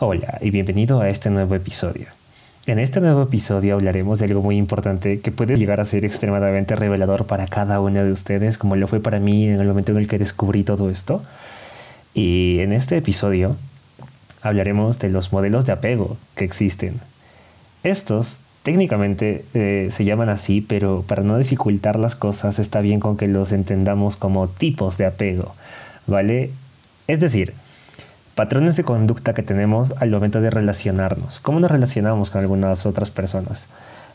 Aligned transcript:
Hola 0.00 0.38
y 0.40 0.50
bienvenido 0.50 1.00
a 1.00 1.08
este 1.08 1.28
nuevo 1.28 1.56
episodio. 1.56 2.06
En 2.66 2.78
este 2.78 3.00
nuevo 3.00 3.22
episodio 3.22 3.74
hablaremos 3.74 4.20
de 4.20 4.26
algo 4.26 4.42
muy 4.42 4.56
importante 4.56 5.18
que 5.18 5.32
puede 5.32 5.56
llegar 5.56 5.80
a 5.80 5.84
ser 5.84 6.04
extremadamente 6.04 6.76
revelador 6.76 7.26
para 7.26 7.48
cada 7.48 7.80
uno 7.80 8.04
de 8.04 8.12
ustedes, 8.12 8.58
como 8.58 8.76
lo 8.76 8.86
fue 8.86 9.00
para 9.00 9.18
mí 9.18 9.48
en 9.48 9.58
el 9.58 9.66
momento 9.66 9.90
en 9.90 9.98
el 9.98 10.06
que 10.06 10.20
descubrí 10.20 10.62
todo 10.62 10.88
esto. 10.88 11.24
Y 12.14 12.60
en 12.60 12.72
este 12.72 12.96
episodio 12.96 13.56
hablaremos 14.40 15.00
de 15.00 15.08
los 15.08 15.32
modelos 15.32 15.66
de 15.66 15.72
apego 15.72 16.16
que 16.36 16.44
existen. 16.44 17.00
Estos 17.82 18.38
técnicamente 18.62 19.46
eh, 19.52 19.88
se 19.90 20.04
llaman 20.04 20.28
así, 20.28 20.60
pero 20.60 21.02
para 21.08 21.24
no 21.24 21.38
dificultar 21.38 21.98
las 21.98 22.14
cosas 22.14 22.60
está 22.60 22.82
bien 22.82 23.00
con 23.00 23.16
que 23.16 23.26
los 23.26 23.50
entendamos 23.50 24.16
como 24.16 24.46
tipos 24.46 24.96
de 24.96 25.06
apego, 25.06 25.56
¿vale? 26.06 26.52
Es 27.08 27.18
decir, 27.18 27.52
patrones 28.38 28.76
de 28.76 28.84
conducta 28.84 29.34
que 29.34 29.42
tenemos 29.42 29.94
al 29.98 30.10
momento 30.10 30.40
de 30.40 30.48
relacionarnos. 30.48 31.40
¿Cómo 31.40 31.58
nos 31.58 31.72
relacionamos 31.72 32.30
con 32.30 32.40
algunas 32.40 32.86
otras 32.86 33.10
personas? 33.10 33.66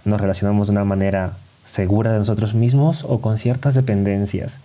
¿Nos 0.06 0.22
relacionamos 0.22 0.68
de 0.68 0.72
una 0.72 0.86
manera 0.86 1.34
segura 1.66 2.14
de 2.14 2.20
nosotros 2.20 2.54
mismos 2.54 3.04
o 3.04 3.20
con 3.20 3.38
ciertas 3.38 3.76
dependencias? 3.76 4.60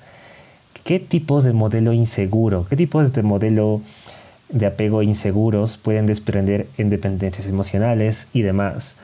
¿Qué 0.84 1.00
tipos 1.00 1.42
de 1.42 1.54
modelo 1.54 1.92
inseguro, 1.92 2.66
qué 2.70 2.76
tipos 2.76 3.12
de 3.12 3.22
modelo 3.24 3.80
de 4.48 4.66
apego 4.66 5.02
inseguros 5.02 5.76
pueden 5.76 6.06
desprender 6.06 6.68
en 6.78 6.88
dependencias 6.88 7.48
emocionales 7.48 8.28
y 8.32 8.42
demás? 8.42 8.94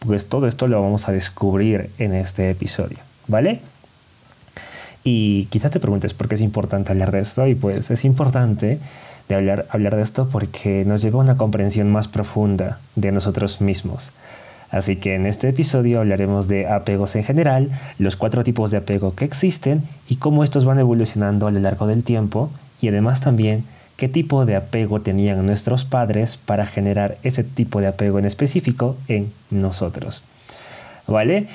Pues 0.00 0.28
todo 0.28 0.48
esto 0.48 0.68
lo 0.68 0.82
vamos 0.82 1.08
a 1.08 1.12
descubrir 1.12 1.88
en 1.96 2.12
este 2.12 2.50
episodio, 2.50 2.98
¿vale? 3.26 3.62
Y 5.02 5.46
quizás 5.46 5.70
te 5.70 5.80
preguntes 5.80 6.12
por 6.12 6.28
qué 6.28 6.34
es 6.34 6.42
importante 6.42 6.92
hablar 6.92 7.10
de 7.10 7.20
esto 7.20 7.46
y 7.46 7.54
pues 7.54 7.90
es 7.90 8.04
importante 8.04 8.80
de 9.28 9.34
hablar, 9.34 9.66
hablar 9.70 9.96
de 9.96 10.02
esto 10.02 10.28
porque 10.30 10.84
nos 10.84 11.02
lleva 11.02 11.20
a 11.20 11.22
una 11.24 11.36
comprensión 11.36 11.90
más 11.90 12.08
profunda 12.08 12.78
de 12.96 13.12
nosotros 13.12 13.60
mismos. 13.60 14.12
Así 14.70 14.96
que 14.96 15.14
en 15.14 15.26
este 15.26 15.48
episodio 15.48 16.00
hablaremos 16.00 16.48
de 16.48 16.66
apegos 16.66 17.14
en 17.14 17.22
general, 17.22 17.70
los 17.98 18.16
cuatro 18.16 18.42
tipos 18.42 18.70
de 18.70 18.78
apego 18.78 19.14
que 19.14 19.24
existen 19.24 19.82
y 20.08 20.16
cómo 20.16 20.42
estos 20.42 20.64
van 20.64 20.80
evolucionando 20.80 21.46
a 21.46 21.52
lo 21.52 21.60
largo 21.60 21.86
del 21.86 22.02
tiempo 22.02 22.50
y 22.80 22.88
además 22.88 23.20
también 23.20 23.64
qué 23.96 24.08
tipo 24.08 24.44
de 24.46 24.56
apego 24.56 25.00
tenían 25.00 25.46
nuestros 25.46 25.84
padres 25.84 26.36
para 26.36 26.66
generar 26.66 27.18
ese 27.22 27.44
tipo 27.44 27.80
de 27.80 27.86
apego 27.86 28.18
en 28.18 28.24
específico 28.24 28.96
en 29.06 29.32
nosotros. 29.50 30.24
¿Vale? 31.06 31.46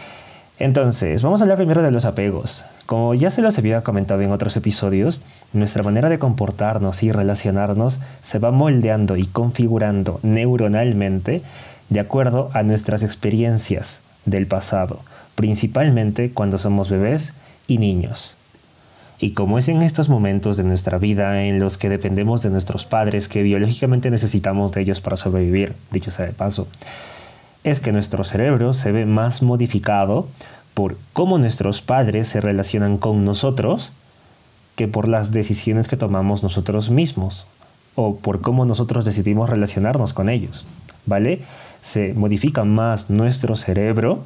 Entonces, 0.60 1.22
vamos 1.22 1.40
a 1.40 1.46
hablar 1.46 1.58
primero 1.58 1.82
de 1.82 1.90
los 1.90 2.04
apegos. 2.04 2.66
Como 2.86 3.14
ya 3.14 3.32
se 3.32 3.42
los 3.42 3.58
había 3.58 3.82
comentado 3.82 4.22
en 4.22 4.34
otros 4.34 4.58
episodios, 4.58 5.22
nuestra 5.54 5.84
manera 5.84 6.10
de 6.10 6.20
comportarnos 6.20 7.02
y 7.02 7.14
relacionarnos 7.14 8.02
se 8.22 8.40
va 8.40 8.52
moldeando 8.52 9.16
y 9.16 9.26
configurando 9.26 10.20
neuronalmente 10.22 11.44
de 11.88 12.00
acuerdo 12.02 12.52
a 12.54 12.64
nuestras 12.64 13.04
experiencias 13.04 14.04
del 14.26 14.48
pasado, 14.48 15.00
principalmente 15.36 16.32
cuando 16.32 16.58
somos 16.58 16.90
bebés 16.90 17.34
y 17.68 17.78
niños. 17.78 18.36
Y 19.18 19.32
como 19.32 19.60
es 19.60 19.70
en 19.70 19.82
estos 19.82 20.10
momentos 20.10 20.58
de 20.58 20.66
nuestra 20.66 20.98
vida 20.98 21.44
en 21.44 21.60
los 21.60 21.78
que 21.78 21.88
dependemos 21.88 22.42
de 22.42 22.50
nuestros 22.50 22.86
padres, 22.86 23.30
que 23.30 23.44
biológicamente 23.44 24.12
necesitamos 24.12 24.73
de 24.73 24.82
ellos 24.82 25.00
para 25.00 25.16
sobrevivir, 25.16 25.76
dicho 25.92 26.12
sea 26.12 26.26
de 26.26 26.34
paso, 26.34 26.68
es 27.64 27.80
que 27.80 27.92
nuestro 27.92 28.24
cerebro 28.24 28.74
se 28.74 28.92
ve 28.92 29.06
más 29.06 29.42
modificado 29.42 30.28
por 30.74 30.98
cómo 31.14 31.38
nuestros 31.38 31.82
padres 31.82 32.28
se 32.28 32.42
relacionan 32.42 32.98
con 32.98 33.26
nosotros 33.26 33.92
que 34.76 34.88
por 34.88 35.08
las 35.08 35.32
decisiones 35.32 35.88
que 35.88 35.98
tomamos 35.98 36.42
nosotros 36.42 36.90
mismos 36.90 37.48
o 37.96 38.16
por 38.16 38.40
cómo 38.40 38.66
nosotros 38.66 39.04
decidimos 39.04 39.50
relacionarnos 39.50 40.14
con 40.14 40.30
ellos. 40.30 40.66
¿Vale? 41.06 41.42
Se 41.82 42.14
modifica 42.14 42.64
más 42.64 43.10
nuestro 43.10 43.56
cerebro 43.56 44.23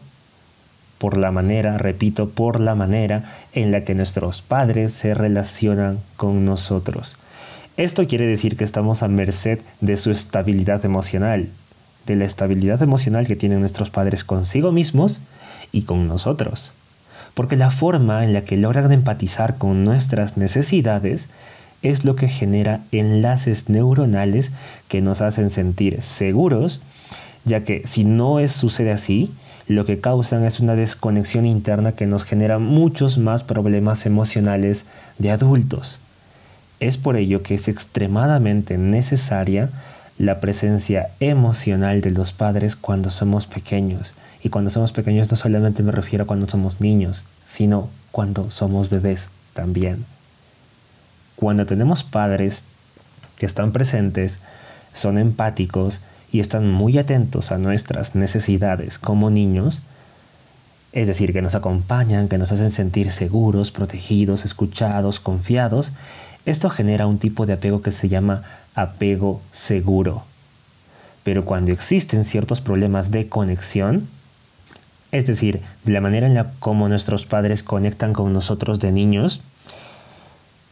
por 0.99 1.17
la 1.17 1.31
manera, 1.31 1.77
repito, 1.77 2.29
por 2.29 2.59
la 2.59 2.75
manera 2.75 3.23
en 3.53 3.71
la 3.71 3.83
que 3.83 3.95
nuestros 3.95 4.41
padres 4.41 4.93
se 4.93 5.13
relacionan 5.13 5.99
con 6.17 6.45
nosotros. 6.45 7.17
Esto 7.75 8.07
quiere 8.07 8.27
decir 8.27 8.55
que 8.55 8.63
estamos 8.63 9.01
a 9.01 9.07
merced 9.07 9.59
de 9.81 9.97
su 9.97 10.11
estabilidad 10.11 10.85
emocional, 10.85 11.49
de 12.05 12.15
la 12.15 12.25
estabilidad 12.25 12.81
emocional 12.81 13.27
que 13.27 13.35
tienen 13.35 13.61
nuestros 13.61 13.89
padres 13.89 14.23
consigo 14.23 14.71
mismos 14.71 15.19
y 15.71 15.83
con 15.83 16.07
nosotros. 16.07 16.73
Porque 17.33 17.55
la 17.55 17.71
forma 17.71 18.23
en 18.23 18.33
la 18.33 18.43
que 18.43 18.57
logran 18.57 18.91
empatizar 18.91 19.57
con 19.57 19.83
nuestras 19.83 20.37
necesidades 20.37 21.29
es 21.81 22.05
lo 22.05 22.15
que 22.15 22.27
genera 22.27 22.81
enlaces 22.91 23.69
neuronales 23.69 24.51
que 24.87 25.01
nos 25.01 25.21
hacen 25.21 25.49
sentir 25.49 26.01
seguros, 26.01 26.81
ya 27.43 27.63
que 27.63 27.81
si 27.85 28.05
no 28.05 28.39
es, 28.39 28.51
sucede 28.53 28.91
así, 28.91 29.31
lo 29.67 29.85
que 29.85 29.99
causan 29.99 30.43
es 30.45 30.59
una 30.59 30.75
desconexión 30.75 31.45
interna 31.45 31.93
que 31.93 32.05
nos 32.05 32.25
genera 32.25 32.59
muchos 32.59 33.17
más 33.17 33.43
problemas 33.43 34.05
emocionales 34.05 34.85
de 35.19 35.31
adultos. 35.31 35.99
Es 36.79 36.97
por 36.97 37.15
ello 37.15 37.43
que 37.43 37.55
es 37.55 37.67
extremadamente 37.67 38.77
necesaria 38.77 39.69
la 40.17 40.39
presencia 40.39 41.09
emocional 41.19 42.01
de 42.01 42.11
los 42.11 42.31
padres 42.31 42.75
cuando 42.75 43.09
somos 43.09 43.47
pequeños 43.47 44.13
y 44.43 44.49
cuando 44.49 44.69
somos 44.69 44.91
pequeños 44.91 45.31
no 45.31 45.37
solamente 45.37 45.83
me 45.83 45.91
refiero 45.91 46.25
a 46.25 46.27
cuando 46.27 46.47
somos 46.47 46.81
niños, 46.81 47.23
sino 47.47 47.89
cuando 48.11 48.51
somos 48.51 48.89
bebés 48.89 49.29
también. 49.53 50.05
Cuando 51.35 51.65
tenemos 51.65 52.03
padres 52.03 52.63
que 53.37 53.45
están 53.45 53.71
presentes, 53.71 54.39
son 54.93 55.17
empáticos 55.17 56.01
y 56.31 56.39
están 56.39 56.69
muy 56.69 56.97
atentos 56.97 57.51
a 57.51 57.57
nuestras 57.57 58.15
necesidades 58.15 58.99
como 58.99 59.29
niños, 59.29 59.81
es 60.91 61.07
decir, 61.07 61.33
que 61.33 61.41
nos 61.41 61.55
acompañan, 61.55 62.27
que 62.27 62.37
nos 62.37 62.51
hacen 62.51 62.69
sentir 62.69 63.11
seguros, 63.11 63.71
protegidos, 63.71 64.45
escuchados, 64.45 65.19
confiados, 65.19 65.91
esto 66.45 66.69
genera 66.69 67.07
un 67.07 67.17
tipo 67.17 67.45
de 67.45 67.53
apego 67.53 67.81
que 67.81 67.91
se 67.91 68.09
llama 68.09 68.43
apego 68.75 69.41
seguro. 69.51 70.23
Pero 71.23 71.45
cuando 71.45 71.71
existen 71.71 72.25
ciertos 72.25 72.61
problemas 72.61 73.11
de 73.11 73.29
conexión, 73.29 74.07
es 75.13 75.27
decir, 75.27 75.61
de 75.83 75.93
la 75.93 76.01
manera 76.01 76.25
en 76.25 76.33
la 76.33 76.51
como 76.59 76.89
nuestros 76.89 77.25
padres 77.25 77.61
conectan 77.61 78.13
con 78.13 78.33
nosotros 78.33 78.79
de 78.79 78.91
niños. 78.91 79.41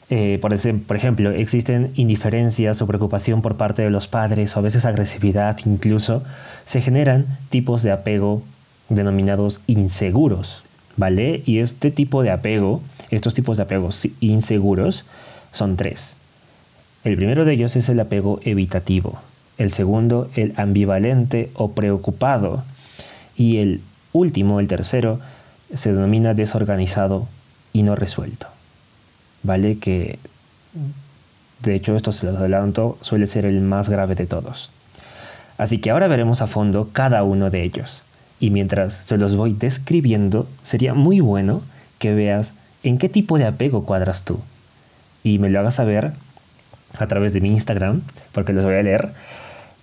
Eh, 0.10 0.40
por, 0.42 0.54
por 0.82 0.96
ejemplo, 0.98 1.32
existen 1.32 1.92
indiferencias 1.96 2.82
o 2.82 2.88
preocupación 2.88 3.42
por 3.42 3.56
parte 3.56 3.84
de 3.84 3.92
los 3.92 4.08
padres 4.08 4.58
o 4.58 4.60
a 4.60 4.64
veces 4.64 4.86
agresividad 4.86 5.60
incluso. 5.66 6.24
Se 6.66 6.82
generan 6.82 7.38
tipos 7.50 7.84
de 7.84 7.92
apego 7.92 8.42
denominados 8.90 9.62
inseguros, 9.68 10.64
¿vale? 10.98 11.44
Y 11.46 11.60
este 11.60 11.92
tipo 11.92 12.24
de 12.24 12.32
apego, 12.32 12.82
estos 13.12 13.36
tipos 13.36 13.58
de 13.58 13.64
apegos 13.64 14.08
inseguros, 14.20 15.06
son 15.52 15.78
tres. 15.78 16.18
El 17.04 17.16
primero 17.16 17.46
de 17.46 17.54
ellos 17.54 17.76
es 17.76 17.90
el 17.90 18.00
apego 18.00 18.40
evitativo, 18.44 19.20
el 19.58 19.72
segundo 19.72 20.30
el 20.36 20.54
ambivalente 20.58 21.50
o 21.56 21.72
preocupado 21.72 22.64
y 23.36 23.58
el 23.58 23.82
último, 24.14 24.60
el 24.60 24.68
tercero, 24.68 25.20
se 25.74 25.94
denomina 25.94 26.34
desorganizado 26.34 27.28
y 27.74 27.84
no 27.84 27.96
resuelto. 27.96 28.48
¿Vale? 29.44 29.80
Que 29.80 30.20
de 31.64 31.76
hecho 31.76 31.96
esto 31.96 32.12
se 32.12 32.26
los 32.26 32.36
adelanto, 32.36 32.98
suele 33.02 33.28
ser 33.28 33.46
el 33.46 33.62
más 33.62 33.90
grave 33.90 34.16
de 34.16 34.28
todos. 34.28 34.70
Así 35.58 35.80
que 35.80 35.92
ahora 35.92 36.08
veremos 36.08 36.42
a 36.42 36.48
fondo 36.48 36.90
cada 36.92 37.24
uno 37.24 37.50
de 37.50 37.64
ellos. 37.64 38.04
Y 38.40 38.50
mientras 38.50 38.94
se 38.94 39.18
los 39.18 39.36
voy 39.36 39.54
describiendo, 39.54 40.48
sería 40.64 40.94
muy 40.94 41.20
bueno 41.20 41.62
que 42.00 42.14
veas 42.14 42.54
en 42.84 42.98
qué 42.98 43.10
tipo 43.10 43.38
de 43.38 43.46
apego 43.46 43.86
cuadras 43.86 44.26
tú. 44.26 44.40
Y 45.24 45.38
me 45.38 45.52
lo 45.52 45.60
hagas 45.60 45.76
saber 45.76 46.14
a 46.98 47.08
través 47.08 47.34
de 47.34 47.42
mi 47.42 47.50
Instagram, 47.50 48.02
porque 48.32 48.54
los 48.54 48.66
voy 48.66 48.76
a 48.76 48.84
leer. 48.84 49.10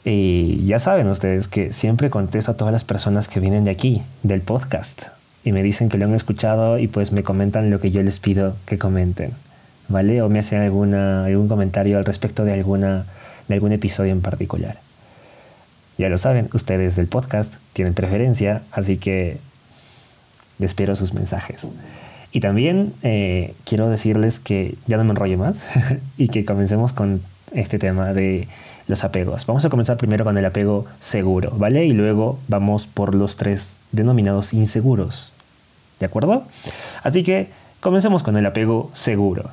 Y 0.04 0.64
ya 0.66 0.78
saben 0.78 1.08
ustedes 1.08 1.48
que 1.48 1.72
siempre 1.72 2.10
contesto 2.10 2.52
a 2.52 2.56
todas 2.56 2.72
las 2.72 2.84
personas 2.84 3.28
que 3.28 3.40
vienen 3.40 3.64
de 3.64 3.70
aquí, 3.70 4.02
del 4.22 4.40
podcast, 4.40 5.08
y 5.44 5.52
me 5.52 5.62
dicen 5.62 5.88
que 5.88 5.98
lo 5.98 6.06
han 6.06 6.14
escuchado 6.14 6.78
y 6.78 6.88
pues 6.88 7.12
me 7.12 7.22
comentan 7.22 7.70
lo 7.70 7.80
que 7.80 7.90
yo 7.90 8.02
les 8.02 8.18
pido 8.18 8.56
que 8.66 8.78
comenten, 8.78 9.32
¿vale? 9.88 10.22
O 10.22 10.28
me 10.28 10.38
hacen 10.38 10.60
alguna, 10.60 11.24
algún 11.24 11.48
comentario 11.48 11.98
al 11.98 12.04
respecto 12.04 12.44
de, 12.44 12.52
alguna, 12.54 13.06
de 13.48 13.54
algún 13.54 13.72
episodio 13.72 14.12
en 14.12 14.20
particular. 14.20 14.78
Ya 15.98 16.08
lo 16.08 16.16
saben, 16.16 16.48
ustedes 16.52 16.96
del 16.96 17.08
podcast 17.08 17.56
tienen 17.72 17.94
preferencia, 17.94 18.62
así 18.70 18.98
que 18.98 19.38
espero 20.60 20.94
sus 20.96 21.12
mensajes. 21.12 21.66
Y 22.30 22.40
también 22.40 22.92
eh, 23.02 23.54
quiero 23.64 23.88
decirles 23.88 24.38
que 24.40 24.76
ya 24.86 24.96
no 24.96 25.04
me 25.04 25.10
enrollo 25.10 25.38
más 25.38 25.62
y 26.18 26.28
que 26.28 26.44
comencemos 26.44 26.92
con 26.92 27.22
este 27.52 27.78
tema 27.78 28.12
de 28.12 28.48
los 28.86 29.04
apegos. 29.04 29.46
Vamos 29.46 29.64
a 29.64 29.70
comenzar 29.70 29.96
primero 29.96 30.24
con 30.24 30.36
el 30.36 30.44
apego 30.44 30.86
seguro, 30.98 31.52
¿vale? 31.56 31.86
Y 31.86 31.92
luego 31.92 32.38
vamos 32.48 32.86
por 32.86 33.14
los 33.14 33.36
tres 33.36 33.76
denominados 33.92 34.52
inseguros. 34.52 35.32
¿De 36.00 36.06
acuerdo? 36.06 36.44
Así 37.02 37.22
que 37.22 37.50
comencemos 37.80 38.22
con 38.22 38.36
el 38.36 38.46
apego 38.46 38.90
seguro. 38.94 39.50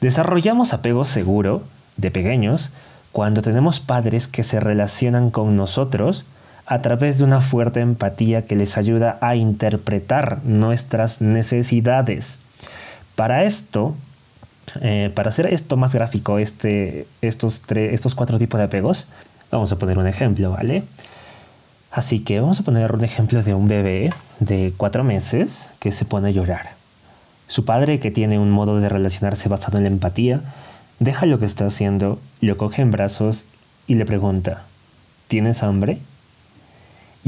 Desarrollamos 0.00 0.72
apego 0.72 1.04
seguro 1.04 1.62
de 1.96 2.10
pequeños 2.10 2.70
cuando 3.12 3.42
tenemos 3.42 3.80
padres 3.80 4.28
que 4.28 4.42
se 4.42 4.60
relacionan 4.60 5.30
con 5.30 5.56
nosotros 5.56 6.24
a 6.68 6.82
través 6.82 7.16
de 7.16 7.24
una 7.24 7.40
fuerte 7.40 7.80
empatía 7.80 8.44
que 8.44 8.54
les 8.54 8.76
ayuda 8.76 9.16
a 9.22 9.36
interpretar 9.36 10.44
nuestras 10.44 11.22
necesidades. 11.22 12.42
Para 13.16 13.44
esto, 13.44 13.96
eh, 14.82 15.10
para 15.14 15.30
hacer 15.30 15.46
esto 15.46 15.78
más 15.78 15.94
gráfico, 15.94 16.38
este, 16.38 17.06
estos, 17.22 17.62
estos 17.70 18.14
cuatro 18.14 18.38
tipos 18.38 18.58
de 18.58 18.64
apegos, 18.64 19.08
vamos 19.50 19.72
a 19.72 19.76
poner 19.76 19.98
un 19.98 20.06
ejemplo, 20.06 20.50
¿vale? 20.50 20.84
Así 21.90 22.20
que 22.20 22.38
vamos 22.38 22.60
a 22.60 22.64
poner 22.64 22.92
un 22.92 23.02
ejemplo 23.02 23.42
de 23.42 23.54
un 23.54 23.66
bebé 23.66 24.12
de 24.38 24.74
cuatro 24.76 25.04
meses 25.04 25.70
que 25.78 25.90
se 25.90 26.04
pone 26.04 26.28
a 26.28 26.32
llorar. 26.32 26.72
Su 27.46 27.64
padre, 27.64 27.98
que 27.98 28.10
tiene 28.10 28.38
un 28.38 28.50
modo 28.50 28.78
de 28.78 28.90
relacionarse 28.90 29.48
basado 29.48 29.78
en 29.78 29.84
la 29.84 29.88
empatía, 29.88 30.42
deja 31.00 31.24
lo 31.24 31.38
que 31.38 31.46
está 31.46 31.64
haciendo, 31.64 32.20
lo 32.42 32.58
coge 32.58 32.82
en 32.82 32.90
brazos 32.90 33.46
y 33.86 33.94
le 33.94 34.04
pregunta, 34.04 34.64
¿tienes 35.28 35.62
hambre? 35.62 35.98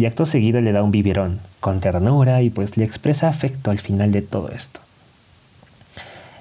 Y 0.00 0.06
acto 0.06 0.24
seguido 0.24 0.62
le 0.62 0.72
da 0.72 0.82
un 0.82 0.92
biberón, 0.92 1.40
con 1.60 1.80
ternura 1.80 2.40
y 2.40 2.48
pues 2.48 2.78
le 2.78 2.86
expresa 2.86 3.28
afecto 3.28 3.70
al 3.70 3.78
final 3.78 4.12
de 4.12 4.22
todo 4.22 4.48
esto. 4.48 4.80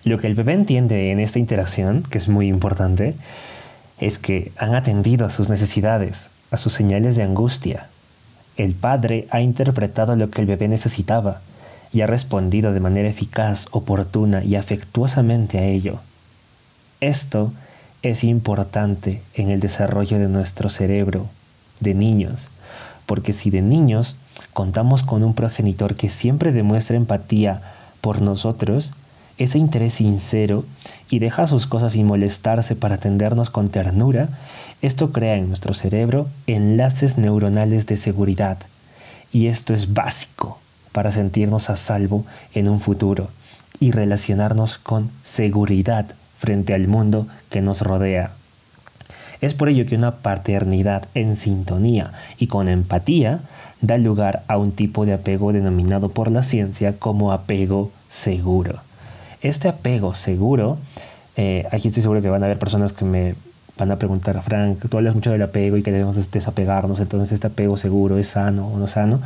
Lo 0.06 0.18
que 0.18 0.28
el 0.28 0.34
bebé 0.34 0.54
entiende 0.54 1.12
en 1.12 1.20
esta 1.20 1.40
interacción, 1.40 2.04
que 2.04 2.20
es 2.20 2.30
muy 2.30 2.48
importante, 2.48 3.16
es 4.00 4.18
que 4.18 4.54
han 4.56 4.76
atendido 4.76 5.26
a 5.26 5.30
sus 5.30 5.50
necesidades, 5.50 6.30
a 6.52 6.56
sus 6.56 6.72
señales 6.72 7.18
de 7.18 7.24
angustia. 7.24 7.88
El 8.56 8.76
padre 8.76 9.28
ha 9.30 9.42
interpretado 9.42 10.16
lo 10.16 10.30
que 10.30 10.40
el 10.40 10.48
bebé 10.48 10.70
necesitaba 10.70 11.42
y 11.92 12.00
ha 12.00 12.08
respondido 12.08 12.72
de 12.72 12.80
manera 12.80 13.10
eficaz, 13.10 13.68
oportuna 13.72 14.42
y 14.42 14.56
afectuosamente 14.56 15.58
a 15.58 15.66
ello. 15.66 16.00
Esto 17.02 17.52
es 18.04 18.24
importante 18.24 19.22
en 19.34 19.50
el 19.50 19.60
desarrollo 19.60 20.18
de 20.18 20.30
nuestro 20.30 20.70
cerebro 20.70 21.28
de 21.82 21.94
niños, 21.94 22.52
porque 23.10 23.34
si 23.34 23.50
de 23.50 23.64
niños 23.64 24.18
contamos 24.54 25.02
con 25.02 25.24
un 25.24 25.34
progenitor 25.34 25.96
que 25.96 26.10
siempre 26.10 26.52
demuestra 26.52 26.96
empatía 26.96 27.60
por 28.02 28.22
nosotros, 28.22 28.92
ese 29.40 29.58
interés 29.58 29.96
sincero 29.96 30.64
y 31.10 31.18
deja 31.18 31.48
sus 31.48 31.66
cosas 31.66 31.94
sin 31.94 32.06
molestarse 32.06 32.76
para 32.76 32.96
atendernos 32.96 33.50
con 33.50 33.70
ternura, 33.70 34.30
esto 34.84 35.12
crea 35.12 35.38
en 35.38 35.48
nuestro 35.48 35.74
cerebro 35.74 36.30
enlaces 36.46 37.18
neuronales 37.18 37.88
de 37.88 37.98
seguridad. 37.98 38.60
Y 39.32 39.48
esto 39.48 39.74
es 39.74 39.96
básico 39.96 40.60
para 40.92 41.12
sentirnos 41.12 41.72
a 41.72 41.78
salvo 41.78 42.26
en 42.54 42.70
un 42.70 42.80
futuro 42.80 43.30
y 43.80 43.90
relacionarnos 43.90 44.78
con 44.78 45.10
seguridad 45.24 46.14
frente 46.38 46.76
al 46.76 46.88
mundo 46.88 47.26
que 47.50 47.62
nos 47.62 47.82
rodea. 47.82 48.34
Es 49.42 49.54
por 49.54 49.70
ello 49.70 49.86
que 49.86 49.96
una 49.96 50.16
paternidad 50.16 51.06
en 51.14 51.36
sintonía 51.36 52.12
y 52.38 52.48
con 52.48 52.68
empatía 52.68 53.40
da 53.82 53.98
lugar 53.98 54.44
a 54.48 54.58
un 54.58 54.74
tipo 54.74 55.06
de 55.06 55.14
apego 55.14 55.54
denominado 55.54 56.10
por 56.10 56.30
la 56.30 56.44
ciencia 56.44 56.94
como 56.94 57.32
apego 57.32 57.92
seguro. 58.10 58.82
Este 59.42 59.70
apego 59.70 60.16
seguro, 60.16 60.78
eh, 61.38 61.66
aquí 61.72 61.88
estoy 61.88 62.04
seguro 62.04 62.22
que 62.22 62.30
van 62.30 62.44
a 62.44 62.48
haber 62.48 62.60
personas 62.60 62.92
que 62.92 63.06
me 63.06 63.36
van 63.78 63.92
a 63.92 63.96
preguntar, 63.96 64.42
Frank, 64.42 64.80
tú 64.90 64.98
hablas 64.98 65.16
mucho 65.16 65.32
del 65.32 65.42
apego 65.42 65.78
y 65.78 65.84
que 65.84 65.92
debemos 65.94 66.32
desapegarnos, 66.32 67.00
entonces 67.00 67.32
este 67.32 67.48
apego 67.48 67.78
seguro 67.78 68.18
es 68.18 68.28
sano 68.28 68.68
o 68.68 68.78
no 68.78 68.88
sano. 68.88 69.22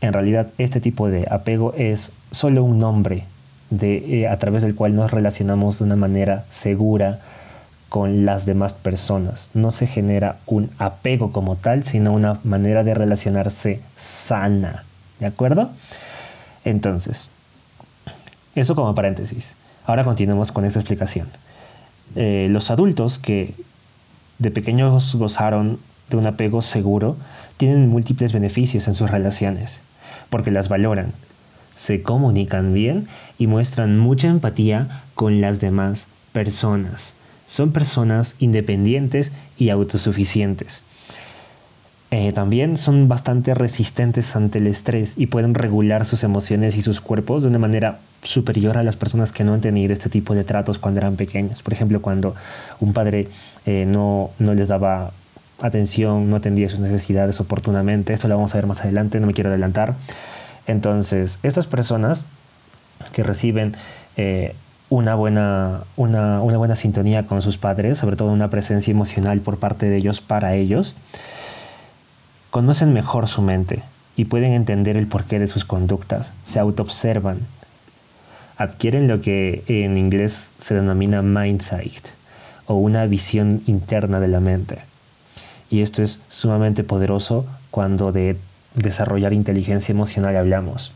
En 0.00 0.12
realidad, 0.12 0.46
este 0.58 0.80
tipo 0.80 1.08
de 1.08 1.26
apego 1.28 1.74
es 1.76 2.12
solo 2.30 2.62
un 2.62 2.78
nombre 2.78 3.24
de, 3.70 4.22
eh, 4.22 4.28
a 4.28 4.38
través 4.38 4.62
del 4.62 4.76
cual 4.76 4.94
nos 4.94 5.10
relacionamos 5.10 5.80
de 5.80 5.84
una 5.84 5.96
manera 5.96 6.44
segura 6.50 7.18
con 7.88 8.26
las 8.26 8.46
demás 8.46 8.74
personas. 8.74 9.48
No 9.54 9.70
se 9.70 9.86
genera 9.86 10.38
un 10.46 10.70
apego 10.78 11.32
como 11.32 11.56
tal, 11.56 11.84
sino 11.84 12.12
una 12.12 12.38
manera 12.44 12.84
de 12.84 12.94
relacionarse 12.94 13.80
sana. 13.96 14.84
¿De 15.20 15.26
acuerdo? 15.26 15.70
Entonces, 16.64 17.28
eso 18.54 18.74
como 18.74 18.94
paréntesis. 18.94 19.54
Ahora 19.86 20.04
continuemos 20.04 20.52
con 20.52 20.64
esa 20.64 20.80
explicación. 20.80 21.28
Eh, 22.14 22.48
los 22.50 22.70
adultos 22.70 23.18
que 23.18 23.54
de 24.38 24.50
pequeños 24.50 25.14
gozaron 25.14 25.78
de 26.10 26.16
un 26.16 26.26
apego 26.26 26.62
seguro 26.62 27.16
tienen 27.56 27.88
múltiples 27.88 28.32
beneficios 28.32 28.88
en 28.88 28.94
sus 28.94 29.10
relaciones 29.10 29.82
porque 30.30 30.50
las 30.50 30.68
valoran, 30.68 31.12
se 31.74 32.02
comunican 32.02 32.74
bien 32.74 33.08
y 33.38 33.46
muestran 33.46 33.98
mucha 33.98 34.28
empatía 34.28 35.02
con 35.14 35.40
las 35.40 35.60
demás 35.60 36.08
personas. 36.32 37.14
Son 37.48 37.72
personas 37.72 38.36
independientes 38.38 39.32
y 39.56 39.70
autosuficientes. 39.70 40.84
Eh, 42.10 42.32
también 42.32 42.76
son 42.76 43.08
bastante 43.08 43.54
resistentes 43.54 44.36
ante 44.36 44.58
el 44.58 44.66
estrés 44.66 45.14
y 45.16 45.26
pueden 45.26 45.54
regular 45.54 46.06
sus 46.06 46.24
emociones 46.24 46.76
y 46.76 46.82
sus 46.82 47.00
cuerpos 47.00 47.42
de 47.42 47.48
una 47.48 47.58
manera 47.58 48.00
superior 48.22 48.78
a 48.78 48.82
las 48.82 48.96
personas 48.96 49.32
que 49.32 49.44
no 49.44 49.54
han 49.54 49.60
tenido 49.60 49.92
este 49.92 50.10
tipo 50.10 50.34
de 50.34 50.44
tratos 50.44 50.78
cuando 50.78 51.00
eran 51.00 51.16
pequeños. 51.16 51.62
Por 51.62 51.72
ejemplo, 51.72 52.00
cuando 52.02 52.34
un 52.80 52.92
padre 52.92 53.28
eh, 53.66 53.84
no, 53.86 54.30
no 54.38 54.54
les 54.54 54.68
daba 54.68 55.12
atención, 55.60 56.28
no 56.28 56.36
atendía 56.36 56.68
sus 56.68 56.80
necesidades 56.80 57.40
oportunamente. 57.40 58.12
Esto 58.12 58.28
lo 58.28 58.36
vamos 58.36 58.54
a 58.54 58.58
ver 58.58 58.66
más 58.66 58.80
adelante, 58.82 59.20
no 59.20 59.26
me 59.26 59.34
quiero 59.34 59.48
adelantar. 59.50 59.94
Entonces, 60.66 61.38
estas 61.42 61.66
personas 61.66 62.24
que 63.12 63.22
reciben 63.22 63.72
eh, 64.16 64.54
una, 64.90 65.14
buena, 65.14 65.82
una, 65.96 66.40
una 66.40 66.58
buena 66.58 66.74
sintonía 66.74 67.26
con 67.26 67.42
sus 67.42 67.58
padres, 67.58 67.98
sobre 67.98 68.16
todo 68.16 68.32
una 68.32 68.50
presencia 68.50 68.90
emocional 68.90 69.40
por 69.40 69.58
parte 69.58 69.88
de 69.88 69.96
ellos 69.96 70.20
para 70.20 70.54
ellos, 70.54 70.96
conocen 72.50 72.92
mejor 72.92 73.28
su 73.28 73.42
mente 73.42 73.82
y 74.16 74.24
pueden 74.24 74.52
entender 74.52 74.96
el 74.96 75.06
porqué 75.06 75.38
de 75.38 75.46
sus 75.46 75.64
conductas, 75.64 76.32
se 76.42 76.58
autoobservan, 76.58 77.40
adquieren 78.56 79.08
lo 79.08 79.20
que 79.20 79.62
en 79.68 79.96
inglés 79.96 80.54
se 80.58 80.74
denomina 80.74 81.22
mindsight 81.22 82.08
o 82.66 82.74
una 82.74 83.06
visión 83.06 83.62
interna 83.66 84.20
de 84.20 84.28
la 84.28 84.40
mente. 84.40 84.80
Y 85.70 85.82
esto 85.82 86.02
es 86.02 86.20
sumamente 86.28 86.82
poderoso 86.82 87.46
cuando 87.70 88.10
de 88.10 88.36
desarrollar 88.74 89.32
inteligencia 89.32 89.92
emocional 89.92 90.36
hablamos. 90.36 90.92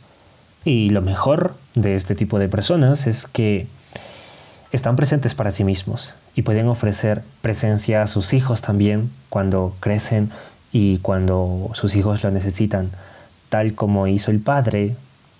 Y 0.64 0.90
lo 0.90 1.02
mejor 1.02 1.54
de 1.74 1.94
este 1.94 2.14
tipo 2.14 2.38
de 2.38 2.48
personas 2.48 3.06
es 3.06 3.26
que 3.26 3.66
están 4.72 4.96
presentes 4.96 5.34
para 5.34 5.50
sí 5.50 5.64
mismos 5.64 6.14
y 6.34 6.42
pueden 6.42 6.66
ofrecer 6.66 7.22
presencia 7.42 8.02
a 8.02 8.06
sus 8.06 8.32
hijos 8.32 8.62
también 8.62 9.10
cuando 9.28 9.76
crecen 9.80 10.30
y 10.72 10.98
cuando 10.98 11.70
sus 11.74 11.94
hijos 11.94 12.24
lo 12.24 12.30
necesitan, 12.30 12.90
tal 13.50 13.74
como 13.74 14.06
hizo 14.06 14.30
el 14.30 14.40
padre 14.40 14.96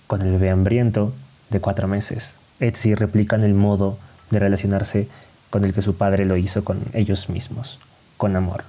con 0.06 0.20
el 0.20 0.32
bebé 0.32 0.50
hambriento 0.50 1.14
de 1.48 1.60
cuatro 1.60 1.88
meses. 1.88 2.36
Es 2.60 2.74
decir, 2.74 2.98
replican 2.98 3.42
el 3.42 3.54
modo 3.54 3.98
de 4.30 4.38
relacionarse 4.38 5.08
con 5.48 5.64
el 5.64 5.72
que 5.72 5.82
su 5.82 5.96
padre 5.96 6.26
lo 6.26 6.36
hizo 6.36 6.62
con 6.62 6.80
ellos 6.92 7.30
mismos, 7.30 7.78
con 8.18 8.36
amor. 8.36 8.64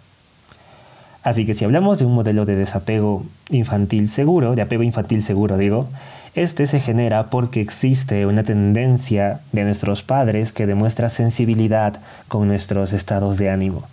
Así 1.24 1.46
que 1.46 1.54
si 1.54 1.66
hablamos 1.66 2.00
de 2.00 2.06
un 2.06 2.16
modelo 2.16 2.46
de 2.46 2.56
desapego 2.56 3.26
infantil 3.50 4.10
seguro, 4.10 4.56
de 4.56 4.62
apego 4.62 4.84
infantil 4.84 5.22
seguro 5.24 5.58
digo, 5.58 5.90
este 6.36 6.66
se 6.66 6.80
genera 6.80 7.30
porque 7.30 7.62
existe 7.62 8.26
una 8.26 8.44
tendencia 8.44 9.42
de 9.52 9.64
nuestros 9.64 10.02
padres 10.02 10.52
que 10.52 10.66
demuestra 10.66 11.10
sensibilidad 11.10 12.02
con 12.28 12.48
nuestros 12.48 12.92
estados 12.94 13.38
de 13.38 13.52
ánimo. 13.52 13.84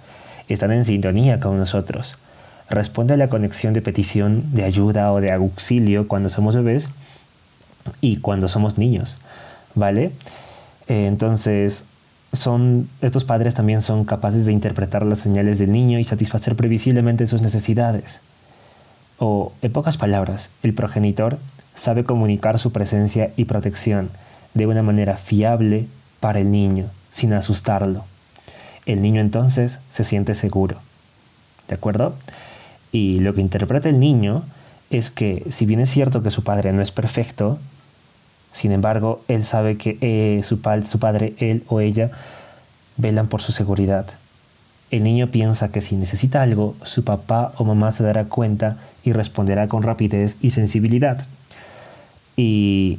Están 0.48 0.72
en 0.72 0.84
sintonía 0.84 1.38
con 1.38 1.58
nosotros. 1.58 2.16
Responde 2.70 3.14
a 3.14 3.16
la 3.18 3.28
conexión 3.28 3.74
de 3.74 3.82
petición 3.82 4.54
de 4.54 4.64
ayuda 4.64 5.12
o 5.12 5.20
de 5.20 5.32
auxilio 5.32 6.08
cuando 6.08 6.30
somos 6.30 6.56
bebés 6.56 6.88
y 8.00 8.16
cuando 8.18 8.48
somos 8.48 8.78
niños. 8.78 9.18
¿Vale? 9.74 10.12
Eh, 10.88 11.06
entonces, 11.06 11.84
son, 12.32 12.88
estos 13.02 13.24
padres 13.24 13.54
también 13.54 13.82
son 13.82 14.04
capaces 14.04 14.46
de 14.46 14.52
interpretar 14.52 15.04
las 15.04 15.18
señales 15.18 15.58
del 15.58 15.72
niño 15.72 15.98
y 15.98 16.04
satisfacer 16.04 16.56
previsiblemente 16.56 17.26
sus 17.26 17.42
necesidades. 17.42 18.20
O, 19.18 19.52
en 19.60 19.72
pocas 19.72 19.98
palabras, 19.98 20.50
el 20.62 20.72
progenitor 20.72 21.38
sabe 21.74 22.04
comunicar 22.04 22.58
su 22.58 22.72
presencia 22.72 23.32
y 23.36 23.44
protección 23.44 24.10
de 24.54 24.66
una 24.66 24.82
manera 24.82 25.16
fiable 25.16 25.86
para 26.20 26.40
el 26.40 26.50
niño, 26.50 26.86
sin 27.10 27.32
asustarlo. 27.32 28.04
El 28.86 29.02
niño 29.02 29.20
entonces 29.20 29.78
se 29.88 30.04
siente 30.04 30.34
seguro. 30.34 30.78
¿De 31.68 31.74
acuerdo? 31.74 32.14
Y 32.92 33.20
lo 33.20 33.34
que 33.34 33.40
interpreta 33.40 33.88
el 33.88 34.00
niño 34.00 34.42
es 34.90 35.10
que, 35.10 35.44
si 35.50 35.66
bien 35.66 35.80
es 35.80 35.90
cierto 35.90 36.22
que 36.22 36.30
su 36.30 36.42
padre 36.42 36.72
no 36.72 36.82
es 36.82 36.90
perfecto, 36.90 37.58
sin 38.52 38.72
embargo, 38.72 39.22
él 39.28 39.44
sabe 39.44 39.76
que 39.76 39.96
eh, 40.00 40.42
su, 40.42 40.60
su 40.88 40.98
padre, 40.98 41.34
él 41.38 41.62
o 41.68 41.80
ella, 41.80 42.10
velan 42.96 43.28
por 43.28 43.40
su 43.40 43.52
seguridad. 43.52 44.06
El 44.90 45.04
niño 45.04 45.30
piensa 45.30 45.70
que 45.70 45.80
si 45.80 45.94
necesita 45.94 46.42
algo, 46.42 46.74
su 46.82 47.04
papá 47.04 47.52
o 47.56 47.64
mamá 47.64 47.92
se 47.92 48.02
dará 48.02 48.24
cuenta 48.24 48.78
y 49.04 49.12
responderá 49.12 49.68
con 49.68 49.84
rapidez 49.84 50.36
y 50.40 50.50
sensibilidad. 50.50 51.24
Y 52.42 52.98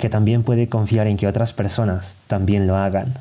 que 0.00 0.08
también 0.08 0.42
puede 0.42 0.68
confiar 0.68 1.06
en 1.06 1.16
que 1.16 1.28
otras 1.28 1.52
personas 1.52 2.16
también 2.26 2.66
lo 2.66 2.76
hagan. 2.76 3.14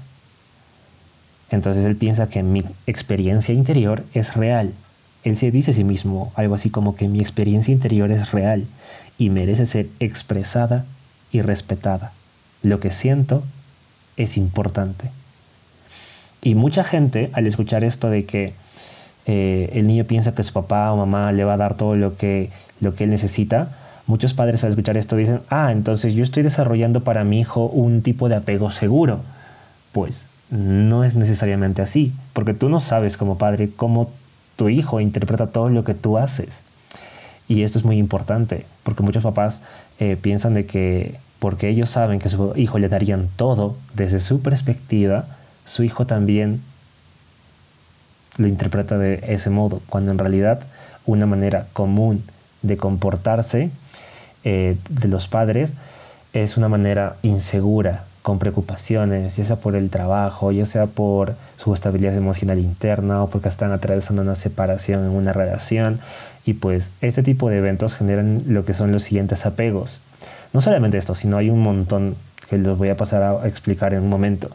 Entonces 1.51 1.85
él 1.85 1.95
piensa 1.95 2.29
que 2.29 2.41
mi 2.41 2.63
experiencia 2.87 3.53
interior 3.53 4.03
es 4.15 4.35
real. 4.35 4.73
Él 5.23 5.37
se 5.37 5.51
dice 5.51 5.69
a 5.69 5.73
sí 5.75 5.83
mismo 5.83 6.31
algo 6.33 6.55
así 6.55 6.71
como 6.71 6.95
que 6.95 7.07
mi 7.07 7.19
experiencia 7.19 7.71
interior 7.71 8.11
es 8.11 8.31
real 8.31 8.65
y 9.19 9.29
merece 9.29 9.67
ser 9.67 9.87
expresada 9.99 10.85
y 11.31 11.41
respetada. 11.41 12.11
Lo 12.63 12.79
que 12.79 12.89
siento 12.89 13.43
es 14.17 14.35
importante. 14.35 15.11
Y 16.41 16.55
mucha 16.55 16.83
gente 16.83 17.29
al 17.33 17.45
escuchar 17.45 17.83
esto 17.83 18.09
de 18.09 18.25
que 18.25 18.53
eh, 19.27 19.69
el 19.73 19.85
niño 19.85 20.05
piensa 20.05 20.33
que 20.33 20.41
su 20.41 20.53
papá 20.53 20.91
o 20.91 20.97
mamá 20.97 21.31
le 21.33 21.43
va 21.43 21.53
a 21.53 21.57
dar 21.57 21.77
todo 21.77 21.93
lo 21.93 22.17
que, 22.17 22.49
lo 22.79 22.95
que 22.95 23.03
él 23.03 23.11
necesita, 23.11 23.88
muchos 24.09 24.33
padres 24.33 24.63
al 24.63 24.71
escuchar 24.71 24.97
esto 24.97 25.15
dicen, 25.15 25.41
ah, 25.49 25.71
entonces 25.71 26.15
yo 26.15 26.23
estoy 26.23 26.41
desarrollando 26.41 27.03
para 27.03 27.23
mi 27.23 27.39
hijo 27.39 27.67
un 27.67 28.01
tipo 28.01 28.27
de 28.27 28.35
apego 28.35 28.71
seguro. 28.71 29.21
Pues 29.91 30.25
no 30.49 31.03
es 31.03 31.15
necesariamente 31.15 31.83
así, 31.83 32.11
porque 32.33 32.55
tú 32.55 32.69
no 32.69 32.79
sabes 32.79 33.17
como 33.17 33.37
padre 33.37 33.69
cómo 33.69 34.09
tu 34.55 34.67
hijo 34.67 34.99
interpreta 34.99 35.47
todo 35.47 35.69
lo 35.69 35.83
que 35.83 35.93
tú 35.93 36.17
haces. 36.17 36.63
Y 37.47 37.61
esto 37.61 37.77
es 37.77 37.85
muy 37.85 37.97
importante, 37.97 38.65
porque 38.81 39.03
muchos 39.03 39.21
papás 39.21 39.61
eh, 39.99 40.17
piensan 40.19 40.55
de 40.55 40.65
que 40.65 41.19
porque 41.37 41.69
ellos 41.69 41.91
saben 41.91 42.19
que 42.19 42.29
su 42.29 42.53
hijo 42.55 42.79
le 42.79 42.89
darían 42.89 43.29
todo 43.35 43.77
desde 43.93 44.19
su 44.19 44.41
perspectiva, 44.41 45.25
su 45.65 45.83
hijo 45.83 46.07
también 46.07 46.61
lo 48.37 48.47
interpreta 48.47 48.97
de 48.97 49.23
ese 49.27 49.51
modo, 49.51 49.81
cuando 49.87 50.11
en 50.11 50.17
realidad 50.17 50.63
una 51.05 51.27
manera 51.27 51.67
común 51.73 52.23
de 52.61 52.75
comportarse 52.75 53.71
eh, 54.43 54.77
de 54.89 55.07
los 55.07 55.27
padres 55.27 55.75
es 56.33 56.57
una 56.57 56.69
manera 56.69 57.15
insegura, 57.21 58.03
con 58.21 58.37
preocupaciones, 58.37 59.37
ya 59.37 59.45
sea 59.45 59.55
por 59.55 59.75
el 59.75 59.89
trabajo, 59.89 60.51
ya 60.51 60.65
sea 60.65 60.87
por 60.87 61.35
su 61.57 61.73
estabilidad 61.73 62.15
emocional 62.15 62.59
interna 62.59 63.23
o 63.23 63.29
porque 63.29 63.49
están 63.49 63.71
atravesando 63.71 64.21
una 64.21 64.35
separación 64.35 65.05
en 65.05 65.11
una 65.11 65.33
relación. 65.33 65.99
Y 66.45 66.53
pues 66.53 66.91
este 67.01 67.23
tipo 67.23 67.49
de 67.49 67.57
eventos 67.57 67.95
generan 67.95 68.43
lo 68.47 68.65
que 68.65 68.73
son 68.73 68.91
los 68.91 69.03
siguientes 69.03 69.45
apegos. 69.45 70.01
No 70.53 70.61
solamente 70.61 70.97
esto, 70.97 71.15
sino 71.15 71.37
hay 71.37 71.49
un 71.49 71.61
montón 71.61 72.15
que 72.49 72.57
los 72.57 72.77
voy 72.77 72.89
a 72.89 72.97
pasar 72.97 73.23
a 73.23 73.47
explicar 73.47 73.93
en 73.93 74.03
un 74.03 74.09
momento. 74.09 74.49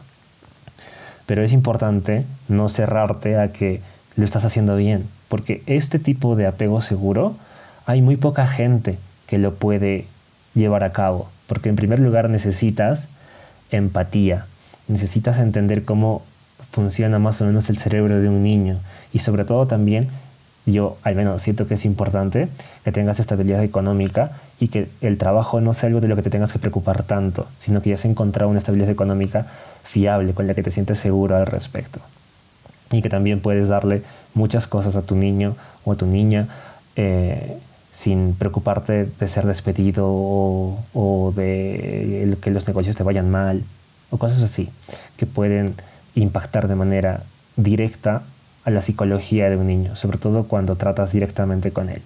Pero 1.25 1.43
es 1.43 1.51
importante 1.51 2.25
no 2.47 2.69
cerrarte 2.69 3.37
a 3.37 3.51
que 3.51 3.81
lo 4.15 4.25
estás 4.25 4.45
haciendo 4.45 4.75
bien, 4.75 5.07
porque 5.27 5.63
este 5.65 5.97
tipo 5.99 6.35
de 6.35 6.45
apego 6.45 6.81
seguro 6.81 7.35
hay 7.85 8.01
muy 8.01 8.15
poca 8.15 8.47
gente 8.47 8.97
que 9.27 9.37
lo 9.37 9.55
puede 9.55 10.05
llevar 10.53 10.83
a 10.83 10.93
cabo, 10.93 11.29
porque 11.47 11.69
en 11.69 11.75
primer 11.75 11.99
lugar 11.99 12.29
necesitas 12.29 13.07
empatía, 13.71 14.45
necesitas 14.87 15.39
entender 15.39 15.83
cómo 15.83 16.23
funciona 16.69 17.19
más 17.19 17.41
o 17.41 17.45
menos 17.45 17.69
el 17.69 17.77
cerebro 17.77 18.19
de 18.19 18.29
un 18.29 18.43
niño. 18.43 18.77
Y 19.13 19.19
sobre 19.19 19.45
todo 19.45 19.67
también 19.67 20.09
yo 20.65 20.97
al 21.03 21.15
menos 21.15 21.41
siento 21.43 21.67
que 21.67 21.75
es 21.75 21.85
importante 21.85 22.49
que 22.83 22.91
tengas 22.91 23.19
estabilidad 23.19 23.63
económica 23.63 24.31
y 24.59 24.69
que 24.69 24.89
el 25.01 25.17
trabajo 25.17 25.61
no 25.61 25.73
sea 25.73 25.87
algo 25.87 26.01
de 26.01 26.07
lo 26.07 26.15
que 26.15 26.23
te 26.23 26.29
tengas 26.29 26.53
que 26.53 26.59
preocupar 26.59 27.03
tanto, 27.03 27.47
sino 27.59 27.81
que 27.81 27.89
ya 27.89 27.95
has 27.95 28.05
encontrado 28.05 28.49
una 28.49 28.59
estabilidad 28.59 28.89
económica 28.89 29.47
fiable 29.83 30.33
con 30.33 30.47
la 30.47 30.53
que 30.53 30.63
te 30.63 30.71
sientes 30.71 30.97
seguro 30.97 31.37
al 31.37 31.45
respecto. 31.45 31.99
Y 32.91 33.01
que 33.01 33.09
también 33.09 33.41
puedes 33.41 33.67
darle 33.67 34.03
muchas 34.33 34.67
cosas 34.67 34.95
a 34.95 35.03
tu 35.03 35.15
niño 35.15 35.55
o 35.83 35.91
a 35.91 35.95
tu 35.95 36.07
niña 36.07 36.47
eh, 36.95 37.57
sin 37.95 38.33
preocuparte 38.33 39.05
de 39.05 39.27
ser 39.27 39.45
despedido 39.45 40.05
o, 40.07 41.33
de 41.35 42.37
que 42.41 42.51
los 42.51 42.67
negocios 42.67 42.95
te 42.97 43.03
vayan 43.03 43.31
mal 43.31 43.63
o 44.09 44.17
cosas 44.17 44.43
así, 44.43 44.69
que 45.15 45.25
pueden 45.25 45.75
impactar 46.13 46.67
de 46.67 46.75
manera 46.75 47.23
directa 47.55 48.23
a 48.65 48.69
la 48.69 48.81
psicología 48.81 49.49
de 49.49 49.55
un 49.55 49.67
niño, 49.67 49.95
sobre 49.95 50.17
todo 50.17 50.43
cuando 50.43 50.75
tratas 50.75 51.13
directamente 51.13 51.71
con 51.71 51.89
él. 51.89 52.01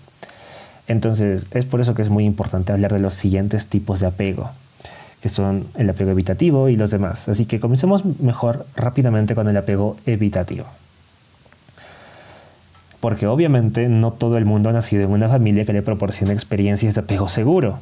Entonces, 0.87 1.47
es 1.51 1.65
por 1.65 1.81
eso 1.81 1.95
que 1.95 2.03
es 2.03 2.09
muy 2.09 2.25
importante 2.25 2.71
hablar 2.71 2.93
de 2.93 2.99
los 2.99 3.15
siguientes 3.15 3.67
tipos 3.67 3.99
de 3.99 4.07
apego, 4.07 4.51
que 5.21 5.29
son 5.29 5.67
el 5.75 5.89
apego 5.89 6.11
evitativo 6.11 6.69
y 6.69 6.77
los 6.77 6.91
demás. 6.91 7.29
Así 7.29 7.45
que 7.45 7.59
comencemos 7.59 8.05
mejor 8.19 8.67
rápidamente 8.75 9.33
con 9.33 9.49
el 9.49 9.57
apego 9.57 9.97
evitativo. 10.05 10.65
Porque 12.99 13.27
obviamente 13.27 13.87
no 13.87 14.11
todo 14.11 14.37
el 14.37 14.45
mundo 14.45 14.69
ha 14.69 14.73
nacido 14.73 15.03
en 15.03 15.11
una 15.11 15.29
familia 15.29 15.65
que 15.65 15.73
le 15.73 15.81
proporcione 15.81 16.33
experiencias 16.33 16.95
de 16.95 17.01
apego 17.01 17.29
seguro. 17.29 17.79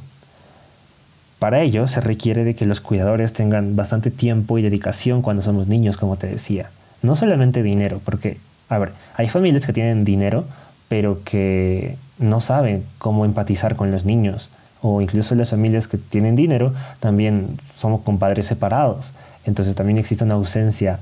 Para 1.40 1.62
ello 1.62 1.88
se 1.88 2.02
requiere 2.02 2.44
de 2.44 2.56
que 2.56 2.66
los 2.66 2.82
cuidadores 2.82 3.34
tengan 3.34 3.76
bastante 3.76 4.12
tiempo 4.12 4.58
y 4.58 4.62
dedicación 4.62 5.22
cuando 5.22 5.42
somos 5.42 5.68
niños, 5.68 5.98
como 5.98 6.18
te 6.18 6.28
decía. 6.28 6.72
No 7.02 7.16
solamente 7.16 7.62
dinero, 7.64 8.02
porque 8.04 8.38
a 8.70 8.78
ver, 8.78 8.92
hay 9.16 9.30
familias 9.30 9.66
que 9.66 9.74
tienen 9.74 10.04
dinero, 10.04 10.46
pero 10.88 11.24
que 11.24 11.98
no 12.18 12.42
saben 12.42 12.84
cómo 12.98 13.26
empatizar 13.26 13.76
con 13.76 13.92
los 13.92 14.06
niños. 14.06 14.50
O 14.82 15.02
incluso 15.02 15.36
las 15.36 15.50
familias 15.50 15.88
que 15.88 15.98
tienen 15.98 16.36
dinero 16.36 16.74
también 17.00 17.60
somos 17.78 18.02
con 18.02 18.20
padres 18.20 18.46
separados. 18.48 19.14
Entonces 19.46 19.76
también 19.76 19.98
existe 19.98 20.24
una 20.24 20.36
ausencia 20.36 21.00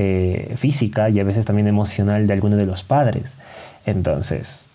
eh, 0.00 0.54
física 0.56 1.10
y 1.10 1.18
a 1.18 1.24
veces 1.24 1.44
también 1.44 1.66
emocional 1.66 2.28
de 2.28 2.32
alguno 2.32 2.54
de 2.56 2.64
los 2.66 2.84
padres. 2.84 3.34
Entonces, 3.84 4.68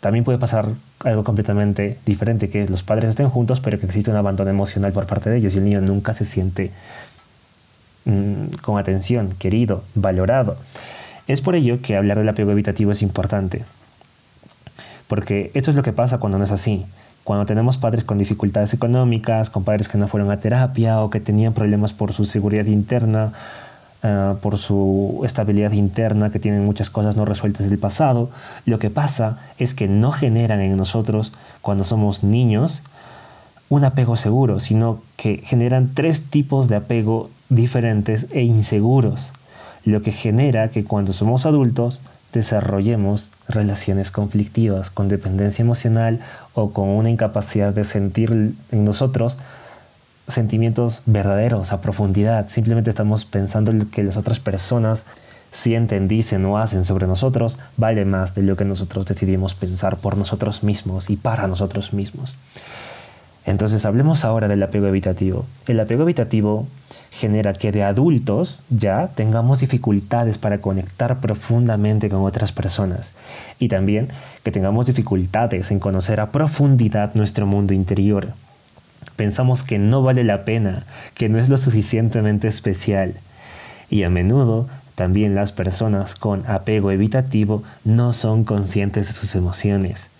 también 0.00 0.24
puede 0.24 0.38
pasar 0.38 0.70
algo 1.04 1.22
completamente 1.22 1.98
diferente, 2.04 2.50
que 2.50 2.66
los 2.66 2.82
padres 2.82 3.10
estén 3.10 3.30
juntos, 3.30 3.60
pero 3.60 3.78
que 3.78 3.86
existe 3.86 4.10
un 4.10 4.16
abandono 4.16 4.50
emocional 4.50 4.90
por 4.90 5.06
parte 5.06 5.30
de 5.30 5.36
ellos 5.36 5.54
y 5.54 5.58
el 5.58 5.64
niño 5.64 5.80
nunca 5.82 6.14
se 6.14 6.24
siente 6.24 6.72
mm, 8.06 8.56
con 8.60 8.76
atención, 8.76 9.36
querido, 9.38 9.84
valorado. 9.94 10.56
Es 11.28 11.42
por 11.42 11.54
ello 11.54 11.80
que 11.80 11.96
hablar 11.96 12.18
del 12.18 12.28
apego 12.28 12.50
evitativo 12.50 12.90
es 12.90 13.02
importante. 13.02 13.64
Porque 15.06 15.52
esto 15.54 15.70
es 15.70 15.76
lo 15.76 15.84
que 15.84 15.92
pasa 15.92 16.18
cuando 16.18 16.38
no 16.38 16.44
es 16.44 16.50
así. 16.50 16.86
Cuando 17.22 17.46
tenemos 17.46 17.78
padres 17.78 18.02
con 18.02 18.18
dificultades 18.18 18.74
económicas, 18.74 19.48
con 19.48 19.62
padres 19.62 19.86
que 19.86 19.96
no 19.96 20.08
fueron 20.08 20.32
a 20.32 20.40
terapia 20.40 21.00
o 21.02 21.10
que 21.10 21.20
tenían 21.20 21.52
problemas 21.52 21.92
por 21.92 22.12
su 22.12 22.24
seguridad 22.24 22.66
interna, 22.66 23.32
eh, 24.06 24.34
por 24.40 24.56
su 24.56 25.22
estabilidad 25.24 25.72
interna, 25.72 26.30
que 26.30 26.38
tienen 26.38 26.64
muchas 26.64 26.90
cosas 26.90 27.16
no 27.16 27.24
resueltas 27.24 27.68
del 27.68 27.78
pasado, 27.78 28.30
lo 28.64 28.78
que 28.78 28.88
pasa 28.88 29.38
es 29.58 29.74
que 29.74 29.88
no 29.88 30.12
generan 30.12 30.60
en 30.60 30.76
nosotros, 30.76 31.32
cuando 31.60 31.82
somos 31.82 32.22
niños, 32.22 32.82
un 33.68 33.84
apego 33.84 34.14
seguro, 34.14 34.60
sino 34.60 35.00
que 35.16 35.38
generan 35.38 35.90
tres 35.92 36.30
tipos 36.30 36.68
de 36.68 36.76
apego 36.76 37.30
diferentes 37.48 38.28
e 38.30 38.42
inseguros. 38.42 39.32
Lo 39.84 40.02
que 40.02 40.12
genera 40.12 40.70
que 40.70 40.84
cuando 40.84 41.12
somos 41.12 41.44
adultos 41.44 42.00
desarrollemos 42.32 43.30
relaciones 43.48 44.12
conflictivas 44.12 44.90
con 44.90 45.08
dependencia 45.08 45.64
emocional 45.64 46.20
o 46.54 46.70
con 46.70 46.90
una 46.90 47.10
incapacidad 47.10 47.74
de 47.74 47.84
sentir 47.84 48.54
en 48.70 48.84
nosotros 48.84 49.38
sentimientos 50.28 51.02
verdaderos 51.06 51.72
a 51.72 51.80
profundidad. 51.80 52.48
Simplemente 52.48 52.90
estamos 52.90 53.24
pensando 53.24 53.72
lo 53.72 53.90
que 53.90 54.02
las 54.02 54.16
otras 54.16 54.40
personas 54.40 55.04
sienten, 55.50 56.08
dicen 56.08 56.44
o 56.44 56.58
hacen 56.58 56.84
sobre 56.84 57.06
nosotros 57.06 57.58
vale 57.76 58.04
más 58.04 58.34
de 58.34 58.42
lo 58.42 58.56
que 58.56 58.64
nosotros 58.64 59.06
decidimos 59.06 59.54
pensar 59.54 59.96
por 59.96 60.16
nosotros 60.16 60.62
mismos 60.62 61.08
y 61.10 61.16
para 61.16 61.46
nosotros 61.46 61.92
mismos. 61.92 62.36
Entonces 63.46 63.86
hablemos 63.86 64.24
ahora 64.24 64.48
del 64.48 64.62
apego 64.62 64.88
evitativo. 64.88 65.46
El 65.68 65.78
apego 65.78 66.02
evitativo 66.02 66.66
genera 67.12 67.52
que 67.52 67.72
de 67.72 67.84
adultos 67.84 68.62
ya 68.68 69.08
tengamos 69.14 69.60
dificultades 69.60 70.36
para 70.36 70.60
conectar 70.60 71.20
profundamente 71.20 72.10
con 72.10 72.24
otras 72.24 72.52
personas 72.52 73.14
y 73.58 73.68
también 73.68 74.08
que 74.42 74.50
tengamos 74.50 74.86
dificultades 74.86 75.70
en 75.70 75.78
conocer 75.78 76.20
a 76.20 76.32
profundidad 76.32 77.14
nuestro 77.14 77.46
mundo 77.46 77.72
interior. 77.72 78.34
Pensamos 79.14 79.62
que 79.62 79.78
no 79.78 80.02
vale 80.02 80.24
la 80.24 80.44
pena, 80.44 80.84
que 81.14 81.28
no 81.28 81.38
es 81.38 81.48
lo 81.48 81.56
suficientemente 81.56 82.48
especial 82.48 83.14
y 83.88 84.02
a 84.02 84.10
menudo 84.10 84.68
también 84.96 85.34
las 85.34 85.52
personas 85.52 86.14
con 86.14 86.44
apego 86.48 86.90
evitativo 86.90 87.62
no 87.84 88.12
son 88.12 88.44
conscientes 88.44 89.06
de 89.06 89.12
sus 89.12 89.34
emociones 89.36 90.10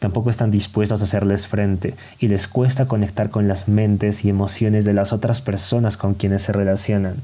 tampoco 0.00 0.30
están 0.30 0.50
dispuestos 0.50 1.00
a 1.00 1.04
hacerles 1.04 1.46
frente 1.46 1.94
y 2.18 2.28
les 2.28 2.48
cuesta 2.48 2.88
conectar 2.88 3.30
con 3.30 3.46
las 3.46 3.68
mentes 3.68 4.24
y 4.24 4.30
emociones 4.30 4.84
de 4.84 4.94
las 4.94 5.12
otras 5.12 5.42
personas 5.42 5.96
con 5.96 6.14
quienes 6.14 6.42
se 6.42 6.52
relacionan. 6.52 7.16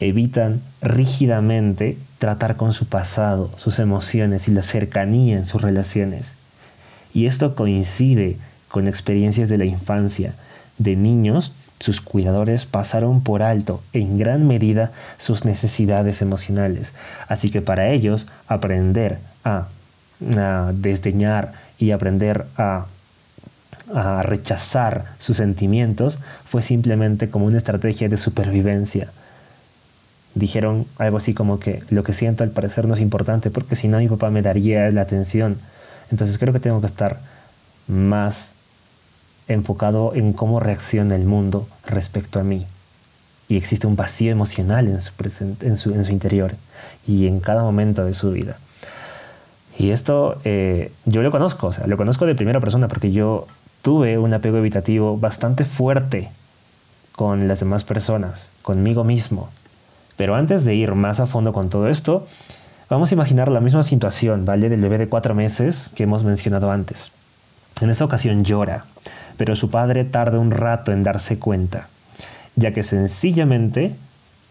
Evitan 0.00 0.62
rígidamente 0.80 1.98
tratar 2.18 2.56
con 2.56 2.72
su 2.72 2.86
pasado, 2.86 3.50
sus 3.56 3.78
emociones 3.78 4.48
y 4.48 4.50
la 4.50 4.62
cercanía 4.62 5.36
en 5.36 5.46
sus 5.46 5.62
relaciones. 5.62 6.36
Y 7.12 7.26
esto 7.26 7.54
coincide 7.54 8.38
con 8.74 8.88
experiencias 8.88 9.48
de 9.48 9.56
la 9.56 9.66
infancia. 9.66 10.34
De 10.78 10.96
niños, 10.96 11.52
sus 11.78 12.00
cuidadores 12.00 12.66
pasaron 12.66 13.22
por 13.22 13.44
alto 13.44 13.80
en 13.92 14.18
gran 14.18 14.48
medida 14.48 14.90
sus 15.16 15.44
necesidades 15.44 16.20
emocionales. 16.22 16.92
Así 17.28 17.52
que 17.52 17.62
para 17.62 17.90
ellos 17.90 18.26
aprender 18.48 19.20
a, 19.44 19.68
a 20.36 20.72
desdeñar 20.74 21.52
y 21.78 21.92
aprender 21.92 22.46
a, 22.56 22.86
rechazar 24.24 25.04
sus 25.18 25.36
sentimientos 25.36 26.18
fue 26.44 26.62
simplemente 26.62 27.28
como 27.28 27.46
una 27.46 27.58
estrategia 27.58 28.08
de 28.08 28.16
supervivencia. 28.16 29.12
dijeron 30.34 30.86
algo 30.98 31.18
así 31.18 31.32
como 31.32 31.60
que 31.60 31.84
lo 31.90 32.02
que 32.02 32.12
siento 32.12 32.42
al 32.42 32.50
parecer 32.50 32.88
no 32.88 32.94
es 32.94 33.00
importante 33.00 33.50
porque 33.50 33.76
si 33.76 33.86
no 33.86 33.98
mi 33.98 34.08
papá 34.08 34.30
me 34.30 34.42
daría 34.42 34.90
la 34.90 35.02
atención. 35.02 35.58
Entonces 36.10 36.38
creo 36.38 36.52
que 36.52 36.58
tengo 36.58 36.80
que 36.80 36.88
estar 36.88 37.20
más 37.86 38.53
enfocado 39.48 40.14
en 40.14 40.32
cómo 40.32 40.60
reacciona 40.60 41.16
el 41.16 41.24
mundo 41.24 41.68
respecto 41.86 42.40
a 42.40 42.44
mí. 42.44 42.66
Y 43.48 43.56
existe 43.56 43.86
un 43.86 43.96
vacío 43.96 44.32
emocional 44.32 44.88
en 44.88 45.00
su, 45.00 45.12
en 45.60 45.76
su, 45.76 45.92
en 45.92 46.04
su 46.04 46.12
interior 46.12 46.54
y 47.06 47.26
en 47.26 47.40
cada 47.40 47.62
momento 47.62 48.04
de 48.04 48.14
su 48.14 48.30
vida. 48.30 48.56
Y 49.78 49.90
esto 49.90 50.38
eh, 50.44 50.92
yo 51.04 51.22
lo 51.22 51.30
conozco, 51.30 51.68
o 51.68 51.72
sea, 51.72 51.86
lo 51.86 51.96
conozco 51.96 52.26
de 52.26 52.34
primera 52.34 52.60
persona 52.60 52.88
porque 52.88 53.10
yo 53.10 53.46
tuve 53.82 54.18
un 54.18 54.32
apego 54.32 54.58
evitativo 54.58 55.18
bastante 55.18 55.64
fuerte 55.64 56.30
con 57.12 57.48
las 57.48 57.60
demás 57.60 57.84
personas, 57.84 58.50
conmigo 58.62 59.04
mismo. 59.04 59.50
Pero 60.16 60.36
antes 60.36 60.64
de 60.64 60.74
ir 60.74 60.94
más 60.94 61.20
a 61.20 61.26
fondo 61.26 61.52
con 61.52 61.70
todo 61.70 61.88
esto, 61.88 62.26
vamos 62.88 63.10
a 63.10 63.14
imaginar 63.14 63.48
la 63.48 63.60
misma 63.60 63.82
situación, 63.82 64.44
¿vale? 64.44 64.68
Del 64.68 64.80
bebé 64.80 64.98
de 64.98 65.08
cuatro 65.08 65.34
meses 65.34 65.90
que 65.94 66.04
hemos 66.04 66.22
mencionado 66.22 66.70
antes. 66.70 67.10
En 67.80 67.90
esta 67.90 68.04
ocasión 68.04 68.44
llora, 68.44 68.84
pero 69.36 69.56
su 69.56 69.70
padre 69.70 70.04
tarda 70.04 70.38
un 70.38 70.50
rato 70.50 70.92
en 70.92 71.02
darse 71.02 71.38
cuenta, 71.38 71.88
ya 72.56 72.72
que 72.72 72.82
sencillamente 72.82 73.94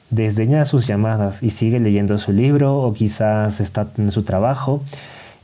desdeña 0.10 0.66
sus 0.66 0.86
llamadas 0.86 1.42
y 1.42 1.50
sigue 1.50 1.80
leyendo 1.80 2.18
su 2.18 2.32
libro 2.32 2.78
o 2.78 2.94
quizás 2.94 3.60
está 3.60 3.88
en 3.98 4.12
su 4.12 4.24
trabajo 4.24 4.84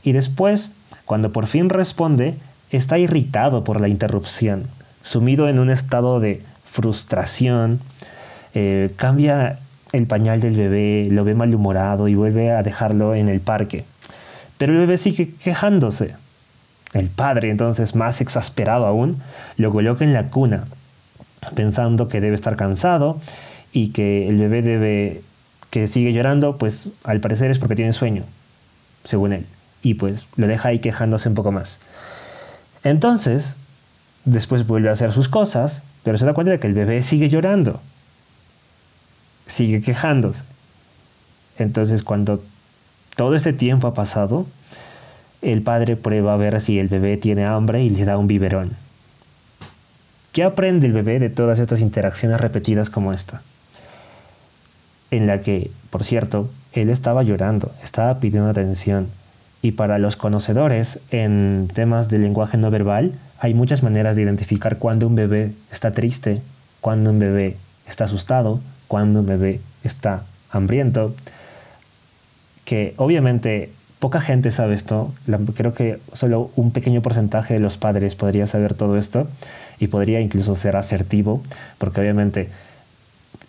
y 0.02 0.12
después, 0.12 0.72
cuando 1.04 1.32
por 1.32 1.46
fin 1.46 1.68
responde, 1.68 2.34
está 2.70 2.98
irritado 2.98 3.64
por 3.64 3.80
la 3.80 3.88
interrupción, 3.88 4.64
sumido 5.02 5.48
en 5.48 5.58
un 5.58 5.70
estado 5.70 6.20
de 6.20 6.42
frustración, 6.64 7.80
eh, 8.54 8.90
cambia 8.96 9.58
el 9.92 10.06
pañal 10.06 10.40
del 10.40 10.56
bebé, 10.56 11.08
lo 11.10 11.24
ve 11.24 11.34
malhumorado 11.34 12.08
y 12.08 12.14
vuelve 12.14 12.52
a 12.52 12.62
dejarlo 12.62 13.14
en 13.14 13.28
el 13.28 13.40
parque. 13.40 13.84
Pero 14.56 14.72
el 14.72 14.78
bebé 14.78 14.96
sigue 14.96 15.34
quejándose. 15.34 16.14
El 16.92 17.08
padre, 17.08 17.50
entonces 17.50 17.94
más 17.94 18.20
exasperado 18.20 18.86
aún, 18.86 19.22
lo 19.56 19.70
coloca 19.70 20.04
en 20.04 20.12
la 20.12 20.28
cuna, 20.28 20.64
pensando 21.54 22.08
que 22.08 22.20
debe 22.20 22.34
estar 22.34 22.56
cansado 22.56 23.20
y 23.72 23.88
que 23.88 24.28
el 24.28 24.38
bebé 24.38 24.62
debe 24.62 25.22
que 25.70 25.86
sigue 25.86 26.12
llorando, 26.12 26.58
pues 26.58 26.88
al 27.04 27.20
parecer 27.20 27.50
es 27.50 27.58
porque 27.58 27.76
tiene 27.76 27.92
sueño, 27.92 28.24
según 29.04 29.32
él. 29.32 29.46
Y 29.82 29.94
pues 29.94 30.26
lo 30.36 30.46
deja 30.48 30.70
ahí 30.70 30.80
quejándose 30.80 31.28
un 31.28 31.36
poco 31.36 31.52
más. 31.52 31.78
Entonces, 32.82 33.56
después 34.24 34.66
vuelve 34.66 34.88
a 34.88 34.92
hacer 34.92 35.12
sus 35.12 35.28
cosas, 35.28 35.82
pero 36.02 36.18
se 36.18 36.26
da 36.26 36.34
cuenta 36.34 36.50
de 36.50 36.58
que 36.58 36.66
el 36.66 36.74
bebé 36.74 37.02
sigue 37.02 37.28
llorando, 37.28 37.80
sigue 39.46 39.80
quejándose. 39.80 40.44
Entonces, 41.58 42.02
cuando 42.02 42.42
todo 43.16 43.34
este 43.34 43.52
tiempo 43.52 43.86
ha 43.86 43.94
pasado, 43.94 44.46
el 45.42 45.62
padre 45.62 45.96
prueba 45.96 46.34
a 46.34 46.36
ver 46.36 46.60
si 46.60 46.78
el 46.78 46.88
bebé 46.88 47.16
tiene 47.16 47.44
hambre 47.44 47.82
y 47.82 47.90
le 47.90 48.04
da 48.04 48.18
un 48.18 48.26
biberón. 48.26 48.72
¿Qué 50.32 50.44
aprende 50.44 50.86
el 50.86 50.92
bebé 50.92 51.18
de 51.18 51.30
todas 51.30 51.58
estas 51.58 51.80
interacciones 51.80 52.40
repetidas 52.40 52.90
como 52.90 53.12
esta? 53.12 53.42
En 55.10 55.26
la 55.26 55.40
que, 55.40 55.70
por 55.90 56.04
cierto, 56.04 56.48
él 56.72 56.88
estaba 56.88 57.22
llorando, 57.22 57.72
estaba 57.82 58.20
pidiendo 58.20 58.48
atención. 58.48 59.08
Y 59.62 59.72
para 59.72 59.98
los 59.98 60.16
conocedores 60.16 61.00
en 61.10 61.68
temas 61.74 62.08
de 62.08 62.18
lenguaje 62.18 62.56
no 62.58 62.70
verbal, 62.70 63.12
hay 63.40 63.54
muchas 63.54 63.82
maneras 63.82 64.16
de 64.16 64.22
identificar 64.22 64.78
cuando 64.78 65.06
un 65.06 65.16
bebé 65.16 65.52
está 65.72 65.92
triste, 65.92 66.42
cuando 66.80 67.10
un 67.10 67.18
bebé 67.18 67.56
está 67.86 68.04
asustado, 68.04 68.60
cuando 68.86 69.20
un 69.20 69.26
bebé 69.26 69.60
está 69.82 70.24
hambriento. 70.52 71.14
Que 72.64 72.94
obviamente 72.98 73.72
poca 74.00 74.20
gente 74.20 74.50
sabe 74.50 74.74
esto. 74.74 75.14
Creo 75.54 75.74
que 75.74 76.00
solo 76.14 76.50
un 76.56 76.72
pequeño 76.72 77.02
porcentaje 77.02 77.54
de 77.54 77.60
los 77.60 77.76
padres 77.76 78.16
podría 78.16 78.46
saber 78.48 78.74
todo 78.74 78.96
esto 78.96 79.28
y 79.78 79.86
podría 79.86 80.20
incluso 80.20 80.56
ser 80.56 80.74
asertivo, 80.74 81.42
porque 81.78 82.00
obviamente 82.00 82.48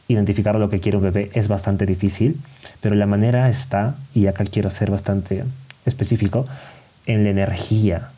identificar 0.07 0.55
lo 0.55 0.69
que 0.69 0.81
quiere 0.81 0.97
un 0.97 1.03
bebé 1.03 1.31
es 1.33 1.47
bastante 1.47 1.85
difícil, 1.85 2.39
pero 2.81 2.95
la 2.95 3.05
manera 3.05 3.49
está, 3.49 3.95
y 4.13 4.27
acá 4.27 4.43
quiero 4.43 4.69
ser 4.69 4.91
bastante 4.91 5.45
específico, 5.85 6.45
en 7.05 7.23
la 7.23 7.29
energía, 7.29 8.09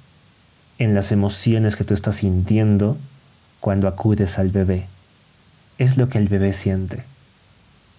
en 0.79 0.95
las 0.95 1.11
emociones 1.11 1.75
que 1.75 1.83
tú 1.83 1.93
estás 1.93 2.17
sintiendo 2.17 2.97
cuando 3.59 3.87
acudes 3.87 4.39
al 4.39 4.49
bebé. 4.49 4.87
Es 5.77 5.97
lo 5.97 6.09
que 6.09 6.17
el 6.17 6.27
bebé 6.27 6.51
siente. 6.53 7.03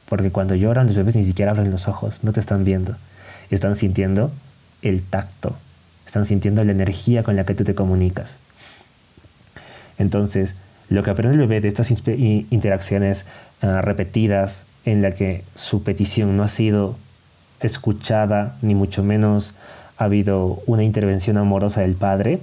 Porque 0.09 0.31
cuando 0.31 0.55
lloran 0.55 0.87
los 0.87 0.97
bebés 0.97 1.16
ni 1.16 1.25
siquiera 1.25 1.53
abren 1.53 1.70
los 1.70 1.88
ojos, 1.88 2.25
no 2.25 2.33
te 2.33 2.40
están 2.40 2.64
viendo. 2.64 2.97
Están 3.55 3.77
sintiendo 3.77 4.33
el 4.83 5.03
tacto, 5.03 5.57
están 6.07 6.25
sintiendo 6.25 6.64
la 6.64 6.73
energía 6.73 7.23
con 7.23 7.37
la 7.37 7.47
que 7.47 7.55
tú 7.55 7.62
te 7.62 7.75
comunicas. 7.75 8.40
Entonces, 9.97 10.57
lo 10.88 11.05
que 11.05 11.11
aprende 11.11 11.35
el 11.35 11.40
bebé 11.40 11.61
de 11.61 11.69
estas 11.69 11.90
interacciones 11.90 13.27
ah, 13.62 13.81
repetidas 13.81 14.67
en 14.85 15.03
la 15.03 15.12
que 15.12 15.45
su 15.55 15.85
petición 15.85 16.37
no 16.37 16.43
ha 16.43 16.49
sido 16.49 16.97
escuchada, 17.61 18.57
ni 18.61 18.75
mucho 18.75 19.05
menos 19.05 19.55
ha 19.97 20.05
habido 20.05 20.61
una 20.67 20.83
intervención 20.83 21.38
amorosa 21.38 21.83
del 21.83 21.95
padre, 21.95 22.40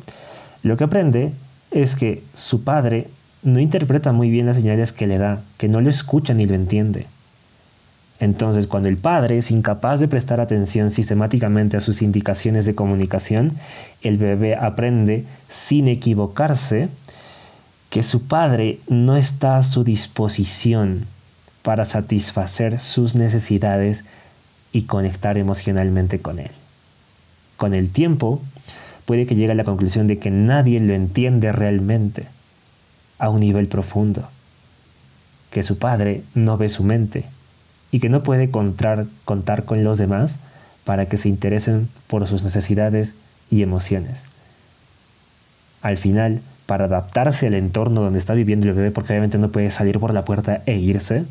lo 0.64 0.78
que 0.78 0.86
aprende 0.86 1.34
es 1.72 1.96
que 1.96 2.24
su 2.34 2.64
padre 2.64 3.10
no 3.44 3.60
interpreta 3.60 4.14
muy 4.14 4.30
bien 4.30 4.46
las 4.46 4.56
señales 4.56 4.94
que 4.94 5.08
le 5.08 5.18
da, 5.18 5.42
que 5.58 5.68
no 5.68 5.82
lo 5.82 5.90
escucha 5.90 6.34
ni 6.34 6.48
lo 6.48 6.56
entiende. 6.56 7.08
Entonces, 8.22 8.68
cuando 8.68 8.88
el 8.88 8.98
padre 8.98 9.40
es 9.40 9.50
incapaz 9.50 10.00
de 10.00 10.08
prestar 10.08 10.40
atención 10.40 10.92
sistemáticamente 10.92 11.76
a 11.76 11.80
sus 11.80 12.04
indicaciones 12.04 12.68
de 12.68 12.76
comunicación, 12.76 13.54
el 14.04 14.20
bebé 14.20 14.56
aprende, 14.56 15.26
sin 15.50 15.88
equivocarse, 15.88 16.90
que 17.90 18.04
su 18.04 18.28
padre 18.28 18.80
no 18.88 19.18
está 19.18 19.58
a 19.58 19.64
su 19.64 19.84
disposición 19.84 21.08
para 21.64 21.84
satisfacer 21.84 22.78
sus 22.78 23.16
necesidades 23.16 24.06
y 24.72 24.84
conectar 24.84 25.40
emocionalmente 25.40 26.22
con 26.22 26.38
él. 26.38 26.52
Con 27.58 27.74
el 27.74 27.90
tiempo, 27.90 28.40
puede 29.06 29.26
que 29.26 29.34
llegue 29.34 29.54
a 29.54 29.56
la 29.56 29.64
conclusión 29.64 30.06
de 30.06 30.20
que 30.20 30.30
nadie 30.30 30.80
lo 30.80 30.94
entiende 30.94 31.52
realmente 31.52 32.28
a 33.18 33.30
un 33.30 33.40
nivel 33.40 33.68
profundo, 33.68 34.30
que 35.50 35.64
su 35.64 35.80
padre 35.80 36.22
no 36.36 36.56
ve 36.58 36.70
su 36.70 36.84
mente 36.84 37.26
y 37.92 38.00
que 38.00 38.10
no 38.10 38.24
puede 38.24 38.50
contar, 38.50 39.06
contar 39.26 39.66
con 39.66 39.84
los 39.84 39.98
demás 39.98 40.40
para 40.84 41.06
que 41.08 41.18
se 41.18 41.30
interesen 41.30 41.90
por 42.08 42.26
sus 42.28 42.44
necesidades 42.44 43.16
y 43.50 43.62
emociones. 43.62 44.26
Al 45.82 45.98
final, 45.98 46.42
para 46.66 46.86
adaptarse 46.86 47.48
al 47.48 47.56
entorno 47.56 48.02
donde 48.02 48.20
está 48.20 48.34
viviendo 48.34 48.68
el 48.68 48.74
bebé, 48.74 48.92
porque 48.92 49.14
obviamente 49.14 49.38
no 49.38 49.52
puede 49.52 49.72
salir 49.72 50.00
por 50.00 50.14
la 50.14 50.24
puerta 50.24 50.62
e 50.66 50.78
irse, 50.78 51.26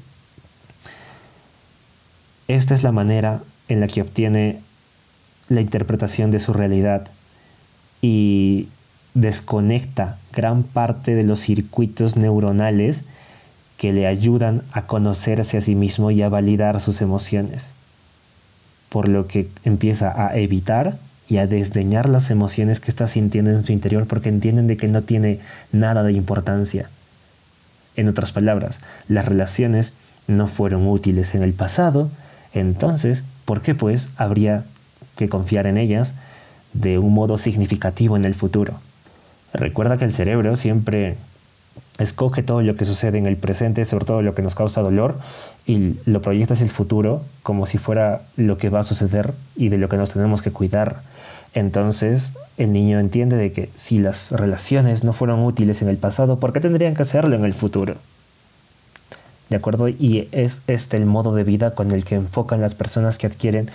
esta 2.48 2.74
es 2.74 2.82
la 2.82 2.92
manera 2.92 3.40
en 3.68 3.80
la 3.80 3.86
que 3.86 4.02
obtiene 4.02 4.60
la 5.48 5.60
interpretación 5.60 6.30
de 6.30 6.40
su 6.40 6.52
realidad 6.52 7.08
y 8.02 8.68
desconecta 9.14 10.18
gran 10.32 10.62
parte 10.62 11.14
de 11.14 11.22
los 11.22 11.40
circuitos 11.40 12.16
neuronales 12.16 13.04
que 13.80 13.94
le 13.94 14.06
ayudan 14.06 14.60
a 14.72 14.82
conocerse 14.82 15.56
a 15.56 15.62
sí 15.62 15.74
mismo 15.74 16.10
y 16.10 16.20
a 16.20 16.28
validar 16.28 16.78
sus 16.82 17.00
emociones. 17.00 17.72
Por 18.90 19.08
lo 19.08 19.26
que 19.26 19.48
empieza 19.64 20.12
a 20.22 20.36
evitar 20.36 20.98
y 21.28 21.38
a 21.38 21.46
desdeñar 21.46 22.06
las 22.06 22.30
emociones 22.30 22.78
que 22.78 22.90
está 22.90 23.06
sintiendo 23.06 23.50
en 23.52 23.64
su 23.64 23.72
interior 23.72 24.06
porque 24.06 24.28
entienden 24.28 24.66
de 24.66 24.76
que 24.76 24.86
no 24.86 25.00
tiene 25.00 25.40
nada 25.72 26.02
de 26.02 26.12
importancia. 26.12 26.90
En 27.96 28.06
otras 28.06 28.32
palabras, 28.32 28.82
las 29.08 29.24
relaciones 29.24 29.94
no 30.26 30.46
fueron 30.46 30.86
útiles 30.86 31.34
en 31.34 31.42
el 31.42 31.54
pasado, 31.54 32.10
entonces, 32.52 33.24
¿por 33.46 33.62
qué 33.62 33.74
pues 33.74 34.10
habría 34.18 34.64
que 35.16 35.30
confiar 35.30 35.66
en 35.66 35.78
ellas 35.78 36.16
de 36.74 36.98
un 36.98 37.14
modo 37.14 37.38
significativo 37.38 38.18
en 38.18 38.26
el 38.26 38.34
futuro? 38.34 38.78
Recuerda 39.54 39.96
que 39.96 40.04
el 40.04 40.12
cerebro 40.12 40.54
siempre 40.56 41.16
escoge 41.98 42.42
todo 42.42 42.62
lo 42.62 42.74
que 42.74 42.84
sucede 42.84 43.18
en 43.18 43.26
el 43.26 43.36
presente, 43.36 43.84
sobre 43.84 44.04
todo 44.04 44.22
lo 44.22 44.34
que 44.34 44.42
nos 44.42 44.54
causa 44.54 44.80
dolor, 44.80 45.16
y 45.66 45.96
lo 46.06 46.22
proyecta 46.22 46.54
hacia 46.54 46.64
el 46.64 46.70
futuro 46.70 47.22
como 47.42 47.66
si 47.66 47.78
fuera 47.78 48.22
lo 48.36 48.58
que 48.58 48.70
va 48.70 48.80
a 48.80 48.84
suceder 48.84 49.34
y 49.56 49.68
de 49.68 49.78
lo 49.78 49.88
que 49.88 49.96
nos 49.96 50.10
tenemos 50.10 50.42
que 50.42 50.50
cuidar. 50.50 51.02
Entonces 51.54 52.34
el 52.56 52.72
niño 52.72 53.00
entiende 53.00 53.36
de 53.36 53.52
que 53.52 53.70
si 53.76 53.98
las 53.98 54.32
relaciones 54.32 55.04
no 55.04 55.12
fueron 55.12 55.44
útiles 55.44 55.82
en 55.82 55.88
el 55.88 55.96
pasado, 55.96 56.38
¿por 56.38 56.52
qué 56.52 56.60
tendrían 56.60 56.94
que 56.94 57.02
hacerlo 57.02 57.36
en 57.36 57.44
el 57.44 57.54
futuro? 57.54 57.96
¿De 59.48 59.56
acuerdo? 59.56 59.88
Y 59.88 60.28
es 60.32 60.62
este 60.66 60.96
el 60.96 61.06
modo 61.06 61.34
de 61.34 61.44
vida 61.44 61.74
con 61.74 61.90
el 61.90 62.04
que 62.04 62.14
enfocan 62.14 62.60
las 62.60 62.74
personas 62.74 63.18
que 63.18 63.26
adquieren 63.26 63.68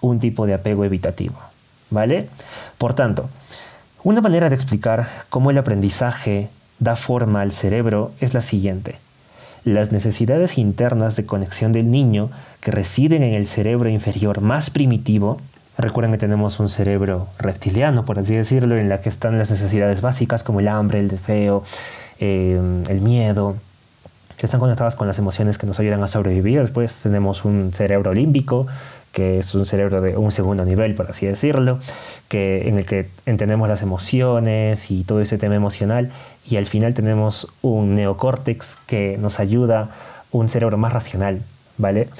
un 0.00 0.20
tipo 0.20 0.46
de 0.46 0.54
apego 0.54 0.84
evitativo. 0.84 1.36
¿Vale? 1.90 2.28
Por 2.78 2.94
tanto, 2.94 3.28
una 4.02 4.20
manera 4.20 4.48
de 4.48 4.54
explicar 4.54 5.08
cómo 5.30 5.50
el 5.50 5.58
aprendizaje 5.58 6.48
da 6.78 6.96
forma 6.96 7.40
al 7.40 7.52
cerebro 7.52 8.12
es 8.20 8.34
la 8.34 8.40
siguiente. 8.40 8.96
las 9.64 9.90
necesidades 9.90 10.58
internas 10.58 11.16
de 11.16 11.26
conexión 11.26 11.72
del 11.72 11.90
niño 11.90 12.30
que 12.60 12.70
residen 12.70 13.24
en 13.24 13.34
el 13.34 13.46
cerebro 13.46 13.88
inferior 13.88 14.40
más 14.40 14.70
primitivo. 14.70 15.40
Recuerden 15.76 16.12
que 16.12 16.18
tenemos 16.18 16.60
un 16.60 16.68
cerebro 16.68 17.26
reptiliano, 17.36 18.04
por 18.04 18.20
así 18.20 18.36
decirlo, 18.36 18.76
en 18.76 18.88
la 18.88 19.00
que 19.00 19.08
están 19.08 19.38
las 19.38 19.50
necesidades 19.50 20.02
básicas 20.02 20.44
como 20.44 20.60
el 20.60 20.68
hambre, 20.68 21.00
el 21.00 21.08
deseo, 21.08 21.64
eh, 22.20 22.60
el 22.88 23.00
miedo, 23.00 23.56
que 24.36 24.46
están 24.46 24.60
conectadas 24.60 24.94
con 24.94 25.06
las 25.06 25.18
emociones 25.18 25.58
que 25.58 25.66
nos 25.66 25.80
ayudan 25.80 26.02
a 26.02 26.06
sobrevivir. 26.06 26.60
Después 26.60 27.00
tenemos 27.02 27.44
un 27.44 27.72
cerebro 27.74 28.12
límbico, 28.12 28.66
que 29.16 29.38
es 29.38 29.54
un 29.54 29.64
cerebro 29.64 30.02
de 30.02 30.14
un 30.14 30.30
segundo 30.30 30.66
nivel, 30.66 30.94
por 30.94 31.10
así 31.10 31.24
decirlo, 31.24 31.78
que, 32.28 32.68
en 32.68 32.76
el 32.76 32.84
que 32.84 33.08
entendemos 33.24 33.66
las 33.66 33.80
emociones 33.80 34.90
y 34.90 35.04
todo 35.04 35.22
ese 35.22 35.38
tema 35.38 35.54
emocional. 35.54 36.10
Y 36.44 36.58
al 36.58 36.66
final 36.66 36.92
tenemos 36.92 37.48
un 37.62 37.94
neocórtex 37.94 38.76
que 38.86 39.16
nos 39.18 39.40
ayuda, 39.40 39.88
un 40.32 40.50
cerebro 40.50 40.76
más 40.76 40.92
racional, 40.92 41.40
¿vale? 41.78 42.10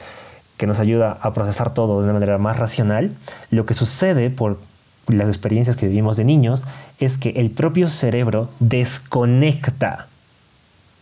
Que 0.57 0.67
nos 0.67 0.81
ayuda 0.81 1.19
a 1.21 1.35
procesar 1.35 1.75
todo 1.75 1.99
de 1.99 2.05
una 2.05 2.15
manera 2.15 2.39
más 2.39 2.59
racional. 2.59 3.13
Lo 3.51 3.67
que 3.67 3.75
sucede 3.75 4.31
por 4.31 4.59
las 5.07 5.29
experiencias 5.29 5.77
que 5.77 5.89
vivimos 5.89 6.17
de 6.17 6.25
niños 6.25 6.65
es 6.99 7.19
que 7.19 7.29
el 7.37 7.51
propio 7.51 7.91
cerebro 7.91 8.49
desconecta 8.59 10.07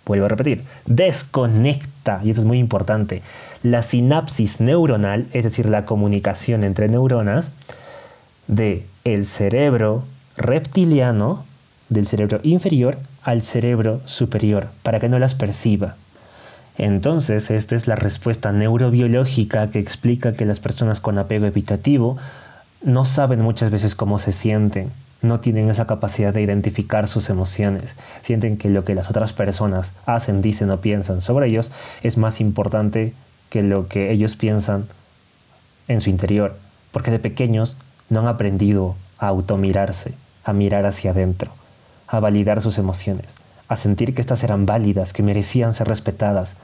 vuelvo 0.07 0.26
a 0.26 0.28
repetir, 0.28 0.64
desconecta, 0.87 2.20
y 2.22 2.30
esto 2.30 2.42
es 2.42 2.46
muy 2.46 2.59
importante, 2.59 3.22
la 3.64 3.83
sinapsis 3.83 4.61
neuronal, 4.61 5.27
es 5.33 5.42
decir, 5.42 5.70
la 5.70 5.87
comunicación 5.87 6.64
entre 6.64 6.88
neuronas, 6.88 7.50
de 8.46 8.85
el 9.05 9.24
cerebro 9.24 10.05
reptiliano, 10.37 11.46
del 11.88 12.07
cerebro 12.07 12.40
inferior, 12.42 12.98
al 13.22 13.40
cerebro 13.40 14.03
superior, 14.05 14.68
para 14.83 15.00
que 15.00 15.09
no 15.09 15.18
las 15.18 15.35
perciba. 15.35 15.96
Entonces, 16.77 17.50
esta 17.50 17.74
es 17.74 17.87
la 17.87 17.96
respuesta 17.96 18.53
neurobiológica 18.53 19.70
que 19.70 19.79
explica 19.79 20.35
que 20.35 20.44
las 20.44 20.61
personas 20.61 21.00
con 21.00 21.16
apego 21.16 21.46
evitativo 21.46 22.18
no 22.83 23.07
saben 23.07 23.40
muchas 23.40 23.70
veces 23.70 23.94
cómo 23.94 24.18
se 24.18 24.33
sienten, 24.33 24.90
no 25.22 25.40
tienen 25.40 25.70
esa 25.70 25.87
capacidad 25.87 26.35
de 26.35 26.42
identificar 26.42 27.09
sus 27.09 27.31
emociones. 27.31 27.96
Sienten 28.20 28.59
que 28.59 28.68
lo 28.68 28.85
que 28.85 28.94
las 28.94 29.09
otras 29.09 29.33
personas 29.33 29.94
hacen, 30.05 30.42
dicen 30.42 30.70
o 30.70 30.83
piensan 30.83 31.22
sobre 31.22 31.48
ellos 31.48 31.70
es 32.03 32.18
más 32.18 32.42
importante 32.42 33.14
que 33.55 33.62
lo 33.62 33.87
que 33.87 34.11
ellos 34.11 34.35
piensan 34.35 34.88
en 35.87 36.01
su 36.01 36.11
interior, 36.11 36.57
porque 36.90 37.12
de 37.12 37.21
pequeños 37.21 37.77
no 38.11 38.19
han 38.19 38.27
aprendido 38.27 38.97
a 39.21 39.29
automirarse, 39.29 40.12
a 40.43 40.53
mirar 40.53 40.87
hacia 40.87 41.12
adentro, 41.12 41.53
a 42.09 42.19
validar 42.19 42.61
sus 42.62 42.79
emociones, 42.79 43.27
a 43.69 43.77
sentir 43.77 44.12
que 44.12 44.21
éstas 44.21 44.43
eran 44.43 44.67
válidas, 44.67 45.12
que 45.12 45.23
merecían 45.23 45.73
ser 45.73 45.87
respetadas 45.87 46.57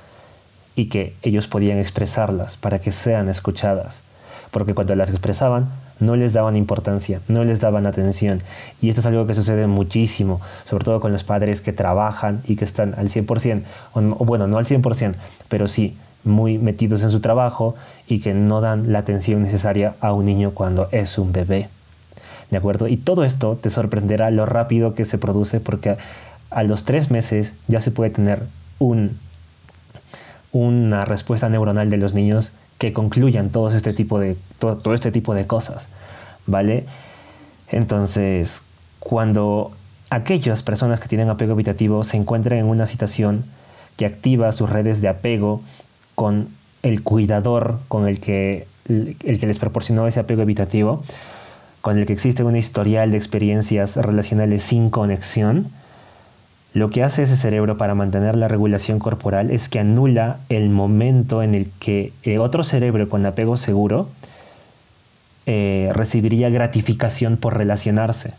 y 0.75 0.87
que 0.87 1.15
ellos 1.23 1.47
podían 1.47 1.79
expresarlas 1.79 2.57
para 2.57 2.81
que 2.81 2.91
sean 2.91 3.29
escuchadas, 3.29 4.03
porque 4.51 4.75
cuando 4.75 4.97
las 4.97 5.11
expresaban 5.11 5.71
no 6.01 6.17
les 6.17 6.33
daban 6.33 6.57
importancia, 6.57 7.21
no 7.29 7.45
les 7.45 7.61
daban 7.61 7.87
atención. 7.87 8.43
Y 8.83 8.89
esto 8.89 9.01
es 9.01 9.07
algo 9.07 9.29
que 9.29 9.35
sucede 9.37 9.69
muchísimo, 9.69 10.41
sobre 10.65 10.85
todo 10.85 10.99
con 10.99 11.13
los 11.13 11.23
padres 11.23 11.61
que 11.61 11.73
trabajan 11.73 12.43
y 12.49 12.57
que 12.57 12.65
están 12.65 12.97
al 12.99 13.11
100%, 13.11 13.63
o, 13.93 14.25
bueno, 14.25 14.49
no 14.49 14.59
al 14.59 14.65
100%, 14.65 15.15
pero 15.49 15.69
sí 15.69 15.97
muy 16.25 16.59
metidos 16.59 17.03
en 17.03 17.11
su 17.11 17.21
trabajo 17.21 17.75
y 18.07 18.21
que 18.21 18.35
no 18.35 18.61
dan 18.61 18.93
la 18.93 19.01
atención 19.01 19.43
necesaria 19.43 19.95
a 20.01 20.13
un 20.13 20.27
niño 20.27 20.53
cuando 20.53 20.89
es 20.93 21.19
un 21.19 21.33
bebé. 21.33 21.69
¿De 22.51 22.57
acuerdo? 22.57 22.89
Y 22.89 22.97
todo 22.97 23.25
esto 23.25 23.57
te 23.61 23.71
sorprenderá 23.71 24.31
lo 24.31 24.45
rápido 24.45 24.95
que 24.95 25.05
se 25.05 25.19
produce 25.19 25.61
porque 25.61 25.97
a 26.51 26.63
los 26.65 26.85
tres 26.85 27.11
meses 27.11 27.55
ya 27.69 27.81
se 27.81 27.93
puede 27.93 28.11
tener 28.11 28.43
un, 28.79 29.19
una 30.53 31.05
respuesta 31.05 31.49
neuronal 31.49 31.91
de 31.91 31.97
los 31.97 32.15
niños 32.15 32.53
que 32.79 32.93
concluyan 32.93 33.51
todo 33.51 33.71
este 33.71 33.93
tipo 33.93 34.19
de, 34.19 34.37
todo, 34.59 34.95
este 34.95 35.13
tipo 35.13 35.35
de 35.35 35.47
cosas, 35.47 35.89
¿vale? 36.47 36.87
Entonces, 37.69 38.63
cuando 38.99 39.71
aquellas 40.09 40.63
personas 40.63 40.99
que 40.99 41.07
tienen 41.07 41.29
apego 41.29 41.53
habitativo 41.53 42.03
se 42.05 42.17
encuentran 42.17 42.59
en 42.59 42.67
una 42.67 42.87
situación 42.87 43.45
que 43.97 44.07
activa 44.07 44.51
sus 44.51 44.71
redes 44.71 45.03
de 45.03 45.09
apego 45.09 45.61
con 46.21 46.49
el 46.83 47.03
cuidador 47.03 47.79
con 47.89 48.07
el 48.07 48.21
que, 48.21 48.67
el 48.87 49.17
les 49.41 49.59
proporcionó 49.59 50.07
ese 50.07 50.21
apego 50.21 50.43
habitativo, 50.43 51.03
con 51.81 51.97
el 51.97 52.05
que 52.05 52.13
existe 52.13 52.45
un 52.45 52.57
historial 52.57 53.11
de 53.11 53.17
experiencias 53.17 53.97
relacionales 53.97 54.63
sin 54.63 54.91
conexión, 54.91 55.69
lo 56.75 56.91
que 56.91 57.05
hace 57.05 57.23
ese 57.23 57.37
cerebro 57.37 57.79
para 57.79 57.95
mantener 57.95 58.37
la 58.37 58.49
regulación 58.49 58.99
corporal 58.99 59.51
es 59.51 59.71
que 59.71 59.79
anula 59.79 60.41
el 60.51 60.69
momento 60.69 61.43
en 61.43 61.55
el 61.55 61.71
que 61.81 62.13
eh, 62.23 62.39
otro 62.39 62.65
cerebro 62.65 63.09
con 63.09 63.25
apego 63.25 63.57
seguro 63.57 64.07
eh, 65.47 65.91
recibiría 65.95 66.51
gratificación 66.51 67.39
por 67.39 67.57
relacionarse. 67.57 68.35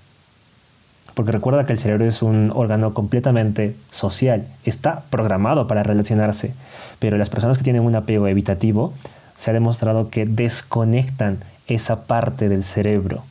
Porque 1.22 1.34
recuerda 1.34 1.68
que 1.68 1.74
el 1.74 1.78
cerebro 1.78 2.06
es 2.06 2.24
un 2.24 2.52
órgano 2.52 2.96
completamente 2.96 3.76
social, 3.92 4.48
está 4.66 5.04
programado 5.12 5.68
para 5.68 5.84
relacionarse, 5.84 6.56
pero 6.98 7.16
las 7.16 7.30
personas 7.30 7.60
que 7.60 7.64
tienen 7.64 7.84
un 7.84 7.94
apego 7.94 8.28
evitativo 8.28 8.92
se 9.36 9.52
ha 9.52 9.54
demostrado 9.54 10.10
que 10.10 10.26
desconectan 10.26 11.38
esa 11.68 12.06
parte 12.08 12.50
del 12.50 12.64
cerebro 12.64 13.24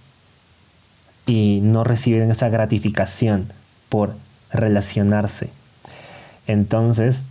y 1.27 1.59
no 1.65 1.83
reciben 1.83 2.31
esa 2.31 2.49
gratificación 2.49 3.49
por 3.89 4.15
relacionarse. 4.53 5.51
Entonces, 6.47 7.25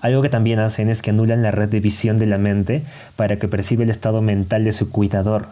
algo 0.00 0.22
que 0.22 0.28
también 0.28 0.60
hacen 0.60 0.90
es 0.90 1.02
que 1.02 1.10
anulan 1.10 1.42
la 1.42 1.50
red 1.50 1.68
de 1.68 1.80
visión 1.80 2.20
de 2.20 2.26
la 2.26 2.38
mente 2.38 2.84
para 3.16 3.40
que 3.40 3.48
perciba 3.48 3.82
el 3.82 3.90
estado 3.90 4.22
mental 4.22 4.62
de 4.62 4.70
su 4.70 4.90
cuidador 4.90 5.48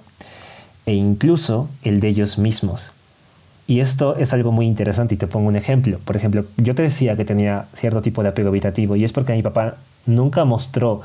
e 0.86 0.94
incluso 0.94 1.68
el 1.82 1.98
de 1.98 2.06
ellos 2.06 2.38
mismos. 2.38 2.93
Y 3.66 3.80
esto 3.80 4.16
es 4.16 4.32
algo 4.34 4.52
muy 4.52 4.66
interesante 4.66 5.14
y 5.14 5.18
te 5.18 5.26
pongo 5.26 5.48
un 5.48 5.56
ejemplo. 5.56 5.98
Por 6.04 6.16
ejemplo, 6.16 6.44
yo 6.56 6.74
te 6.74 6.82
decía 6.82 7.16
que 7.16 7.24
tenía 7.24 7.66
cierto 7.72 8.02
tipo 8.02 8.22
de 8.22 8.28
apego 8.28 8.48
habitativo 8.48 8.96
y 8.96 9.04
es 9.04 9.12
porque 9.12 9.32
mi 9.32 9.42
papá 9.42 9.76
nunca 10.06 10.44
mostró, 10.44 11.00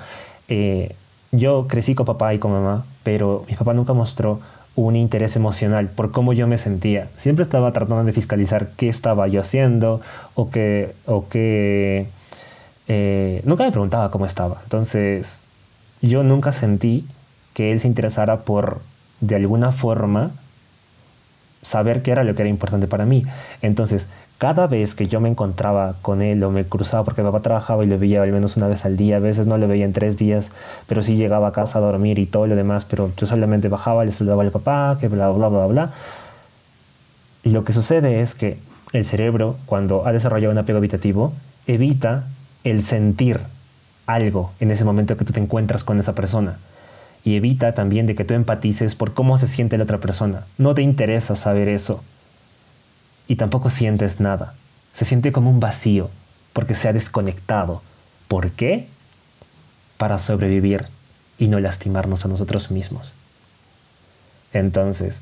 eh, 0.49 0.95
yo 1.31 1.67
crecí 1.67 1.95
con 1.95 2.05
papá 2.05 2.33
y 2.33 2.39
con 2.39 2.51
mamá, 2.51 2.85
pero 3.03 3.45
mi 3.47 3.55
papá 3.55 3.73
nunca 3.73 3.93
mostró 3.93 4.41
un 4.75 4.95
interés 4.95 5.35
emocional 5.35 5.87
por 5.87 6.11
cómo 6.11 6.33
yo 6.33 6.47
me 6.47 6.57
sentía. 6.57 7.07
Siempre 7.15 7.43
estaba 7.43 7.71
tratando 7.71 8.03
de 8.03 8.11
fiscalizar 8.11 8.69
qué 8.75 8.89
estaba 8.89 9.27
yo 9.27 9.41
haciendo 9.41 10.01
o 10.35 10.49
qué... 10.49 10.93
O 11.05 11.27
qué 11.29 12.07
eh, 12.87 13.41
nunca 13.45 13.63
me 13.63 13.71
preguntaba 13.71 14.09
cómo 14.09 14.25
estaba. 14.25 14.61
Entonces, 14.63 15.41
yo 16.01 16.23
nunca 16.23 16.51
sentí 16.51 17.05
que 17.53 17.71
él 17.71 17.79
se 17.79 17.87
interesara 17.87 18.41
por, 18.41 18.81
de 19.21 19.35
alguna 19.35 19.71
forma, 19.71 20.31
saber 21.61 22.01
qué 22.01 22.11
era 22.11 22.23
lo 22.23 22.35
que 22.35 22.41
era 22.43 22.49
importante 22.49 22.87
para 22.87 23.05
mí. 23.05 23.23
Entonces, 23.61 24.09
cada 24.37 24.67
vez 24.67 24.95
que 24.95 25.07
yo 25.07 25.19
me 25.19 25.27
encontraba 25.27 25.95
con 26.01 26.21
él 26.21 26.41
o 26.43 26.49
me 26.49 26.63
cruzaba, 26.63 27.03
porque 27.03 27.21
papá 27.21 27.41
trabajaba 27.41 27.83
y 27.83 27.87
lo 27.87 27.99
veía 27.99 28.23
al 28.23 28.31
menos 28.31 28.55
una 28.55 28.67
vez 28.67 28.85
al 28.85 28.95
día, 28.95 29.17
a 29.17 29.19
veces 29.19 29.47
no 29.47 29.57
lo 29.57 29.67
veía 29.67 29.83
en 29.83 29.91
tres 29.91 30.17
días, 30.17 30.51
pero 30.87 31.03
sí 31.03 31.17
llegaba 31.17 31.49
a 31.49 31.51
casa 31.51 31.79
a 31.79 31.81
dormir 31.81 32.19
y 32.19 32.25
todo 32.25 32.47
lo 32.47 32.55
demás, 32.55 32.85
pero 32.85 33.11
yo 33.17 33.27
solamente 33.27 33.67
bajaba, 33.67 34.05
le 34.05 34.13
saludaba 34.13 34.43
al 34.43 34.51
papá, 34.51 34.97
que 34.99 35.09
bla, 35.09 35.29
bla, 35.29 35.49
bla, 35.49 35.65
bla. 35.67 35.91
Y 37.43 37.49
lo 37.49 37.65
que 37.65 37.73
sucede 37.73 38.21
es 38.21 38.33
que 38.33 38.57
el 38.93 39.03
cerebro, 39.03 39.57
cuando 39.65 40.07
ha 40.07 40.13
desarrollado 40.13 40.53
un 40.53 40.57
apego 40.57 40.77
habitativo, 40.77 41.33
evita 41.67 42.23
el 42.63 42.81
sentir 42.81 43.41
algo 44.07 44.51
en 44.61 44.71
ese 44.71 44.85
momento 44.85 45.17
que 45.17 45.25
tú 45.25 45.33
te 45.33 45.39
encuentras 45.41 45.83
con 45.83 45.99
esa 45.99 46.15
persona. 46.15 46.57
Y 47.23 47.35
evita 47.35 47.73
también 47.73 48.05
de 48.05 48.15
que 48.15 48.25
tú 48.25 48.33
empatices 48.33 48.95
por 48.95 49.13
cómo 49.13 49.37
se 49.37 49.47
siente 49.47 49.77
la 49.77 49.83
otra 49.83 49.99
persona. 49.99 50.45
No 50.57 50.73
te 50.73 50.81
interesa 50.81 51.35
saber 51.35 51.67
eso 51.67 52.03
y 53.27 53.35
tampoco 53.35 53.69
sientes 53.69 54.19
nada. 54.19 54.53
Se 54.93 55.05
siente 55.05 55.31
como 55.31 55.49
un 55.49 55.59
vacío 55.59 56.09
porque 56.51 56.75
se 56.75 56.89
ha 56.89 56.93
desconectado. 56.93 57.81
¿Por 58.27 58.51
qué? 58.51 58.87
Para 59.97 60.19
sobrevivir 60.19 60.85
y 61.37 61.47
no 61.47 61.59
lastimarnos 61.59 62.25
a 62.25 62.27
nosotros 62.27 62.71
mismos. 62.71 63.13
Entonces, 64.51 65.21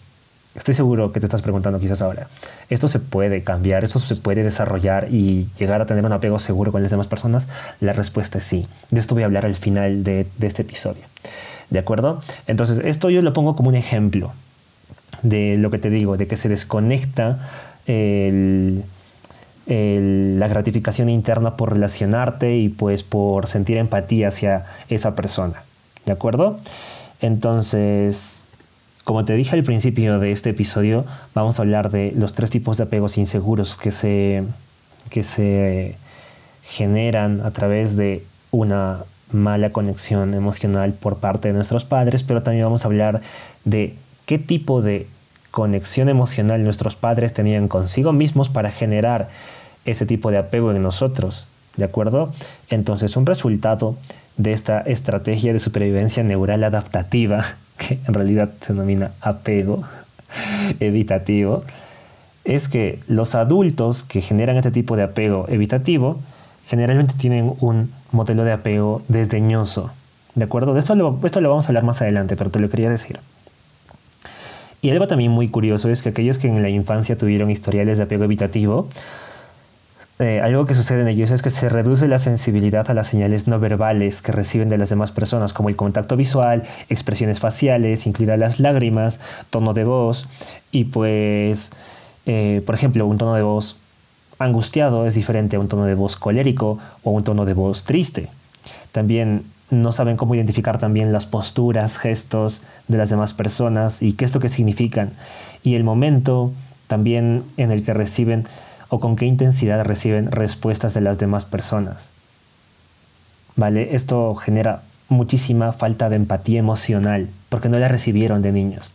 estoy 0.56 0.74
seguro 0.74 1.12
que 1.12 1.20
te 1.20 1.26
estás 1.26 1.42
preguntando 1.42 1.80
quizás 1.80 2.02
ahora, 2.02 2.28
¿esto 2.70 2.88
se 2.88 3.00
puede 3.00 3.44
cambiar? 3.44 3.84
¿Esto 3.84 4.00
se 4.00 4.16
puede 4.16 4.44
desarrollar 4.44 5.10
y 5.12 5.50
llegar 5.60 5.82
a 5.82 5.86
tener 5.86 6.06
un 6.06 6.14
apego 6.14 6.40
seguro 6.40 6.72
con 6.72 6.82
las 6.82 6.92
demás 6.92 7.08
personas? 7.08 7.48
La 7.82 7.94
respuesta 7.94 8.38
es 8.38 8.46
sí. 8.46 8.68
De 8.90 9.00
esto 9.00 9.16
voy 9.16 9.24
a 9.24 9.28
hablar 9.28 9.46
al 9.46 9.56
final 9.56 10.04
de, 10.04 10.28
de 10.38 10.48
este 10.48 10.62
episodio. 10.62 11.04
¿De 11.70 11.80
acuerdo? 11.80 12.22
Entonces, 12.48 12.80
esto 12.86 13.10
yo 13.10 13.22
lo 13.22 13.34
pongo 13.34 13.56
como 13.56 13.70
un 13.70 13.76
ejemplo 13.76 14.32
de 15.22 15.58
lo 15.58 15.70
que 15.72 15.80
te 15.80 15.90
digo, 15.90 16.18
de 16.18 16.28
que 16.28 16.36
se 16.38 16.50
desconecta 16.50 17.40
la 19.68 20.48
gratificación 20.48 21.10
interna 21.10 21.58
por 21.58 21.74
relacionarte 21.74 22.58
y 22.58 22.70
pues 22.70 23.04
por 23.04 23.48
sentir 23.48 23.78
empatía 23.78 24.30
hacia 24.30 24.66
esa 24.90 25.16
persona. 25.16 25.64
¿De 26.06 26.14
acuerdo? 26.14 26.60
Entonces, 27.20 28.44
como 29.04 29.26
te 29.26 29.34
dije 29.34 29.56
al 29.56 29.64
principio 29.64 30.20
de 30.20 30.32
este 30.32 30.52
episodio, 30.52 31.06
vamos 31.34 31.60
a 31.60 31.64
hablar 31.64 31.92
de 31.92 32.14
los 32.16 32.34
tres 32.34 32.50
tipos 32.50 32.78
de 32.78 32.84
apegos 32.84 33.18
inseguros 33.18 33.78
que 33.78 33.92
se, 33.92 34.44
que 35.10 35.24
se 35.24 35.96
generan 36.64 37.42
a 37.42 37.52
través 37.52 37.96
de 37.98 38.24
una 38.52 39.04
mala 39.32 39.72
conexión 39.72 40.34
emocional 40.34 40.94
por 40.94 41.18
parte 41.18 41.50
de 41.50 41.54
nuestros 41.54 41.86
padres, 41.86 42.24
pero 42.24 42.44
también 42.44 42.66
vamos 42.66 42.84
a 42.84 42.88
hablar 42.88 43.22
de 43.66 43.96
qué 44.26 44.40
tipo 44.40 44.82
de 44.82 45.08
conexión 45.52 46.10
emocional 46.10 46.64
nuestros 46.64 46.96
padres 46.96 47.34
tenían 47.34 47.68
consigo 47.68 48.14
mismos 48.14 48.50
para 48.50 48.72
generar 48.72 49.30
ese 49.86 50.06
tipo 50.06 50.32
de 50.32 50.38
apego 50.38 50.72
en 50.72 50.82
nosotros, 50.82 51.48
¿de 51.78 51.86
acuerdo? 51.86 52.32
Entonces, 52.70 53.16
un 53.18 53.26
resultado 53.26 53.96
de 54.38 54.54
esta 54.54 54.82
estrategia 54.82 55.54
de 55.54 55.60
supervivencia 55.60 56.24
neural 56.24 56.64
adaptativa, 56.64 57.44
que 57.78 58.00
en 58.06 58.14
realidad 58.14 58.50
se 58.62 58.74
denomina 58.74 59.12
apego 59.22 59.84
evitativo, 60.80 61.64
es 62.44 62.70
que 62.70 63.00
los 63.08 63.36
adultos 63.36 64.04
que 64.04 64.22
generan 64.22 64.58
este 64.58 64.72
tipo 64.72 64.96
de 64.96 65.04
apego 65.04 65.46
evitativo 65.50 66.20
generalmente 66.68 67.16
tienen 67.18 67.54
un 67.60 67.92
modelo 68.12 68.44
de 68.44 68.52
apego 68.52 69.02
desdeñoso. 69.08 69.92
¿De 70.36 70.44
acuerdo? 70.44 70.74
De 70.74 70.80
esto 70.80 70.96
lo, 70.96 71.20
esto 71.24 71.42
lo 71.42 71.50
vamos 71.50 71.66
a 71.66 71.70
hablar 71.70 71.84
más 71.84 72.02
adelante, 72.02 72.36
pero 72.36 72.52
te 72.52 72.60
lo 72.60 72.70
quería 72.70 72.90
decir. 72.90 73.20
Y 74.82 74.92
algo 74.92 75.08
también 75.08 75.32
muy 75.32 75.50
curioso 75.50 75.90
es 75.90 76.02
que 76.02 76.10
aquellos 76.10 76.38
que 76.38 76.48
en 76.48 76.62
la 76.62 76.70
infancia 76.70 77.18
tuvieron 77.18 77.50
historiales 77.50 77.98
de 77.98 78.04
apego 78.04 78.26
evitativo, 78.26 78.88
eh, 80.20 80.42
algo 80.42 80.66
que 80.66 80.74
sucede 80.74 81.02
en 81.02 81.08
ellos 81.08 81.30
es 81.30 81.44
que 81.44 81.52
se 81.52 81.70
reduce 81.70 82.08
la 82.08 82.18
sensibilidad 82.18 82.90
a 82.90 82.96
las 82.96 83.08
señales 83.08 83.48
no 83.48 83.60
verbales 83.60 84.24
que 84.24 84.32
reciben 84.32 84.68
de 84.68 84.78
las 84.78 84.90
demás 84.90 85.12
personas, 85.12 85.54
como 85.54 85.70
el 85.70 85.76
contacto 85.76 86.16
visual, 86.16 86.64
expresiones 86.90 87.40
faciales, 87.40 88.08
incluidas 88.08 88.40
las 88.40 88.60
lágrimas, 88.60 89.20
tono 89.52 89.74
de 89.74 89.84
voz 89.84 90.28
y 90.72 90.86
pues, 90.86 91.72
eh, 92.26 92.64
por 92.66 92.74
ejemplo, 92.74 93.06
un 93.06 93.18
tono 93.18 93.36
de 93.36 93.44
voz 93.44 93.78
angustiado 94.40 95.06
es 95.06 95.16
diferente 95.16 95.56
a 95.56 95.60
un 95.60 95.68
tono 95.68 95.86
de 95.86 95.96
voz 95.96 96.16
colérico 96.16 96.78
o 97.04 97.12
un 97.12 97.24
tono 97.24 97.46
de 97.46 97.54
voz 97.54 97.84
triste. 97.84 98.30
También 98.92 99.44
no 99.70 99.92
saben 99.92 100.18
cómo 100.18 100.36
identificar 100.36 100.78
también 100.78 101.12
las 101.12 101.26
posturas, 101.26 101.98
gestos 101.98 102.62
de 102.88 102.98
las 102.98 103.10
demás 103.10 103.34
personas 103.34 104.02
y 104.02 104.14
qué 104.14 104.26
es 104.26 104.34
lo 104.34 104.40
que 104.40 104.50
significan. 104.50 105.12
Y 105.64 105.76
el 105.76 105.84
momento 105.84 106.52
también 106.88 107.44
en 107.58 107.72
el 107.72 107.84
que 107.84 107.94
reciben 107.94 108.46
o 108.90 109.00
con 109.00 109.16
qué 109.16 109.26
intensidad 109.26 109.84
reciben 109.84 110.32
respuestas 110.32 110.94
de 110.94 111.02
las 111.02 111.20
demás 111.20 111.46
personas. 111.46 112.10
¿Vale? 113.56 113.96
Esto 113.96 114.36
genera 114.36 114.84
muchísima 115.10 115.74
falta 115.74 116.10
de 116.10 116.16
empatía 116.16 116.60
emocional 116.60 117.30
porque 117.50 117.70
no 117.70 117.80
la 117.80 117.88
recibieron 117.88 118.42
de 118.42 118.52
niños. 118.52 118.92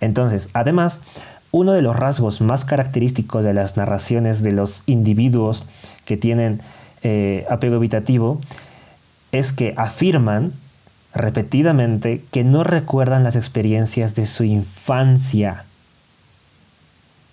Entonces, 0.00 0.48
además, 0.52 1.02
uno 1.52 1.72
de 1.72 1.82
los 1.82 1.94
rasgos 1.94 2.40
más 2.40 2.64
característicos 2.64 3.44
de 3.44 3.54
las 3.54 3.76
narraciones 3.76 4.42
de 4.42 4.52
los 4.52 4.82
individuos 4.86 5.66
que 6.04 6.16
tienen 6.16 6.60
eh, 7.02 7.46
apego 7.48 7.76
evitativo 7.76 8.40
es 9.30 9.52
que 9.52 9.74
afirman 9.76 10.52
repetidamente 11.14 12.24
que 12.30 12.42
no 12.42 12.64
recuerdan 12.64 13.22
las 13.22 13.36
experiencias 13.36 14.14
de 14.14 14.26
su 14.26 14.44
infancia 14.44 15.64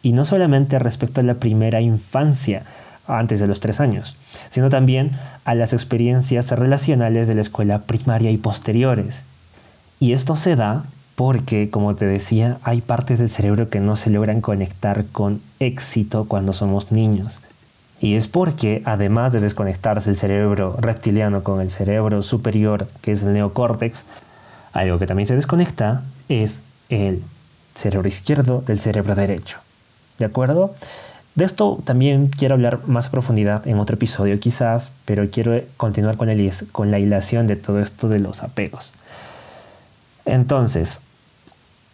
y 0.03 0.11
no 0.11 0.25
solamente 0.25 0.79
respecto 0.79 1.21
a 1.21 1.23
la 1.23 1.35
primera 1.35 1.81
infancia, 1.81 2.63
antes 3.17 3.39
de 3.39 3.47
los 3.47 3.59
tres 3.59 3.79
años, 3.79 4.17
sino 4.49 4.69
también 4.69 5.11
a 5.45 5.55
las 5.55 5.73
experiencias 5.73 6.51
relacionales 6.51 7.27
de 7.27 7.35
la 7.35 7.41
escuela 7.41 7.79
primaria 7.79 8.31
y 8.31 8.37
posteriores. 8.37 9.25
Y 9.99 10.13
esto 10.13 10.35
se 10.35 10.55
da 10.55 10.85
porque, 11.19 11.69
como 11.69 11.95
te 11.95 12.05
decía, 12.05 12.59
hay 12.63 12.79
partes 12.79 13.19
del 13.19 13.29
cerebro 13.29 13.67
que 13.67 13.81
no 13.81 13.97
se 13.97 14.09
logran 14.09 14.39
conectar 14.39 15.03
con 15.11 15.41
éxito 15.59 16.23
cuando 16.29 16.53
somos 16.53 16.93
niños. 16.93 17.41
Y 17.99 18.15
es 18.15 18.29
porque, 18.29 18.81
además 18.85 19.33
de 19.33 19.41
desconectarse 19.41 20.09
el 20.09 20.15
cerebro 20.15 20.77
reptiliano 20.79 21.43
con 21.43 21.59
el 21.59 21.71
cerebro 21.71 22.21
superior, 22.21 22.87
que 23.01 23.11
es 23.11 23.23
el 23.23 23.33
neocórtex, 23.33 24.05
algo 24.71 24.97
que 24.97 25.07
también 25.07 25.27
se 25.27 25.35
desconecta 25.35 26.03
es 26.29 26.61
el 26.87 27.21
cerebro 27.75 28.07
izquierdo 28.07 28.61
del 28.61 28.79
cerebro 28.79 29.13
derecho. 29.13 29.57
¿De 30.19 30.25
acuerdo? 30.25 30.73
De 31.35 31.43
esto 31.43 31.79
también 31.83 32.27
quiero 32.29 32.55
hablar 32.55 32.87
más 32.87 33.07
a 33.07 33.11
profundidad 33.11 33.67
en 33.67 33.77
otro 33.79 33.97
episodio 33.97 34.39
quizás, 34.39 34.89
pero 35.03 35.29
quiero 35.29 35.61
continuar 35.75 36.15
con, 36.15 36.29
con 36.71 36.91
la 36.91 36.99
hilación 36.99 37.45
de 37.45 37.57
todo 37.57 37.81
esto 37.81 38.07
de 38.07 38.19
los 38.19 38.41
apegos. 38.41 38.93
Entonces, 40.23 41.01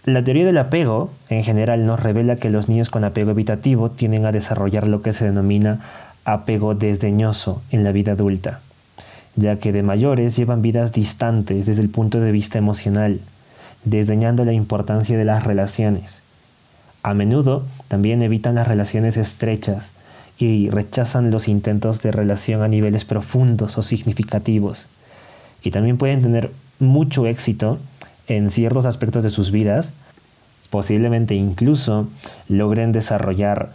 la 0.06 0.24
teoría 0.24 0.46
del 0.46 0.58
apego 0.58 1.12
en 1.30 1.44
general 1.44 1.86
nos 1.86 2.00
revela 2.00 2.36
que 2.36 2.50
los 2.50 2.70
niños 2.70 2.90
con 2.90 3.04
apego 3.04 3.32
evitativo 3.32 3.92
tienden 3.92 4.26
a 4.26 4.32
desarrollar 4.32 4.88
lo 4.88 5.02
que 5.02 5.14
se 5.14 5.26
denomina 5.26 5.82
apego 6.24 6.74
desdeñoso 6.76 7.62
en 7.72 7.84
la 7.84 7.92
vida 7.92 8.14
adulta, 8.14 8.62
ya 9.36 9.58
que 9.58 9.72
de 9.72 9.84
mayores 9.84 10.36
llevan 10.36 10.62
vidas 10.62 10.92
distantes 10.92 11.66
desde 11.66 11.82
el 11.82 11.90
punto 11.90 12.20
de 12.20 12.32
vista 12.32 12.58
emocional, 12.58 13.20
desdeñando 13.84 14.46
la 14.46 14.54
importancia 14.54 15.18
de 15.18 15.26
las 15.26 15.44
relaciones 15.44 16.24
a 17.06 17.14
menudo 17.14 17.64
también 17.88 18.24
evitan 18.24 18.56
las 18.56 18.68
relaciones 18.68 19.16
estrechas 19.16 19.94
y 20.40 20.70
rechazan 20.72 21.30
los 21.30 21.48
intentos 21.48 22.02
de 22.02 22.12
relación 22.12 22.64
a 22.64 22.68
niveles 22.68 23.06
profundos 23.06 23.78
o 23.78 23.84
significativos. 23.84 24.88
Y 25.62 25.70
también 25.70 26.00
pueden 26.00 26.24
tener 26.24 26.52
mucho 26.80 27.28
éxito 27.28 27.78
en 28.28 28.50
ciertos 28.50 28.86
aspectos 28.86 29.24
de 29.24 29.30
sus 29.30 29.52
vidas, 29.52 29.94
posiblemente 30.70 31.36
incluso 31.36 32.08
logren 32.50 32.92
desarrollar 32.92 33.72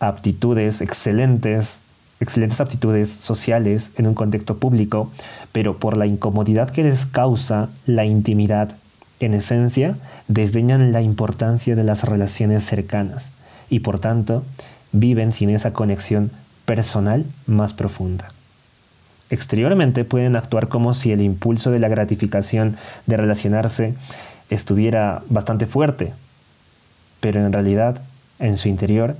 aptitudes 0.00 0.80
excelentes, 0.80 1.82
excelentes 2.18 2.60
aptitudes 2.60 3.10
sociales 3.10 3.92
en 3.96 4.06
un 4.06 4.14
contexto 4.14 4.58
público, 4.58 5.10
pero 5.52 5.78
por 5.78 5.96
la 5.96 6.06
incomodidad 6.06 6.70
que 6.70 6.82
les 6.82 7.06
causa 7.06 7.68
la 7.86 8.04
intimidad 8.04 8.76
en 9.20 9.34
esencia, 9.34 9.96
desdeñan 10.28 10.92
la 10.92 11.02
importancia 11.02 11.76
de 11.76 11.84
las 11.84 12.04
relaciones 12.04 12.64
cercanas 12.64 13.32
y 13.68 13.80
por 13.80 14.00
tanto 14.00 14.42
viven 14.92 15.32
sin 15.32 15.50
esa 15.50 15.72
conexión 15.72 16.30
personal 16.64 17.26
más 17.46 17.74
profunda. 17.74 18.32
Exteriormente 19.30 20.04
pueden 20.04 20.34
actuar 20.34 20.68
como 20.68 20.92
si 20.92 21.12
el 21.12 21.22
impulso 21.22 21.70
de 21.70 21.78
la 21.78 21.88
gratificación 21.88 22.76
de 23.06 23.16
relacionarse 23.16 23.94
estuviera 24.50 25.22
bastante 25.28 25.66
fuerte, 25.66 26.12
pero 27.20 27.44
en 27.44 27.52
realidad 27.52 28.02
en 28.40 28.56
su 28.56 28.68
interior 28.68 29.16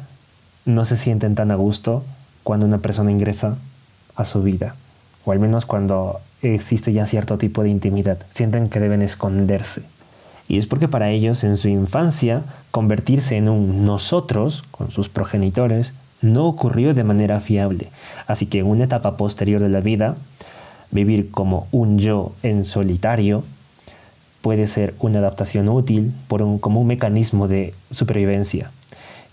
no 0.65 0.85
se 0.85 0.97
sienten 0.97 1.37
tan 1.37 1.53
a 1.53 1.55
gusto 1.55 2.05
cuando 2.43 2.67
una 2.67 2.79
persona 2.79 3.13
ingresa 3.13 3.57
a 4.17 4.25
su 4.25 4.43
vida, 4.43 4.75
o 5.25 5.33
al 5.33 5.39
menos 5.39 5.65
cuando 5.65 6.21
existe 6.43 6.93
ya 6.93 7.07
cierto 7.07 7.39
tipo 7.39 7.63
de 7.63 7.69
intimidad, 7.69 8.19
sienten 8.31 8.69
que 8.69 8.81
deben 8.81 9.03
esconderse. 9.03 9.83
Y 10.49 10.59
es 10.59 10.67
porque 10.67 10.89
para 10.89 11.11
ellos 11.11 11.45
en 11.45 11.57
su 11.57 11.69
infancia 11.69 12.43
convertirse 12.73 13.37
en 13.37 13.49
un 13.49 13.85
nosotros 13.85 14.65
con 14.73 14.91
sus 14.91 15.09
progenitores 15.09 15.95
no 16.23 16.47
ocurrió 16.47 16.95
de 16.95 17.05
manera 17.05 17.41
fiable. 17.41 17.89
Así 18.27 18.47
que 18.47 18.61
en 18.61 18.67
una 18.67 18.85
etapa 18.85 19.17
posterior 19.17 19.61
de 19.61 19.69
la 19.69 19.81
vida, 19.81 20.17
vivir 20.91 21.31
como 21.31 21.67
un 21.73 21.99
yo 21.99 22.33
en 22.43 22.65
solitario 22.65 23.45
puede 24.43 24.67
ser 24.67 24.95
una 24.99 25.19
adaptación 25.19 25.69
útil 25.69 26.13
por 26.29 26.43
un, 26.43 26.59
como 26.59 26.81
un 26.81 26.87
mecanismo 26.87 27.49
de 27.49 27.75
supervivencia. 27.91 28.71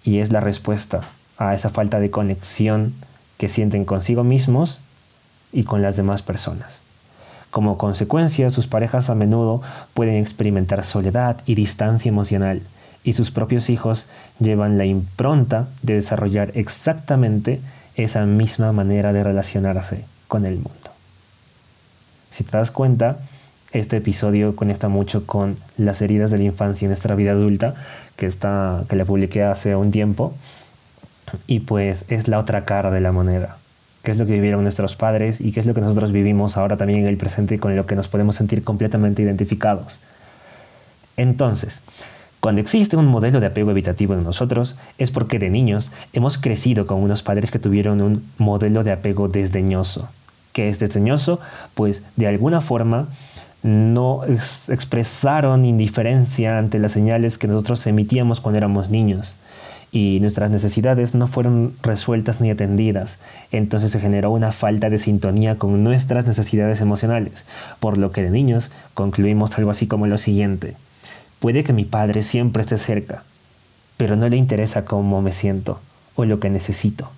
Y 0.03 0.19
es 0.19 0.31
la 0.31 0.39
respuesta 0.39 1.01
a 1.37 1.53
esa 1.53 1.69
falta 1.69 1.99
de 1.99 2.11
conexión 2.11 2.93
que 3.37 3.47
sienten 3.47 3.85
consigo 3.85 4.23
mismos 4.23 4.81
y 5.53 5.63
con 5.63 5.81
las 5.81 5.95
demás 5.95 6.21
personas. 6.21 6.81
Como 7.51 7.77
consecuencia, 7.77 8.49
sus 8.49 8.67
parejas 8.67 9.09
a 9.09 9.15
menudo 9.15 9.61
pueden 9.93 10.15
experimentar 10.15 10.83
soledad 10.83 11.37
y 11.45 11.55
distancia 11.55 12.09
emocional, 12.09 12.61
y 13.07 13.13
sus 13.13 13.31
propios 13.31 13.69
hijos 13.69 14.07
llevan 14.41 14.77
la 14.77 14.83
impronta 14.83 15.69
de 15.81 15.93
desarrollar 15.93 16.51
exactamente 16.55 17.61
esa 17.95 18.25
misma 18.25 18.73
manera 18.73 19.13
de 19.13 19.23
relacionarse 19.23 20.03
con 20.27 20.45
el 20.45 20.55
mundo. 20.55 20.91
Si 22.29 22.43
te 22.43 22.57
das 22.57 22.69
cuenta, 22.69 23.19
este 23.71 23.95
episodio 23.95 24.57
conecta 24.57 24.89
mucho 24.89 25.25
con 25.25 25.55
las 25.77 26.01
heridas 26.01 26.31
de 26.31 26.39
la 26.39 26.43
infancia 26.43 26.85
en 26.85 26.89
nuestra 26.89 27.15
vida 27.15 27.31
adulta, 27.31 27.75
que, 28.17 28.25
está, 28.25 28.83
que 28.89 28.97
la 28.97 29.05
publiqué 29.05 29.41
hace 29.41 29.77
un 29.77 29.91
tiempo, 29.91 30.33
y 31.47 31.61
pues 31.61 32.03
es 32.09 32.27
la 32.27 32.39
otra 32.39 32.65
cara 32.65 32.91
de 32.91 32.99
la 32.99 33.13
moneda 33.13 33.57
qué 34.03 34.11
es 34.11 34.17
lo 34.17 34.25
que 34.25 34.33
vivieron 34.33 34.63
nuestros 34.63 34.95
padres 34.95 35.41
y 35.41 35.51
qué 35.51 35.59
es 35.59 35.65
lo 35.65 35.73
que 35.73 35.81
nosotros 35.81 36.13
vivimos 36.13 36.55
ahora 36.55 36.77
también 36.77 37.01
en 37.01 37.07
el 37.07 37.17
presente 37.17 37.55
y 37.55 37.57
con 37.57 37.75
lo 37.75 37.85
que 37.85 37.95
nos 37.95 38.07
podemos 38.07 38.37
sentir 38.37 38.63
completamente 38.63 39.21
identificados. 39.21 39.99
Entonces, 41.17 41.83
cuando 42.39 42.61
existe 42.61 42.95
un 42.95 43.07
modelo 43.07 43.39
de 43.39 43.47
apego 43.47 43.71
evitativo 43.71 44.13
en 44.13 44.23
nosotros, 44.23 44.77
es 44.97 45.11
porque 45.11 45.39
de 45.39 45.49
niños 45.49 45.91
hemos 46.13 46.37
crecido 46.37 46.85
con 46.85 47.01
unos 47.01 47.23
padres 47.23 47.51
que 47.51 47.59
tuvieron 47.59 48.01
un 48.01 48.23
modelo 48.37 48.83
de 48.83 48.91
apego 48.91 49.27
desdeñoso. 49.27 50.07
¿Qué 50.53 50.69
es 50.69 50.79
desdeñoso? 50.79 51.39
Pues 51.73 52.03
de 52.15 52.27
alguna 52.27 52.61
forma 52.61 53.07
no 53.63 54.21
expresaron 54.23 55.65
indiferencia 55.65 56.57
ante 56.57 56.79
las 56.79 56.91
señales 56.91 57.37
que 57.37 57.47
nosotros 57.47 57.85
emitíamos 57.87 58.39
cuando 58.39 58.57
éramos 58.57 58.89
niños 58.89 59.35
y 59.91 60.19
nuestras 60.19 60.51
necesidades 60.51 61.15
no 61.15 61.27
fueron 61.27 61.73
resueltas 61.81 62.41
ni 62.41 62.51
atendidas. 62.51 63.19
Entonces 63.51 63.91
se 63.91 63.99
generó 63.99 64.31
una 64.31 64.51
falta 64.51 64.89
de 64.89 64.97
sintonía 64.97 65.57
con 65.57 65.83
nuestras 65.83 66.25
necesidades 66.27 66.81
emocionales, 66.81 67.45
por 67.79 67.97
lo 67.97 68.11
que 68.11 68.23
de 68.23 68.29
niños 68.29 68.71
concluimos 68.93 69.57
algo 69.57 69.71
así 69.71 69.87
como 69.87 70.07
lo 70.07 70.17
siguiente. 70.17 70.75
Puede 71.39 71.63
que 71.63 71.73
mi 71.73 71.85
padre 71.85 72.23
siempre 72.23 72.61
esté 72.61 72.77
cerca, 72.77 73.23
pero 73.97 74.15
no 74.15 74.27
le 74.29 74.37
interesa 74.37 74.85
cómo 74.85 75.21
me 75.21 75.31
siento 75.31 75.79
o 76.15 76.25
lo 76.25 76.39
que 76.39 76.49
necesito. 76.49 77.09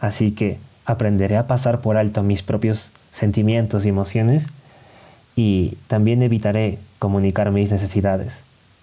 Así 0.00 0.32
que 0.32 0.58
aprenderé 0.86 1.36
a 1.36 1.46
pasar 1.46 1.80
por 1.80 1.96
alto 1.96 2.22
mis 2.22 2.42
propios 2.42 2.92
sentimientos 3.10 3.84
y 3.84 3.90
emociones 3.90 4.46
y 5.36 5.76
también 5.86 6.22
evitaré 6.22 6.78
comunicar 6.98 7.50
mis 7.50 7.70
necesidades 7.70 8.40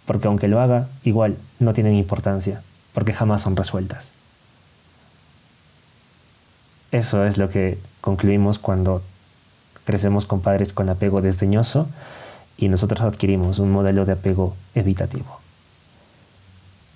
porque 0.07 0.27
aunque 0.29 0.47
lo 0.47 0.61
haga, 0.61 0.87
igual 1.03 1.37
no 1.59 1.73
tienen 1.73 1.93
importancia, 1.93 2.61
porque 2.93 3.13
jamás 3.13 3.41
son 3.41 3.57
resueltas. 3.57 4.13
Eso 6.93 7.25
es 7.25 7.37
lo 7.37 7.49
que 7.49 7.77
concluimos 7.99 8.57
cuando 8.57 9.03
crecemos 9.83 10.25
con 10.25 10.39
padres 10.39 10.71
con 10.71 10.89
apego 10.89 11.21
desdeñoso 11.21 11.87
y 12.57 12.69
nosotros 12.69 13.01
adquirimos 13.01 13.59
un 13.59 13.71
modelo 13.71 14.05
de 14.05 14.13
apego 14.13 14.55
evitativo. 14.75 15.39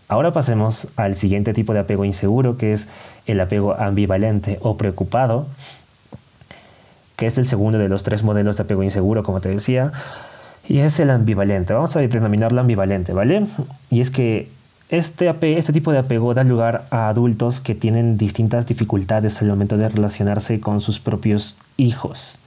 Ahora 0.07 0.31
pasemos 0.31 0.89
al 0.97 1.15
siguiente 1.15 1.53
tipo 1.53 1.73
de 1.73 1.79
apego 1.79 2.03
inseguro, 2.03 2.57
que 2.57 2.73
es 2.73 2.89
el 3.27 3.39
apego 3.39 3.75
ambivalente 3.75 4.59
o 4.61 4.75
preocupado, 4.75 5.45
que 7.15 7.27
es 7.27 7.37
el 7.37 7.45
segundo 7.45 7.77
de 7.77 7.87
los 7.87 8.03
tres 8.03 8.23
modelos 8.23 8.57
de 8.57 8.63
apego 8.63 8.83
inseguro, 8.83 9.23
como 9.23 9.39
te 9.39 9.49
decía, 9.49 9.93
y 10.67 10.79
es 10.79 10.99
el 10.99 11.11
ambivalente. 11.11 11.73
Vamos 11.73 11.95
a 11.95 12.01
denominarlo 12.01 12.59
ambivalente, 12.59 13.13
¿vale? 13.13 13.47
Y 13.89 14.01
es 14.01 14.11
que 14.11 14.49
este, 14.89 15.33
este 15.57 15.71
tipo 15.71 15.93
de 15.93 15.99
apego 15.99 16.33
da 16.33 16.43
lugar 16.43 16.85
a 16.91 17.07
adultos 17.07 17.61
que 17.61 17.75
tienen 17.75 18.17
distintas 18.17 18.67
dificultades 18.67 19.41
al 19.41 19.47
momento 19.47 19.77
de 19.77 19.87
relacionarse 19.87 20.59
con 20.59 20.81
sus 20.81 20.99
propios 20.99 21.57
hijos. 21.77 22.39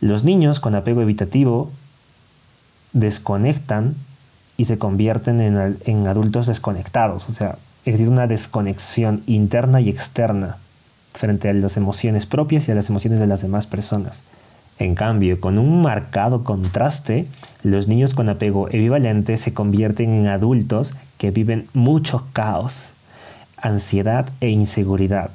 Los 0.00 0.22
niños 0.22 0.60
con 0.60 0.76
apego 0.76 1.02
evitativo 1.02 1.72
desconectan 2.94 3.94
y 4.56 4.64
se 4.64 4.78
convierten 4.78 5.40
en, 5.40 5.78
en 5.84 6.06
adultos 6.06 6.46
desconectados. 6.46 7.28
O 7.28 7.32
sea, 7.32 7.58
existe 7.84 8.10
una 8.10 8.26
desconexión 8.26 9.22
interna 9.26 9.80
y 9.80 9.90
externa 9.90 10.56
frente 11.12 11.48
a 11.48 11.52
las 11.52 11.76
emociones 11.76 12.24
propias 12.26 12.66
y 12.68 12.72
a 12.72 12.74
las 12.74 12.88
emociones 12.88 13.20
de 13.20 13.26
las 13.26 13.42
demás 13.42 13.66
personas. 13.66 14.24
En 14.78 14.96
cambio, 14.96 15.40
con 15.40 15.58
un 15.58 15.82
marcado 15.82 16.42
contraste, 16.42 17.28
los 17.62 17.86
niños 17.86 18.14
con 18.14 18.28
apego 18.28 18.68
equivalente 18.68 19.36
se 19.36 19.52
convierten 19.52 20.10
en 20.10 20.26
adultos 20.26 20.96
que 21.16 21.30
viven 21.30 21.68
mucho 21.74 22.26
caos, 22.32 22.90
ansiedad 23.56 24.28
e 24.40 24.48
inseguridad. 24.48 25.30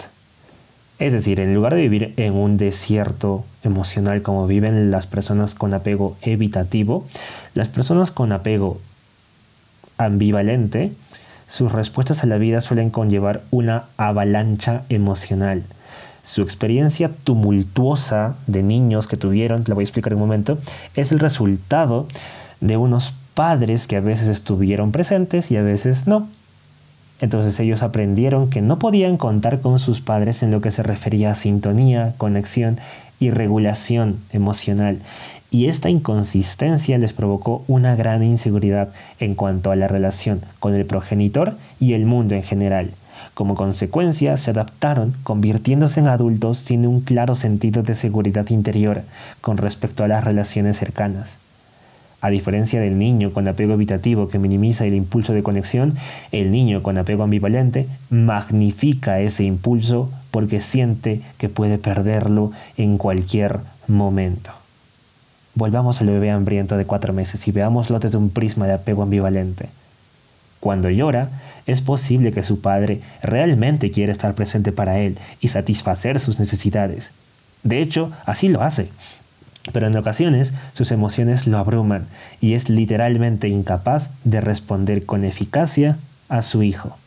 Es 1.00 1.14
decir, 1.14 1.40
en 1.40 1.56
lugar 1.56 1.74
de 1.74 1.82
vivir 1.82 2.14
en 2.18 2.36
un 2.36 2.58
desierto 2.58 3.46
emocional 3.64 4.22
como 4.22 4.48
viven 4.48 4.92
las 4.92 5.08
personas 5.08 5.56
con 5.56 5.74
apego 5.74 6.18
evitativo, 6.22 7.06
las 7.54 7.70
personas 7.70 8.12
con 8.12 8.32
apego 8.32 8.80
ambivalente, 9.98 10.92
sus 11.48 11.72
respuestas 11.72 12.24
a 12.24 12.28
la 12.28 12.38
vida 12.38 12.62
suelen 12.62 12.90
conllevar 12.90 13.44
una 13.50 13.86
avalancha 13.98 14.84
emocional 14.90 15.64
su 16.30 16.44
experiencia 16.44 17.10
tumultuosa 17.24 18.36
de 18.46 18.62
niños 18.62 19.08
que 19.08 19.18
tuvieron, 19.18 19.64
te 19.64 19.70
la 19.70 19.76
voy 19.76 19.82
a 19.82 19.86
explicar 19.86 20.14
en 20.14 20.18
un 20.18 20.26
momento, 20.28 20.60
es 20.96 21.12
el 21.12 21.18
resultado 21.18 22.08
de 22.62 22.78
unos 22.78 23.16
padres 23.34 23.88
que 23.88 23.96
a 23.96 24.02
veces 24.02 24.28
estuvieron 24.28 24.92
presentes 24.92 25.50
y 25.50 25.58
a 25.58 25.64
veces 25.64 26.06
no. 26.06 26.28
Entonces 27.22 27.60
ellos 27.60 27.84
aprendieron 27.84 28.50
que 28.50 28.62
no 28.62 28.80
podían 28.80 29.18
contar 29.18 29.60
con 29.60 29.80
sus 29.80 30.02
padres 30.02 30.42
en 30.44 30.52
lo 30.52 30.62
que 30.62 30.72
se 30.72 30.84
refería 30.84 31.32
a 31.32 31.36
sintonía, 31.36 32.14
conexión 32.18 32.78
y 33.20 33.32
regulación 33.32 34.20
emocional. 34.32 35.00
Y 35.52 35.68
esta 35.68 35.90
inconsistencia 35.90 36.98
les 36.98 37.12
provocó 37.12 37.64
una 37.68 37.96
gran 37.96 38.24
inseguridad 38.24 38.90
en 39.20 39.36
cuanto 39.36 39.72
a 39.72 39.76
la 39.76 39.88
relación 39.88 40.42
con 40.60 40.76
el 40.76 40.86
progenitor 40.86 41.56
y 41.80 41.94
el 41.94 42.06
mundo 42.06 42.36
en 42.36 42.44
general. 42.44 42.92
Como 43.34 43.56
consecuencia, 43.56 44.38
se 44.38 44.52
adaptaron, 44.52 45.16
convirtiéndose 45.24 46.00
en 46.00 46.08
adultos 46.08 46.58
sin 46.58 46.86
un 46.86 47.02
claro 47.02 47.36
sentido 47.36 47.84
de 47.84 47.96
seguridad 47.96 48.50
interior 48.50 49.02
con 49.42 49.58
respecto 49.58 50.04
a 50.04 50.08
las 50.08 50.24
relaciones 50.24 50.78
cercanas. 50.78 51.40
A 52.22 52.30
diferencia 52.30 52.82
del 52.82 52.98
niño 52.98 53.32
con 53.32 53.48
apego 53.48 53.74
evitativo 53.74 54.28
que 54.28 54.40
minimiza 54.40 54.86
el 54.86 54.94
impulso 54.94 55.34
de 55.34 55.44
conexión, 55.44 55.96
el 56.32 56.52
niño 56.52 56.84
con 56.84 56.98
apego 56.98 57.24
ambivalente 57.24 57.88
magnifica 58.10 59.22
ese 59.22 59.46
impulso 59.46 60.10
porque 60.32 60.60
siente 60.60 61.22
que 61.38 61.50
puede 61.50 61.78
perderlo 61.78 62.52
en 62.76 62.98
cualquier 62.98 63.60
momento. 63.88 64.52
Volvamos 65.56 66.02
al 66.02 66.08
bebé 66.08 66.30
hambriento 66.30 66.78
de 66.78 66.86
cuatro 66.86 67.14
meses 67.14 67.48
y 67.48 67.52
veámoslo 67.52 68.00
desde 68.00 68.18
un 68.18 68.30
prisma 68.30 68.68
de 68.68 68.74
apego 68.74 69.04
ambivalente. 69.04 69.70
Cuando 70.60 70.90
llora, 70.90 71.30
es 71.66 71.82
posible 71.82 72.34
que 72.34 72.44
su 72.44 72.60
padre 72.60 73.02
realmente 73.24 73.92
quiera 73.92 74.12
estar 74.12 74.36
presente 74.36 74.72
para 74.72 75.00
él 75.00 75.18
y 75.40 75.48
satisfacer 75.48 76.20
sus 76.20 76.38
necesidades. 76.38 77.12
De 77.64 77.80
hecho, 77.82 78.12
así 78.26 78.50
lo 78.50 78.62
hace. 78.62 78.90
Pero 79.72 79.88
en 79.88 79.98
ocasiones 79.98 80.54
sus 80.74 80.92
emociones 80.92 81.48
lo 81.48 81.58
abruman 81.58 82.08
y 82.42 82.54
es 82.54 82.70
literalmente 82.70 83.48
incapaz 83.48 84.10
de 84.24 84.42
responder 84.42 85.06
con 85.06 85.24
eficacia 85.24 85.98
a 86.28 86.42
su 86.42 86.64
hijo. 86.64 86.98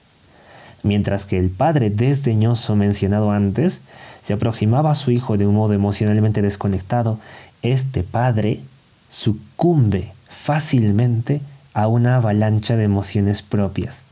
Mientras 0.82 1.26
que 1.26 1.38
el 1.38 1.50
padre 1.50 1.90
desdeñoso 1.90 2.74
mencionado 2.74 3.30
antes 3.30 3.82
se 4.20 4.32
aproximaba 4.32 4.90
a 4.90 4.96
su 4.96 5.10
hijo 5.10 5.36
de 5.36 5.46
un 5.46 5.54
modo 5.54 5.74
emocionalmente 5.74 6.42
desconectado, 6.42 7.18
este 7.62 8.02
padre 8.02 8.60
sucumbe 9.08 10.12
fácilmente 10.28 11.40
a 11.74 11.86
una 11.86 12.16
avalancha 12.16 12.76
de 12.76 12.84
emociones 12.84 13.42
propias, 13.42 14.02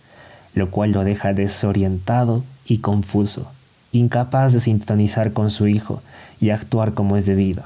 lo 0.55 0.71
cual 0.71 0.93
lo 0.93 1.05
deja 1.05 1.33
desorientado 1.33 2.45
y 2.65 2.79
confuso, 2.79 3.51
incapaz 3.93 4.53
de 4.53 4.61
sintonizar 4.61 5.33
con 5.33 5.51
su 5.51 5.67
hijo 5.67 6.03
y 6.41 6.51
actuar 6.51 6.95
como 6.95 7.17
es 7.17 7.27
debido. 7.27 7.65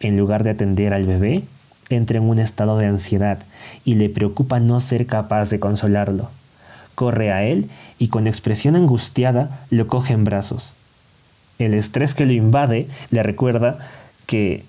En 0.00 0.16
lugar 0.16 0.44
de 0.44 0.50
atender 0.50 0.94
al 0.94 1.06
bebé, 1.06 1.42
entra 1.90 2.18
en 2.18 2.24
un 2.24 2.38
estado 2.38 2.78
de 2.78 2.86
ansiedad 2.86 3.38
y 3.84 3.94
le 3.94 4.08
preocupa 4.08 4.60
no 4.60 4.80
ser 4.80 5.06
capaz 5.06 5.50
de 5.50 5.58
consolarlo. 5.58 6.30
Corre 6.94 7.32
a 7.32 7.44
él 7.44 7.70
y 7.98 8.08
con 8.08 8.26
expresión 8.26 8.76
angustiada 8.76 9.60
lo 9.70 9.86
coge 9.88 10.14
en 10.14 10.24
brazos. 10.24 10.74
El 11.58 11.74
estrés 11.74 12.14
que 12.14 12.26
lo 12.26 12.32
invade 12.32 12.88
le 13.10 13.22
recuerda 13.22 13.78
que 14.26 14.64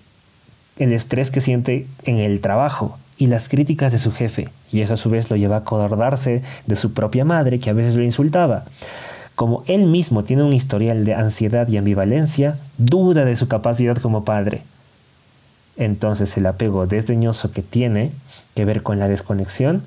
el 0.78 0.94
estrés 0.94 1.30
que 1.30 1.42
siente 1.42 1.86
en 2.06 2.18
el 2.18 2.42
trabajo 2.42 2.98
y 3.18 3.28
las 3.28 3.50
críticas 3.50 3.92
de 3.92 4.00
su 4.00 4.12
jefe, 4.12 4.48
y 4.72 4.82
eso 4.82 4.94
a 4.94 4.98
su 4.98 5.10
vez 5.10 5.30
lo 5.30 5.36
lleva 5.36 5.58
a 5.58 5.60
acordarse 5.60 6.42
de 6.66 6.76
su 6.76 6.94
propia 6.94 7.26
madre 7.26 7.60
que 7.60 7.70
a 7.70 7.74
veces 7.74 7.96
lo 7.96 8.04
insultaba. 8.04 8.64
Como 9.36 9.64
él 9.68 9.84
mismo 9.84 10.24
tiene 10.24 10.44
un 10.44 10.54
historial 10.54 11.06
de 11.06 11.14
ansiedad 11.14 11.68
y 11.68 11.78
ambivalencia, 11.78 12.58
duda 12.78 13.26
de 13.26 13.36
su 13.36 13.48
capacidad 13.48 13.98
como 13.98 14.24
padre. 14.24 14.62
Entonces 15.80 16.38
el 16.38 16.46
apego 16.46 16.86
desdeñoso 16.86 17.52
que 17.52 17.64
tiene 17.64 18.12
que 18.54 18.66
ver 18.66 18.84
con 18.84 19.00
la 19.00 19.08
desconexión 19.08 19.82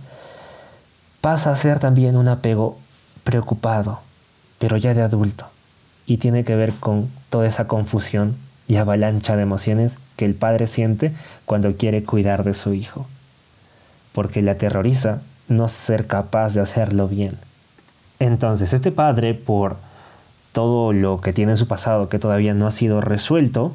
pasa 1.21 1.53
a 1.53 1.57
ser 1.57 1.79
también 1.79 2.17
un 2.17 2.27
apego 2.27 2.77
preocupado, 3.23 4.01
pero 4.59 4.77
ya 4.77 4.93
de 4.95 5.03
adulto, 5.03 5.47
y 6.05 6.17
tiene 6.17 6.43
que 6.43 6.57
ver 6.57 6.73
con 6.73 7.09
toda 7.31 7.47
esa 7.47 7.69
confusión 7.69 8.35
y 8.67 8.77
avalancha 8.77 9.37
de 9.37 9.43
emociones 9.43 9.99
que 10.17 10.25
el 10.25 10.35
padre 10.35 10.67
siente 10.67 11.13
cuando 11.45 11.77
quiere 11.77 12.03
cuidar 12.03 12.43
de 12.43 12.55
su 12.55 12.75
hijo 12.75 13.07
porque 14.13 14.43
le 14.43 14.51
aterroriza 14.51 15.21
no 15.49 15.69
ser 15.69 16.07
capaz 16.07 16.55
de 16.55 16.61
hacerlo 16.61 17.09
bien. 17.09 17.39
Entonces, 18.19 18.73
este 18.73 18.93
padre, 18.93 19.35
por 19.35 19.77
todo 20.53 20.93
lo 20.93 21.21
que 21.21 21.33
tiene 21.33 21.53
en 21.53 21.57
su 21.57 21.67
pasado 21.67 22.09
que 22.09 22.19
todavía 22.19 22.55
no 22.55 22.67
ha 22.67 22.71
sido 22.71 23.01
resuelto, 23.01 23.73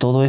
todo 0.00 0.26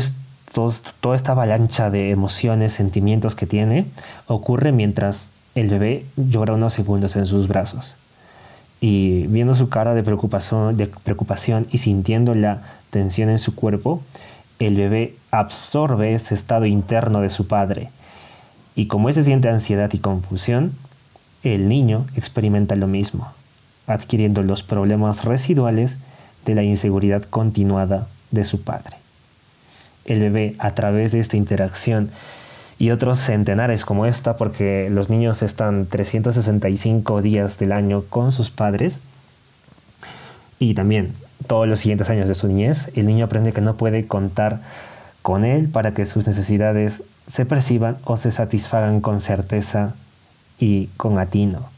toda 0.99 1.15
esta 1.15 1.31
avalancha 1.31 1.89
de 1.89 2.11
emociones, 2.11 2.73
sentimientos 2.73 3.35
que 3.35 3.47
tiene, 3.47 3.85
ocurre 4.27 4.73
mientras 4.73 5.29
el 5.55 5.69
bebé 5.69 6.05
llora 6.17 6.55
unos 6.55 6.73
segundos 6.73 7.15
en 7.15 7.25
sus 7.25 7.47
brazos. 7.47 7.95
Y 8.81 9.27
viendo 9.27 9.55
su 9.55 9.69
cara 9.69 9.93
de 9.93 10.03
preocupación, 10.03 10.75
de 10.75 10.87
preocupación 10.87 11.67
y 11.71 11.77
sintiendo 11.77 12.35
la 12.35 12.63
tensión 12.89 13.29
en 13.29 13.39
su 13.39 13.55
cuerpo, 13.55 14.01
el 14.59 14.75
bebé 14.75 15.15
absorbe 15.31 16.13
ese 16.13 16.35
estado 16.35 16.65
interno 16.65 17.21
de 17.21 17.29
su 17.29 17.47
padre 17.47 17.89
y 18.75 18.87
como 18.87 19.09
se 19.13 19.23
siente 19.23 19.47
ansiedad 19.47 19.89
y 19.93 19.99
confusión, 19.99 20.73
el 21.43 21.69
niño 21.69 22.07
experimenta 22.15 22.75
lo 22.75 22.87
mismo, 22.87 23.31
adquiriendo 23.87 24.43
los 24.43 24.63
problemas 24.63 25.23
residuales 25.23 25.97
de 26.45 26.55
la 26.55 26.63
inseguridad 26.63 27.23
continuada 27.23 28.07
de 28.31 28.43
su 28.43 28.63
padre. 28.63 29.00
El 30.05 30.19
bebé, 30.19 30.55
a 30.59 30.73
través 30.73 31.11
de 31.11 31.19
esta 31.19 31.37
interacción 31.37 32.09
y 32.77 32.89
otros 32.89 33.19
centenares 33.19 33.85
como 33.85 34.05
esta, 34.05 34.35
porque 34.35 34.89
los 34.89 35.09
niños 35.09 35.43
están 35.43 35.85
365 35.85 37.21
días 37.21 37.59
del 37.59 37.71
año 37.71 38.03
con 38.09 38.31
sus 38.31 38.49
padres. 38.49 39.01
Y 40.57 40.73
también 40.73 41.13
todos 41.47 41.67
los 41.67 41.79
siguientes 41.79 42.09
años 42.09 42.27
de 42.27 42.35
su 42.35 42.47
niñez, 42.47 42.91
el 42.95 43.05
niño 43.05 43.25
aprende 43.25 43.53
que 43.53 43.61
no 43.61 43.75
puede 43.75 44.07
contar 44.07 44.61
con 45.21 45.45
él 45.45 45.67
para 45.67 45.93
que 45.93 46.05
sus 46.05 46.25
necesidades 46.25 47.03
se 47.27 47.45
perciban 47.45 47.97
o 48.03 48.17
se 48.17 48.31
satisfagan 48.31 49.01
con 49.01 49.21
certeza 49.21 49.93
y 50.59 50.87
con 50.97 51.19
atino. 51.19 51.69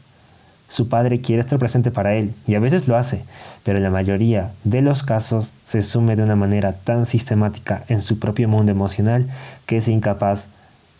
Su 0.68 0.88
padre 0.88 1.20
quiere 1.20 1.40
estar 1.40 1.58
presente 1.58 1.90
para 1.90 2.14
él 2.14 2.34
y 2.46 2.54
a 2.54 2.60
veces 2.60 2.88
lo 2.88 2.96
hace, 2.96 3.24
pero 3.62 3.78
en 3.78 3.84
la 3.84 3.90
mayoría 3.90 4.52
de 4.64 4.82
los 4.82 5.02
casos 5.02 5.52
se 5.62 5.82
sume 5.82 6.16
de 6.16 6.22
una 6.22 6.36
manera 6.36 6.72
tan 6.72 7.06
sistemática 7.06 7.84
en 7.88 8.00
su 8.02 8.18
propio 8.18 8.48
mundo 8.48 8.72
emocional 8.72 9.28
que 9.66 9.76
es 9.76 9.88
incapaz 9.88 10.48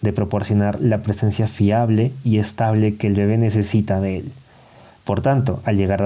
de 0.03 0.13
proporcionar 0.13 0.81
la 0.81 0.99
presencia 0.99 1.49
fiable 1.49 2.13
y 2.23 2.39
estable 2.39 2.97
que 2.97 3.07
el 3.07 3.15
bebé 3.15 3.39
necesita 3.39 4.01
de 4.01 4.19
él. 4.19 4.33
Por 5.05 5.21
tanto, 5.21 5.61
al 5.65 5.77
llegar, 5.77 6.03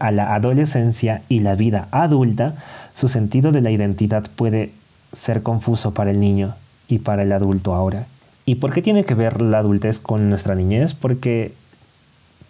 a 0.00 0.10
la 0.10 0.34
adolescencia 0.34 1.22
y 1.28 1.40
la 1.40 1.54
vida 1.54 1.88
adulta, 1.90 2.54
su 2.94 3.08
sentido 3.08 3.52
de 3.52 3.60
la 3.60 3.70
identidad 3.70 4.24
puede 4.36 4.72
ser 5.12 5.42
confuso 5.42 5.92
para 5.92 6.10
el 6.10 6.20
niño 6.20 6.54
y 6.88 7.00
para 7.00 7.22
el 7.22 7.32
adulto 7.32 7.74
ahora. 7.74 8.06
¿Y 8.46 8.56
por 8.56 8.72
qué 8.72 8.82
tiene 8.82 9.04
que 9.04 9.14
ver 9.14 9.42
la 9.42 9.58
adultez 9.58 9.98
con 9.98 10.30
nuestra 10.30 10.54
niñez? 10.54 10.94
Porque 10.94 11.54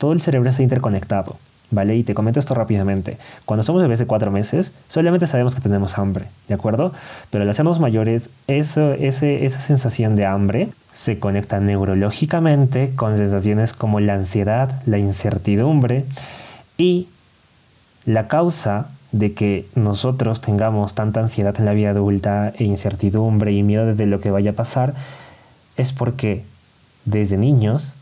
todo 0.05 0.13
el 0.13 0.21
cerebro 0.21 0.51
está 0.51 0.63
interconectado, 0.63 1.39
¿vale? 1.71 1.97
Y 1.97 2.03
te 2.03 2.13
comento 2.13 2.39
esto 2.39 2.53
rápidamente. 2.53 3.17
Cuando 3.47 3.65
somos 3.65 3.81
bebés 3.81 3.99
de 3.99 4.07
cuatro 4.07 4.31
meses, 4.31 4.75
solamente 4.87 5.27
sabemos 5.27 5.55
que 5.55 5.63
tenemos 5.63 5.97
hambre, 5.97 6.27
¿de 6.47 6.53
acuerdo? 6.53 6.93
Pero 7.31 7.45
al 7.45 7.49
hacernos 7.49 7.81
mayores, 7.81 8.29
eso, 8.47 8.93
ese, 8.93 9.47
esa 9.47 9.61
sensación 9.61 10.15
de 10.15 10.27
hambre 10.27 10.69
se 10.93 11.19
conecta 11.19 11.59
neurológicamente 11.59 12.95
con 12.95 13.17
sensaciones 13.17 13.73
como 13.73 13.99
la 13.99 14.13
ansiedad, 14.13 14.83
la 14.85 14.99
incertidumbre 14.99 16.05
y 16.77 17.09
la 18.05 18.29
causa 18.29 18.89
de 19.13 19.33
que 19.33 19.67
nosotros 19.75 20.43
tengamos 20.43 20.95
tanta 20.95 21.21
ansiedad 21.21 21.55
en 21.59 21.65
la 21.65 21.73
vida 21.73 21.93
adulta 21.93 22.53
e 22.59 22.65
incertidumbre 22.65 23.53
y 23.53 23.63
miedo 23.63 23.95
de 23.95 24.05
lo 24.05 24.21
que 24.21 24.31
vaya 24.31 24.51
a 24.51 24.55
pasar 24.55 24.93
es 25.79 25.95
porque 25.95 26.45
desde 27.07 27.39
niños 27.39 27.95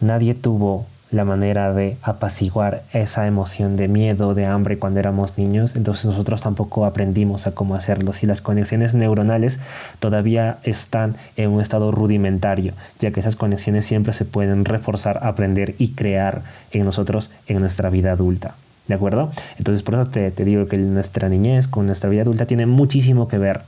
nadie 0.00 0.34
tuvo 0.34 0.84
la 1.12 1.24
manera 1.26 1.72
de 1.74 1.98
apaciguar 2.02 2.82
esa 2.92 3.26
emoción 3.26 3.76
de 3.76 3.86
miedo, 3.86 4.34
de 4.34 4.46
hambre 4.46 4.78
cuando 4.78 4.98
éramos 4.98 5.36
niños, 5.36 5.76
entonces 5.76 6.06
nosotros 6.06 6.40
tampoco 6.40 6.86
aprendimos 6.86 7.46
a 7.46 7.52
cómo 7.52 7.74
hacerlo. 7.74 8.14
Si 8.14 8.26
las 8.26 8.40
conexiones 8.40 8.94
neuronales 8.94 9.60
todavía 10.00 10.58
están 10.62 11.16
en 11.36 11.50
un 11.50 11.60
estado 11.60 11.92
rudimentario, 11.92 12.72
ya 12.98 13.10
que 13.10 13.20
esas 13.20 13.36
conexiones 13.36 13.84
siempre 13.84 14.14
se 14.14 14.24
pueden 14.24 14.64
reforzar, 14.64 15.20
aprender 15.22 15.74
y 15.78 15.90
crear 15.90 16.42
en 16.70 16.86
nosotros 16.86 17.30
en 17.46 17.60
nuestra 17.60 17.90
vida 17.90 18.12
adulta. 18.12 18.54
¿De 18.88 18.94
acuerdo? 18.94 19.30
Entonces 19.58 19.82
por 19.82 19.94
eso 19.94 20.06
te, 20.06 20.30
te 20.30 20.44
digo 20.46 20.66
que 20.66 20.78
nuestra 20.78 21.28
niñez 21.28 21.68
con 21.68 21.86
nuestra 21.86 22.08
vida 22.08 22.22
adulta 22.22 22.46
tiene 22.46 22.64
muchísimo 22.64 23.28
que 23.28 23.36
ver. 23.36 23.60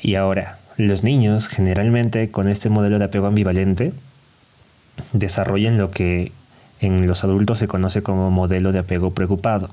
Y 0.00 0.16
ahora, 0.16 0.58
los 0.76 1.02
niños 1.02 1.48
generalmente 1.48 2.30
con 2.30 2.46
este 2.48 2.68
modelo 2.68 2.98
de 2.98 3.06
apego 3.06 3.26
ambivalente 3.26 3.94
desarrollan 5.12 5.78
lo 5.78 5.90
que 5.90 6.32
en 6.86 7.06
los 7.06 7.24
adultos 7.24 7.58
se 7.58 7.68
conoce 7.68 8.02
como 8.02 8.30
modelo 8.30 8.72
de 8.72 8.80
apego 8.80 9.12
preocupado, 9.12 9.70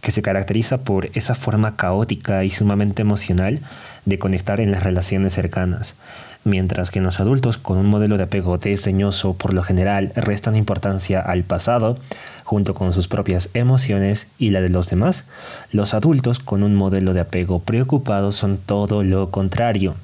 que 0.00 0.10
se 0.10 0.22
caracteriza 0.22 0.78
por 0.78 1.10
esa 1.14 1.34
forma 1.34 1.76
caótica 1.76 2.44
y 2.44 2.50
sumamente 2.50 3.02
emocional 3.02 3.60
de 4.04 4.18
conectar 4.18 4.60
en 4.60 4.70
las 4.70 4.82
relaciones 4.82 5.34
cercanas, 5.34 5.96
mientras 6.44 6.90
que 6.90 6.98
en 6.98 7.04
los 7.04 7.20
adultos 7.20 7.58
con 7.58 7.78
un 7.78 7.86
modelo 7.86 8.16
de 8.16 8.24
apego 8.24 8.58
desdeñoso 8.58 9.34
por 9.34 9.54
lo 9.54 9.62
general 9.62 10.12
restan 10.16 10.56
importancia 10.56 11.20
al 11.20 11.44
pasado, 11.44 11.96
junto 12.44 12.74
con 12.74 12.94
sus 12.94 13.08
propias 13.08 13.50
emociones 13.54 14.28
y 14.38 14.50
la 14.50 14.60
de 14.60 14.70
los 14.70 14.88
demás, 14.88 15.24
los 15.72 15.94
adultos 15.94 16.38
con 16.38 16.62
un 16.62 16.74
modelo 16.74 17.12
de 17.12 17.20
apego 17.20 17.58
preocupado 17.58 18.32
son 18.32 18.58
todo 18.58 19.02
lo 19.02 19.30
contrario, 19.30 19.94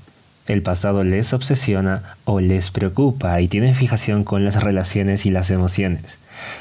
el 0.46 0.62
pasado 0.62 1.04
les 1.04 1.32
obsesiona 1.32 2.16
o 2.24 2.40
les 2.40 2.70
preocupa 2.70 3.40
y 3.40 3.48
tienen 3.48 3.74
fijación 3.74 4.24
con 4.24 4.44
las 4.44 4.62
relaciones 4.62 5.24
y 5.26 5.30
las 5.30 5.50
emociones. 5.50 6.18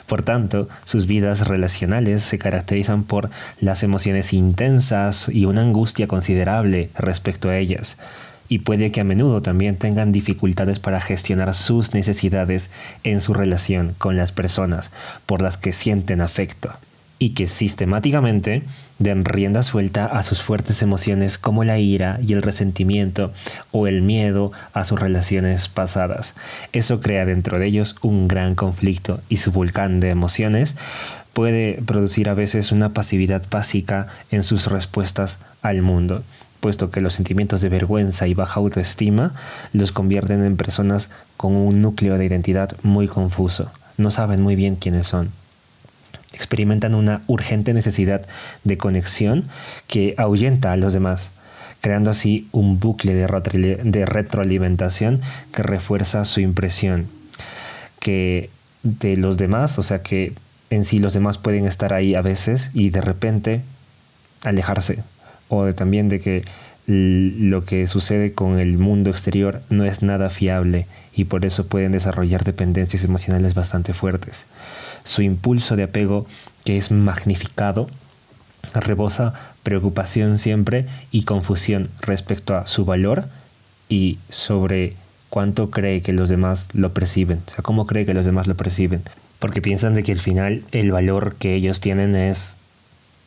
Por 0.08 0.22
tanto, 0.22 0.70
sus 0.86 1.06
vidas 1.06 1.48
relacionales 1.48 2.24
se 2.24 2.38
caracterizan 2.38 3.04
por 3.04 3.30
las 3.60 3.84
emociones 3.84 4.34
intensas 4.34 5.30
y 5.30 5.46
una 5.46 5.62
angustia 5.62 6.08
considerable 6.08 6.90
respecto 6.96 7.50
a 7.50 7.58
ellas, 7.58 7.98
y 8.50 8.60
puede 8.60 8.92
que 8.92 9.02
a 9.02 9.06
menudo 9.06 9.42
también 9.42 9.78
tengan 9.78 10.12
dificultades 10.12 10.80
para 10.80 11.02
gestionar 11.02 11.54
sus 11.56 11.94
necesidades 11.94 12.70
en 13.04 13.20
su 13.20 13.34
relación 13.34 13.96
con 13.98 14.16
las 14.16 14.32
personas 14.32 14.92
por 15.26 15.42
las 15.42 15.58
que 15.58 15.74
sienten 15.74 16.22
afecto 16.22 16.72
y 17.20 17.32
que 17.32 17.48
sistemáticamente 17.48 18.64
den 19.00 19.26
rienda 19.26 19.64
suelta 19.64 20.06
a 20.06 20.24
sus 20.24 20.42
fuertes 20.42 20.82
emociones 20.82 21.38
como 21.38 21.64
la 21.64 21.78
ira 21.80 22.20
y 22.26 22.34
el 22.34 22.42
resentimiento 22.42 23.34
o 23.72 23.88
el 23.88 24.02
miedo 24.02 24.52
a 24.74 24.86
sus 24.86 25.00
relaciones 25.00 25.68
pasadas. 25.68 26.36
Eso 26.72 27.02
crea 27.02 27.26
dentro 27.26 27.60
de 27.60 27.68
ellos 27.68 27.96
un 28.02 28.28
gran 28.28 28.56
conflicto 28.56 29.20
y 29.30 29.38
su 29.38 29.52
volcán 29.52 30.00
de 30.00 30.10
emociones 30.10 30.76
puede 31.34 31.82
producir 31.86 32.30
a 32.30 32.36
veces 32.36 32.72
una 32.72 32.94
pasividad 32.94 33.44
básica 33.50 34.08
en 34.32 34.44
sus 34.44 34.68
respuestas 34.68 35.40
al 35.62 35.82
mundo, 35.82 36.24
puesto 36.60 36.92
que 36.92 37.02
los 37.02 37.14
sentimientos 37.14 37.62
de 37.62 37.70
vergüenza 37.70 38.28
y 38.28 38.34
baja 38.34 38.60
autoestima 38.60 39.34
los 39.74 39.92
convierten 39.92 40.44
en 40.44 40.56
personas 40.56 41.10
con 41.36 41.56
un 41.56 41.82
núcleo 41.82 42.18
de 42.18 42.26
identidad 42.26 42.76
muy 42.84 43.08
confuso. 43.08 43.72
No 43.98 44.12
saben 44.12 44.42
muy 44.42 44.56
bien 44.56 44.76
quiénes 44.76 45.08
son 45.08 45.32
experimentan 46.34 46.96
una 46.96 47.22
urgente 47.28 47.74
necesidad 47.74 48.22
de 48.64 48.78
conexión 48.78 49.46
que 49.88 50.16
ahuyenta 50.18 50.72
a 50.72 50.78
los 50.78 50.94
demás, 50.94 51.32
creando 51.82 52.12
así 52.12 52.48
un 52.52 52.80
bucle 52.80 53.14
de, 53.14 54.06
retroalimentación 54.06 55.22
que 55.54 55.64
refuerza 55.64 56.26
su 56.26 56.42
impresión 56.42 57.08
que 58.00 58.50
de 58.84 59.16
los 59.16 59.38
demás, 59.38 59.80
o 59.80 59.84
sea 59.84 60.02
que 60.02 60.34
en 60.70 60.84
sí 60.84 61.00
los 61.00 61.14
demás 61.14 61.38
pueden 61.38 61.66
estar 61.66 61.94
ahí 61.94 62.16
a 62.16 62.22
veces 62.22 62.70
y 62.74 62.90
de 62.90 63.02
repente 63.02 63.62
alejarse, 64.44 65.04
o 65.48 65.74
también 65.74 66.10
de 66.10 66.20
que 66.20 66.44
lo 66.86 67.64
que 67.64 67.88
sucede 67.88 68.34
con 68.34 68.60
el 68.60 68.78
mundo 68.78 69.10
exterior 69.10 69.62
no 69.70 69.86
es 69.86 70.02
nada 70.02 70.30
fiable 70.30 70.86
y 71.16 71.26
por 71.26 71.46
eso 71.46 71.68
pueden 71.68 71.94
desarrollar 71.94 72.44
dependencias 72.44 73.06
emocionales 73.06 73.54
bastante 73.54 73.94
fuertes 73.94 74.46
su 75.04 75.22
impulso 75.22 75.76
de 75.76 75.84
apego 75.84 76.26
que 76.64 76.78
es 76.78 76.92
magnificado, 76.92 77.88
rebosa 78.74 79.34
preocupación 79.64 80.38
siempre 80.38 80.88
y 81.12 81.24
confusión 81.24 81.88
respecto 82.02 82.56
a 82.56 82.68
su 82.68 82.86
valor 82.86 83.26
y 83.90 84.18
sobre 84.30 84.96
cuánto 85.30 85.72
cree 85.72 86.02
que 86.02 86.14
los 86.14 86.30
demás 86.30 86.70
lo 86.74 86.94
perciben, 86.94 87.42
o 87.48 87.50
sea, 87.50 87.64
cómo 87.64 87.88
cree 87.88 88.06
que 88.06 88.14
los 88.14 88.26
demás 88.26 88.48
lo 88.48 88.56
perciben, 88.56 89.02
porque 89.40 89.62
piensan 89.62 89.96
de 89.96 90.04
que 90.04 90.12
al 90.12 90.20
final 90.20 90.64
el 90.72 90.92
valor 90.92 91.36
que 91.36 91.56
ellos 91.56 91.80
tienen 91.80 92.16
es 92.16 92.58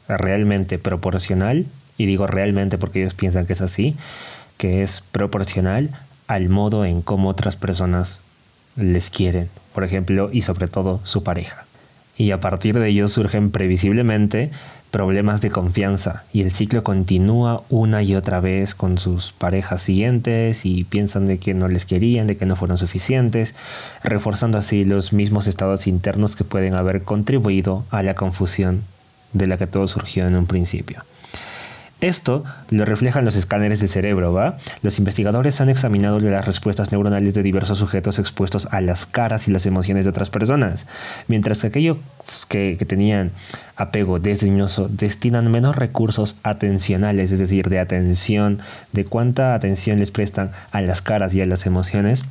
realmente 0.08 0.78
proporcional, 0.78 1.66
y 1.98 2.06
digo 2.06 2.26
realmente 2.26 2.78
porque 2.78 3.00
ellos 3.00 3.14
piensan 3.14 3.46
que 3.46 3.54
es 3.54 3.60
así, 3.60 3.96
que 4.56 4.82
es 4.82 5.02
proporcional 5.12 5.90
al 6.28 6.48
modo 6.48 6.84
en 6.84 7.02
cómo 7.02 7.28
otras 7.28 7.56
personas 7.56 8.20
les 8.76 9.10
quieren, 9.10 9.48
por 9.76 9.84
ejemplo, 9.84 10.30
y 10.32 10.40
sobre 10.40 10.66
todo 10.66 11.00
su 11.04 11.22
pareja 11.22 11.66
y 12.16 12.30
a 12.30 12.40
partir 12.40 12.78
de 12.78 12.88
ello 12.88 13.08
surgen 13.08 13.50
previsiblemente 13.50 14.50
problemas 14.90 15.42
de 15.42 15.50
confianza 15.50 16.24
y 16.32 16.40
el 16.42 16.50
ciclo 16.50 16.82
continúa 16.82 17.62
una 17.68 18.02
y 18.02 18.14
otra 18.14 18.40
vez 18.40 18.74
con 18.74 18.96
sus 18.96 19.32
parejas 19.32 19.82
siguientes 19.82 20.64
y 20.64 20.84
piensan 20.84 21.26
de 21.26 21.38
que 21.38 21.52
no 21.52 21.68
les 21.68 21.84
querían, 21.84 22.26
de 22.26 22.36
que 22.36 22.46
no 22.46 22.56
fueron 22.56 22.78
suficientes, 22.78 23.54
reforzando 24.02 24.56
así 24.56 24.84
los 24.84 25.12
mismos 25.12 25.46
estados 25.46 25.86
internos 25.86 26.36
que 26.36 26.44
pueden 26.44 26.74
haber 26.74 27.02
contribuido 27.02 27.84
a 27.90 28.02
la 28.02 28.14
confusión 28.14 28.82
de 29.34 29.46
la 29.46 29.58
que 29.58 29.66
todo 29.66 29.86
surgió 29.86 30.26
en 30.26 30.36
un 30.36 30.46
principio. 30.46 31.02
Esto 32.02 32.44
lo 32.68 32.84
reflejan 32.84 33.24
los 33.24 33.36
escáneres 33.36 33.80
de 33.80 33.88
cerebro, 33.88 34.34
¿va? 34.34 34.58
Los 34.82 34.98
investigadores 34.98 35.62
han 35.62 35.70
examinado 35.70 36.20
las 36.20 36.44
respuestas 36.44 36.92
neuronales 36.92 37.32
de 37.32 37.42
diversos 37.42 37.78
sujetos 37.78 38.18
expuestos 38.18 38.68
a 38.70 38.82
las 38.82 39.06
caras 39.06 39.48
y 39.48 39.50
las 39.50 39.64
emociones 39.64 40.04
de 40.04 40.10
otras 40.10 40.28
personas, 40.28 40.86
mientras 41.26 41.58
que 41.58 41.68
aquellos 41.68 41.96
que, 42.50 42.76
tenían 42.86 43.30
apego 43.76 44.20
desdeñoso 44.20 44.88
destinan 44.90 45.50
menos 45.50 45.74
recursos 45.74 46.36
atencionales, 46.42 47.32
es 47.32 47.38
decir, 47.38 47.70
de 47.70 47.78
atención, 47.78 48.58
de 48.92 49.06
cuánta 49.06 49.54
atención 49.54 49.98
les 49.98 50.10
prestan 50.10 50.50
a 50.72 50.82
las 50.82 51.00
caras 51.00 51.34
y 51.34 51.40
a 51.40 51.46
las 51.46 51.64
emociones, 51.64 52.26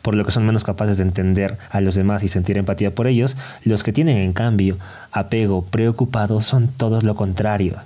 por 0.00 0.14
lo 0.14 0.24
que 0.24 0.30
son 0.30 0.46
menos 0.46 0.62
capaces 0.62 0.98
de 0.98 1.02
entender 1.02 1.58
a 1.70 1.80
los 1.80 1.96
demás 1.96 2.22
y 2.22 2.28
sentir 2.28 2.56
empatía 2.56 2.94
por 2.94 3.08
ellos, 3.08 3.36
los 3.64 3.82
que 3.82 3.92
tienen 3.92 4.18
en 4.18 4.32
cambio 4.32 4.78
apego 5.10 5.64
preocupado 5.64 6.40
son 6.40 6.68
todos 6.68 7.02
lo 7.02 7.16
contrario 7.16 7.78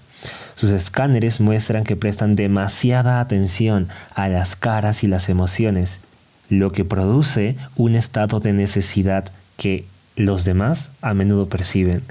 Sus 0.58 0.70
escáneres 0.70 1.40
muestran 1.40 1.84
que 1.84 1.94
prestan 1.94 2.34
demasiada 2.34 3.20
atención 3.20 3.88
a 4.14 4.28
las 4.28 4.56
caras 4.56 5.04
y 5.04 5.06
las 5.06 5.28
emociones, 5.28 6.00
lo 6.48 6.72
que 6.72 6.84
produce 6.84 7.56
un 7.76 7.94
estado 7.94 8.40
de 8.40 8.52
necesidad 8.52 9.30
que 9.56 9.84
los 10.16 10.44
demás 10.44 10.90
a 11.00 11.14
menudo 11.14 11.48
perciben. 11.48 12.02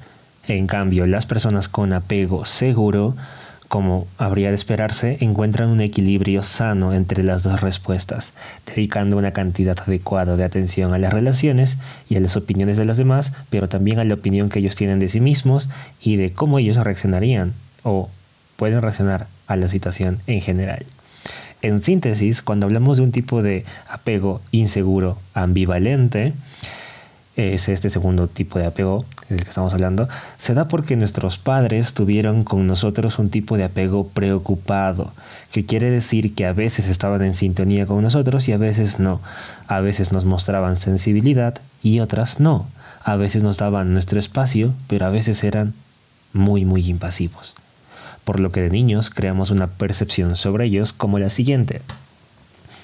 En 0.47 0.67
cambio, 0.67 1.05
las 1.07 1.25
personas 1.25 1.67
con 1.67 1.91
apego 1.91 2.45
seguro, 2.45 3.17
como 3.67 4.07
habría 4.17 4.47
de 4.47 4.55
esperarse, 4.55 5.17
encuentran 5.19 5.67
un 5.67 5.81
equilibrio 5.81 6.41
sano 6.41 6.93
entre 6.93 7.23
las 7.23 7.43
dos 7.43 7.59
respuestas, 7.59 8.31
dedicando 8.65 9.17
una 9.17 9.33
cantidad 9.33 9.77
adecuada 9.77 10.37
de 10.37 10.45
atención 10.45 10.93
a 10.93 10.99
las 10.99 11.11
relaciones 11.11 11.79
y 12.07 12.15
a 12.15 12.21
las 12.21 12.37
opiniones 12.37 12.77
de 12.77 12.85
los 12.85 12.95
demás, 12.95 13.33
pero 13.49 13.67
también 13.67 13.99
a 13.99 14.05
la 14.05 14.13
opinión 14.13 14.47
que 14.47 14.59
ellos 14.59 14.77
tienen 14.77 14.99
de 14.99 15.09
sí 15.09 15.19
mismos 15.19 15.67
y 15.99 16.15
de 16.15 16.31
cómo 16.31 16.59
ellos 16.59 16.77
reaccionarían 16.77 17.53
o 17.87 18.09
pueden 18.57 18.81
reaccionar 18.81 19.27
a 19.47 19.55
la 19.55 19.69
situación 19.69 20.19
en 20.27 20.41
general. 20.41 20.85
En 21.61 21.81
síntesis, 21.81 22.41
cuando 22.41 22.65
hablamos 22.65 22.97
de 22.97 23.03
un 23.03 23.11
tipo 23.11 23.41
de 23.41 23.65
apego 23.89 24.41
inseguro, 24.51 25.17
ambivalente, 25.33 26.33
es 27.37 27.69
este 27.69 27.89
segundo 27.89 28.27
tipo 28.27 28.59
de 28.59 28.65
apego 28.65 29.05
del 29.29 29.43
que 29.43 29.49
estamos 29.49 29.73
hablando, 29.73 30.09
se 30.37 30.53
da 30.53 30.67
porque 30.67 30.97
nuestros 30.97 31.37
padres 31.37 31.93
tuvieron 31.93 32.43
con 32.43 32.67
nosotros 32.67 33.19
un 33.19 33.29
tipo 33.29 33.57
de 33.57 33.63
apego 33.63 34.07
preocupado, 34.09 35.13
que 35.51 35.65
quiere 35.65 35.89
decir 35.89 36.35
que 36.35 36.45
a 36.45 36.53
veces 36.53 36.87
estaban 36.87 37.21
en 37.23 37.35
sintonía 37.35 37.85
con 37.85 38.01
nosotros 38.01 38.47
y 38.49 38.53
a 38.53 38.57
veces 38.57 38.99
no. 38.99 39.21
A 39.67 39.79
veces 39.79 40.11
nos 40.11 40.25
mostraban 40.25 40.77
sensibilidad 40.77 41.55
y 41.81 42.01
otras 42.01 42.39
no. 42.39 42.67
A 43.03 43.15
veces 43.15 43.43
nos 43.43 43.57
daban 43.57 43.93
nuestro 43.93 44.19
espacio, 44.19 44.73
pero 44.87 45.05
a 45.05 45.09
veces 45.09 45.43
eran 45.43 45.73
muy, 46.33 46.65
muy 46.65 46.87
impasivos. 46.89 47.55
Por 48.27 48.41
lo 48.41 48.51
que 48.51 48.59
de 48.59 48.69
niños 48.69 49.09
creamos 49.09 49.51
una 49.51 49.67
percepción 49.67 50.35
sobre 50.35 50.65
ellos 50.65 50.91
como 50.91 51.17
la 51.17 51.29
siguiente. 51.29 51.81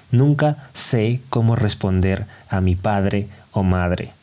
Nunca 0.10 0.70
sé 0.72 1.20
cómo 1.30 1.58
responder 1.58 2.28
a 2.48 2.62
mi 2.62 2.76
padre 2.76 3.28
o 3.52 3.62
madre 3.62 4.14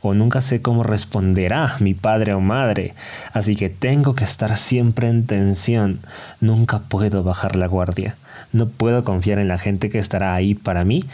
o 0.00 0.14
nunca 0.14 0.40
sé 0.40 0.62
cómo 0.62 0.84
responderá 0.84 1.74
mi 1.80 1.94
padre 1.94 2.32
o 2.32 2.40
madre, 2.40 2.94
así 3.32 3.56
que 3.56 3.68
tengo 3.68 4.14
que 4.14 4.22
estar 4.22 4.56
siempre 4.56 5.08
en 5.08 5.26
tensión. 5.26 5.98
Nunca 6.40 6.78
puedo 6.78 7.24
bajar 7.24 7.56
la 7.56 7.66
guardia. 7.66 8.14
No 8.52 8.68
puedo 8.68 9.02
confiar 9.02 9.40
en 9.40 9.48
la 9.48 9.58
gente 9.58 9.90
que 9.90 9.98
estará 9.98 10.36
ahí 10.36 10.54
para 10.54 10.84
mí 10.84 11.04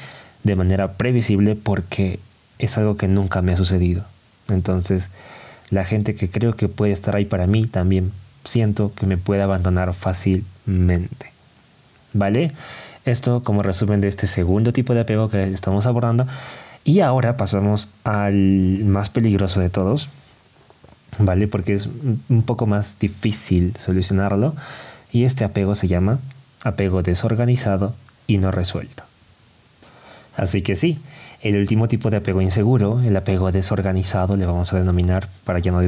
de 0.42 0.56
manera 0.56 0.92
previsible 0.92 1.56
porque 1.56 2.20
es 2.58 2.76
algo 2.76 2.98
que 2.98 3.08
nunca 3.08 3.40
me 3.40 3.52
ha 3.52 3.56
sucedido. 3.56 4.04
Entonces, 4.48 5.08
la 5.70 5.86
gente 5.86 6.14
que 6.14 6.28
creo 6.28 6.54
que 6.54 6.68
puede 6.68 6.92
estar 6.92 7.16
ahí 7.16 7.24
para 7.24 7.46
mí 7.46 7.66
también 7.66 8.12
siento 8.44 8.92
que 8.94 9.06
me 9.06 9.16
puede 9.16 9.42
abandonar 9.42 9.94
fácilmente. 9.94 11.32
¿Vale? 12.12 12.52
Esto 13.04 13.42
como 13.42 13.62
resumen 13.62 14.00
de 14.00 14.08
este 14.08 14.26
segundo 14.26 14.72
tipo 14.72 14.94
de 14.94 15.00
apego 15.00 15.28
que 15.28 15.52
estamos 15.52 15.86
abordando. 15.86 16.26
Y 16.84 17.00
ahora 17.00 17.36
pasamos 17.36 17.90
al 18.04 18.84
más 18.84 19.08
peligroso 19.08 19.60
de 19.60 19.70
todos, 19.70 20.10
¿vale? 21.18 21.48
Porque 21.48 21.74
es 21.74 21.88
un 22.28 22.42
poco 22.44 22.66
más 22.66 22.98
difícil 22.98 23.74
solucionarlo. 23.76 24.54
Y 25.10 25.24
este 25.24 25.44
apego 25.44 25.74
se 25.74 25.88
llama 25.88 26.18
apego 26.62 27.02
desorganizado 27.02 27.94
y 28.26 28.38
no 28.38 28.50
resuelto. 28.50 29.04
Así 30.36 30.62
que 30.62 30.74
sí, 30.74 30.98
el 31.44 31.56
último 31.56 31.86
tipo 31.86 32.10
de 32.10 32.16
apego 32.16 32.40
inseguro, 32.40 33.00
el 33.00 33.16
apego 33.16 33.52
desorganizado, 33.52 34.36
le 34.36 34.46
vamos 34.46 34.72
a 34.72 34.78
denominar, 34.78 35.28
para 35.44 35.60
ya 35.60 35.70
no 35.70 35.80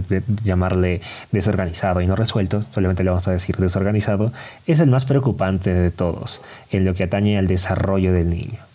llamarle 0.44 1.00
desorganizado 1.32 2.00
y 2.00 2.06
no 2.06 2.14
resuelto, 2.14 2.62
solamente 2.74 3.02
le 3.02 3.10
vamos 3.10 3.26
a 3.26 3.32
decir 3.32 3.56
desorganizado, 3.56 4.32
es 4.66 4.80
el 4.80 4.90
más 4.90 5.06
preocupante 5.06 5.72
de 5.72 5.90
todos 5.90 6.42
en 6.70 6.84
lo 6.84 6.94
que 6.94 7.04
atañe 7.04 7.38
al 7.38 7.46
desarrollo 7.46 8.12
del 8.12 8.28
niño 8.28 8.66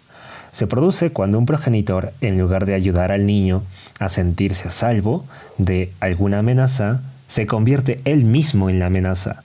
se 0.52 0.68
produce 0.68 1.12
cuando 1.12 1.40
un 1.40 1.46
progenitor, 1.46 2.14
en 2.22 2.38
lugar 2.38 2.66
de 2.66 2.74
ayudar 2.74 3.12
al 3.12 3.26
niño 3.26 3.64
a 4.00 4.10
sentirse 4.10 4.68
a 4.68 4.72
salvo 4.72 5.26
de 5.58 5.94
alguna 6.00 6.40
amenaza, 6.40 7.02
se 7.28 7.48
convierte 7.48 8.02
él 8.04 8.26
mismo 8.26 8.70
en 8.70 8.80
la 8.80 8.88
amenaza. 8.88 9.44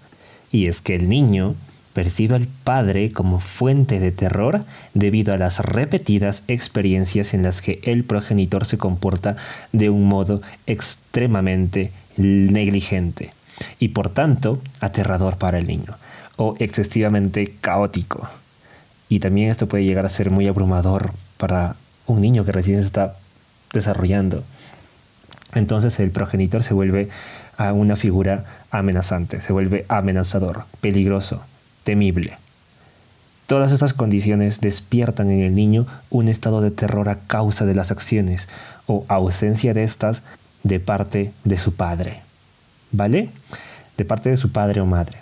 Y 0.51 0.67
es 0.67 0.81
que 0.81 0.97
el 0.97 1.09
niño 1.09 1.55
percibe 1.97 2.37
al 2.37 2.47
padre 2.47 3.11
como 3.11 3.41
fuente 3.41 3.99
de 3.99 4.13
terror 4.13 4.67
debido 4.93 5.33
a 5.33 5.39
las 5.39 5.61
repetidas 5.61 6.45
experiencias 6.47 7.33
en 7.33 7.43
las 7.43 7.63
que 7.63 7.81
el 7.85 8.05
progenitor 8.05 8.67
se 8.67 8.77
comporta 8.77 9.37
de 9.73 9.89
un 9.89 10.05
modo 10.05 10.43
extremadamente 10.67 11.93
negligente 12.19 13.33
y 13.79 13.89
por 13.89 14.11
tanto 14.11 14.61
aterrador 14.81 15.39
para 15.39 15.59
el 15.59 15.67
niño 15.67 15.97
o 16.37 16.55
excesivamente 16.59 17.55
caótico. 17.63 18.29
Y 19.09 19.21
también 19.21 19.51
esto 19.51 19.67
puede 19.67 19.85
llegar 19.85 20.05
a 20.05 20.11
ser 20.11 20.31
muy 20.31 20.47
abrumador 20.49 21.13
para 21.39 21.77
un 22.07 22.21
niño 22.21 22.45
que 22.45 22.53
recién 22.53 22.81
se 22.81 22.89
está 22.89 23.17
desarrollando. 23.73 24.45
Entonces 25.55 25.99
el 26.01 26.11
progenitor 26.11 26.63
se 26.63 26.75
vuelve 26.75 27.09
a 27.57 27.73
una 27.73 27.97
figura 27.97 28.45
amenazante, 28.71 29.41
se 29.41 29.55
vuelve 29.55 29.87
amenazador, 29.89 30.65
peligroso, 30.83 31.43
temible. 31.87 32.37
Todas 33.47 33.71
estas 33.71 33.95
condiciones 33.95 34.61
despiertan 34.61 35.31
en 35.31 35.41
el 35.41 35.55
niño 35.55 35.87
un 36.11 36.27
estado 36.27 36.61
de 36.61 36.73
terror 36.73 37.09
a 37.09 37.21
causa 37.21 37.65
de 37.65 37.77
las 37.77 37.93
acciones 37.93 38.49
o 38.87 39.05
ausencia 39.07 39.73
de 39.73 39.85
estas 39.85 40.25
de 40.65 40.81
parte 40.81 41.33
de 41.45 41.57
su 41.59 41.75
padre. 41.77 42.23
¿Vale? 42.91 43.31
De 43.97 44.05
parte 44.05 44.31
de 44.31 44.37
su 44.37 44.51
padre 44.51 44.81
o 44.81 44.87
madre. 44.87 45.19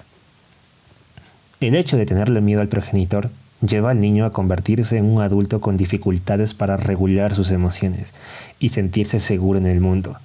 El 1.61 1.75
hecho 1.75 1.99
de 1.99 2.07
tenerle 2.07 2.41
miedo 2.41 2.63
al 2.63 2.69
progenitor 2.69 3.29
lleva 3.61 3.91
al 3.91 4.01
niño 4.01 4.25
a 4.25 4.33
convertirse 4.33 4.97
en 4.97 5.05
un 5.05 5.21
adulto 5.21 5.61
con 5.61 5.77
dificultades 5.77 6.55
para 6.55 6.79
regular 6.79 7.35
sus 7.35 7.51
emociones 7.51 8.15
y 8.59 8.71
sentirse 8.71 9.21
seguro 9.21 9.59
en 9.59 9.67
el 9.67 9.81
mundo. 9.81 10.17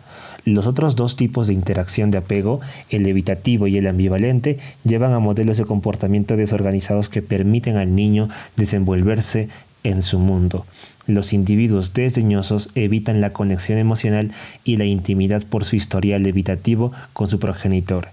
Los 0.50 0.66
otros 0.66 0.96
dos 0.96 1.16
tipos 1.16 1.46
de 1.46 1.54
interacción 1.54 2.10
de 2.10 2.18
apego, 2.18 2.60
el 2.90 3.06
evitativo 3.06 3.68
y 3.68 3.78
el 3.78 3.86
ambivalente, 3.86 4.58
llevan 4.84 5.14
a 5.14 5.20
modelos 5.20 5.58
de 5.58 5.66
comportamiento 5.66 6.38
desorganizados 6.38 7.08
que 7.08 7.22
permiten 7.22 7.78
al 7.78 7.94
niño 7.94 8.30
desenvolverse 8.56 9.48
en 9.84 10.02
su 10.02 10.18
mundo. 10.18 10.66
Los 11.06 11.34
individuos 11.34 11.94
desdeñosos 11.94 12.72
evitan 12.74 13.22
la 13.22 13.32
conexión 13.32 13.78
emocional 13.78 14.32
y 14.64 14.78
la 14.78 14.86
intimidad 14.86 15.44
por 15.44 15.66
su 15.66 15.76
historial 15.76 16.26
evitativo 16.26 16.94
con 17.14 17.30
su 17.30 17.38
progenitor 17.38 18.10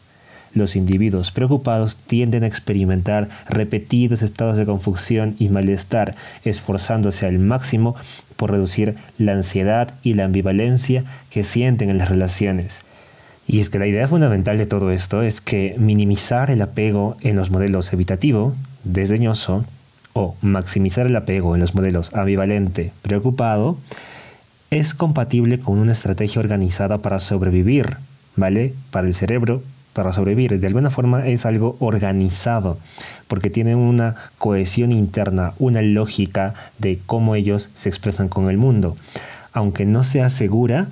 los 0.57 0.75
individuos 0.75 1.31
preocupados 1.31 1.97
tienden 1.97 2.43
a 2.43 2.47
experimentar 2.47 3.29
repetidos 3.49 4.23
estados 4.23 4.57
de 4.57 4.65
confusión 4.65 5.37
y 5.39 5.49
malestar, 5.51 6.17
esforzándose 6.45 7.27
al 7.27 7.39
máximo 7.39 7.95
por 8.37 8.51
reducir 8.51 8.97
la 9.19 9.33
ansiedad 9.33 9.95
y 10.03 10.15
la 10.15 10.25
ambivalencia 10.25 11.05
que 11.31 11.45
sienten 11.45 11.91
en 11.91 11.99
las 11.99 12.09
relaciones. 12.09 12.85
Y 13.47 13.61
es 13.61 13.71
que 13.71 13.79
la 13.79 13.87
idea 13.87 14.09
fundamental 14.09 14.59
de 14.59 14.67
todo 14.67 14.91
esto 14.91 15.23
es 15.23 15.41
que 15.41 15.77
minimizar 15.79 16.51
el 16.51 16.63
apego 16.63 17.17
en 17.21 17.37
los 17.37 17.51
modelos 17.51 17.93
evitativo, 17.93 18.55
desdeñoso, 18.85 19.65
o 20.13 20.35
maximizar 20.41 21.07
el 21.07 21.15
apego 21.15 21.55
en 21.55 21.61
los 21.61 21.75
modelos 21.75 22.15
ambivalente, 22.15 22.93
preocupado, 23.03 23.77
es 24.71 24.95
compatible 24.95 25.61
con 25.61 25.79
una 25.79 25.93
estrategia 25.93 26.41
organizada 26.41 26.99
para 26.99 27.21
sobrevivir, 27.21 27.99
¿vale? 28.35 28.75
Para 28.91 29.07
el 29.07 29.15
cerebro 29.15 29.63
para 29.97 30.13
sobrevivir. 30.13 30.61
De 30.61 30.67
alguna 30.67 30.91
forma 30.91 31.27
es 31.27 31.47
algo 31.47 31.77
organizado, 31.81 32.79
porque 33.29 33.51
tienen 33.51 33.79
una 33.79 34.15
cohesión 34.39 34.93
interna, 34.93 35.55
una 35.59 35.81
lógica 35.81 36.55
de 36.79 37.01
cómo 37.07 37.35
ellos 37.35 37.71
se 37.75 37.89
expresan 37.89 38.29
con 38.29 38.51
el 38.51 38.59
mundo. 38.59 38.95
Aunque 39.55 39.87
no 39.87 40.05
sea 40.05 40.29
segura, 40.29 40.89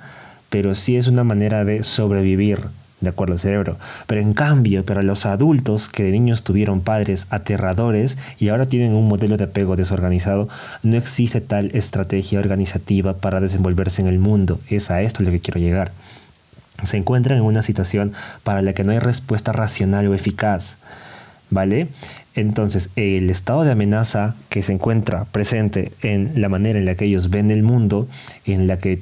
pero 0.49 0.73
sí 0.73 0.97
es 0.97 1.05
una 1.05 1.23
manera 1.23 1.63
de 1.65 1.83
sobrevivir, 1.83 2.61
de 2.99 3.09
acuerdo 3.09 3.33
al 3.33 3.39
cerebro. 3.39 3.77
Pero 4.07 4.21
en 4.21 4.33
cambio, 4.33 4.83
para 4.83 5.03
los 5.03 5.27
adultos 5.27 5.87
que 5.87 6.03
de 6.03 6.11
niños 6.11 6.43
tuvieron 6.43 6.81
padres 6.81 7.27
aterradores 7.29 8.17
y 8.39 8.49
ahora 8.49 8.65
tienen 8.65 8.95
un 8.95 9.07
modelo 9.07 9.37
de 9.37 9.43
apego 9.43 9.75
desorganizado, 9.75 10.49
no 10.81 10.97
existe 10.97 11.41
tal 11.41 11.69
estrategia 11.75 12.39
organizativa 12.39 13.13
para 13.13 13.39
desenvolverse 13.39 14.01
en 14.01 14.07
el 14.07 14.17
mundo. 14.17 14.59
Es 14.67 14.89
a 14.89 15.03
esto 15.03 15.21
lo 15.21 15.29
que 15.29 15.41
quiero 15.41 15.59
llegar 15.59 15.91
se 16.83 16.97
encuentran 16.97 17.37
en 17.37 17.43
una 17.43 17.61
situación 17.61 18.13
para 18.43 18.61
la 18.61 18.73
que 18.73 18.83
no 18.83 18.91
hay 18.91 18.99
respuesta 18.99 19.51
racional 19.51 20.07
o 20.07 20.13
eficaz. 20.13 20.77
¿Vale? 21.51 21.89
Entonces, 22.33 22.89
el 22.95 23.29
estado 23.29 23.63
de 23.63 23.71
amenaza 23.71 24.35
que 24.49 24.61
se 24.61 24.73
encuentra 24.73 25.25
presente 25.25 25.93
en 26.01 26.41
la 26.41 26.49
manera 26.49 26.79
en 26.79 26.85
la 26.85 26.95
que 26.95 27.05
ellos 27.05 27.29
ven 27.29 27.51
el 27.51 27.63
mundo, 27.63 28.07
en 28.45 28.67
la 28.67 28.77
que 28.77 29.01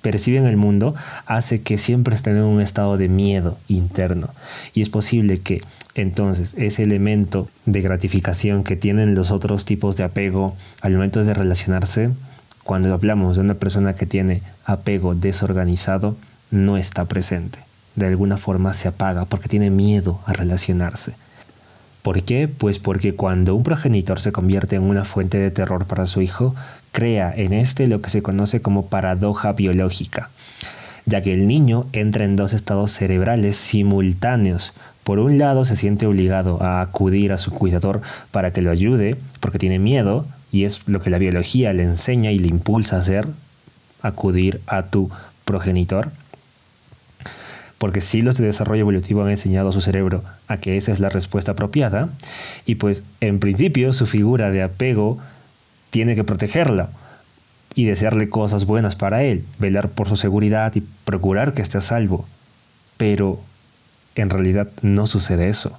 perciben 0.00 0.46
el 0.46 0.56
mundo, 0.56 0.94
hace 1.26 1.60
que 1.60 1.76
siempre 1.76 2.14
estén 2.14 2.36
en 2.36 2.44
un 2.44 2.60
estado 2.60 2.96
de 2.96 3.08
miedo 3.08 3.58
interno. 3.68 4.30
Y 4.72 4.80
es 4.80 4.88
posible 4.88 5.38
que 5.38 5.62
entonces 5.94 6.54
ese 6.56 6.84
elemento 6.84 7.48
de 7.66 7.82
gratificación 7.82 8.64
que 8.64 8.76
tienen 8.76 9.14
los 9.14 9.30
otros 9.30 9.64
tipos 9.64 9.96
de 9.96 10.04
apego 10.04 10.56
al 10.80 10.94
momento 10.94 11.24
de 11.24 11.34
relacionarse, 11.34 12.10
cuando 12.64 12.94
hablamos 12.94 13.36
de 13.36 13.42
una 13.42 13.54
persona 13.54 13.94
que 13.94 14.06
tiene 14.06 14.42
apego 14.64 15.14
desorganizado, 15.14 16.16
no 16.50 16.76
está 16.76 17.04
presente. 17.04 17.60
de 17.96 18.06
alguna 18.06 18.38
forma 18.38 18.72
se 18.72 18.88
apaga 18.88 19.24
porque 19.26 19.48
tiene 19.48 19.68
miedo 19.68 20.20
a 20.24 20.32
relacionarse. 20.32 21.14
¿Por 22.02 22.22
qué? 22.22 22.48
Pues 22.48 22.78
porque 22.78 23.14
cuando 23.14 23.54
un 23.54 23.62
progenitor 23.62 24.20
se 24.20 24.32
convierte 24.32 24.76
en 24.76 24.82
una 24.82 25.04
fuente 25.04 25.38
de 25.38 25.50
terror 25.50 25.86
para 25.86 26.06
su 26.06 26.22
hijo, 26.22 26.54
crea 26.92 27.32
en 27.36 27.52
este 27.52 27.88
lo 27.88 28.00
que 28.00 28.08
se 28.08 28.22
conoce 28.22 28.62
como 28.62 28.86
paradoja 28.86 29.52
biológica, 29.52 30.30
ya 31.04 31.20
que 31.20 31.34
el 31.34 31.46
niño 31.46 31.86
entra 31.92 32.24
en 32.24 32.36
dos 32.36 32.54
estados 32.54 32.92
cerebrales 32.92 33.56
simultáneos. 33.56 34.72
Por 35.04 35.18
un 35.18 35.38
lado 35.38 35.64
se 35.64 35.76
siente 35.76 36.06
obligado 36.06 36.62
a 36.62 36.80
acudir 36.80 37.32
a 37.32 37.38
su 37.38 37.50
cuidador 37.50 38.00
para 38.30 38.52
que 38.52 38.62
lo 38.62 38.70
ayude, 38.70 39.18
porque 39.40 39.58
tiene 39.58 39.78
miedo, 39.78 40.26
y 40.52 40.64
es 40.64 40.80
lo 40.86 41.02
que 41.02 41.10
la 41.10 41.18
biología 41.18 41.72
le 41.74 41.82
enseña 41.82 42.30
y 42.30 42.38
le 42.38 42.48
impulsa 42.48 42.96
a 42.96 43.00
hacer, 43.00 43.26
acudir 44.00 44.62
a 44.66 44.84
tu 44.84 45.10
progenitor 45.44 46.12
porque 47.80 48.02
sí 48.02 48.20
los 48.20 48.36
de 48.36 48.44
desarrollo 48.44 48.82
evolutivo 48.82 49.22
han 49.22 49.30
enseñado 49.30 49.70
a 49.70 49.72
su 49.72 49.80
cerebro 49.80 50.22
a 50.48 50.58
que 50.58 50.76
esa 50.76 50.92
es 50.92 51.00
la 51.00 51.08
respuesta 51.08 51.52
apropiada, 51.52 52.10
y 52.66 52.74
pues 52.74 53.04
en 53.22 53.40
principio 53.40 53.94
su 53.94 54.04
figura 54.04 54.50
de 54.50 54.62
apego 54.62 55.16
tiene 55.88 56.14
que 56.14 56.22
protegerla 56.22 56.90
y 57.74 57.86
desearle 57.86 58.28
cosas 58.28 58.66
buenas 58.66 58.96
para 58.96 59.22
él, 59.22 59.46
velar 59.58 59.88
por 59.88 60.10
su 60.10 60.16
seguridad 60.16 60.74
y 60.74 60.82
procurar 61.06 61.54
que 61.54 61.62
esté 61.62 61.78
a 61.78 61.80
salvo. 61.80 62.26
Pero 62.98 63.40
en 64.14 64.28
realidad 64.28 64.68
no 64.82 65.06
sucede 65.06 65.48
eso. 65.48 65.78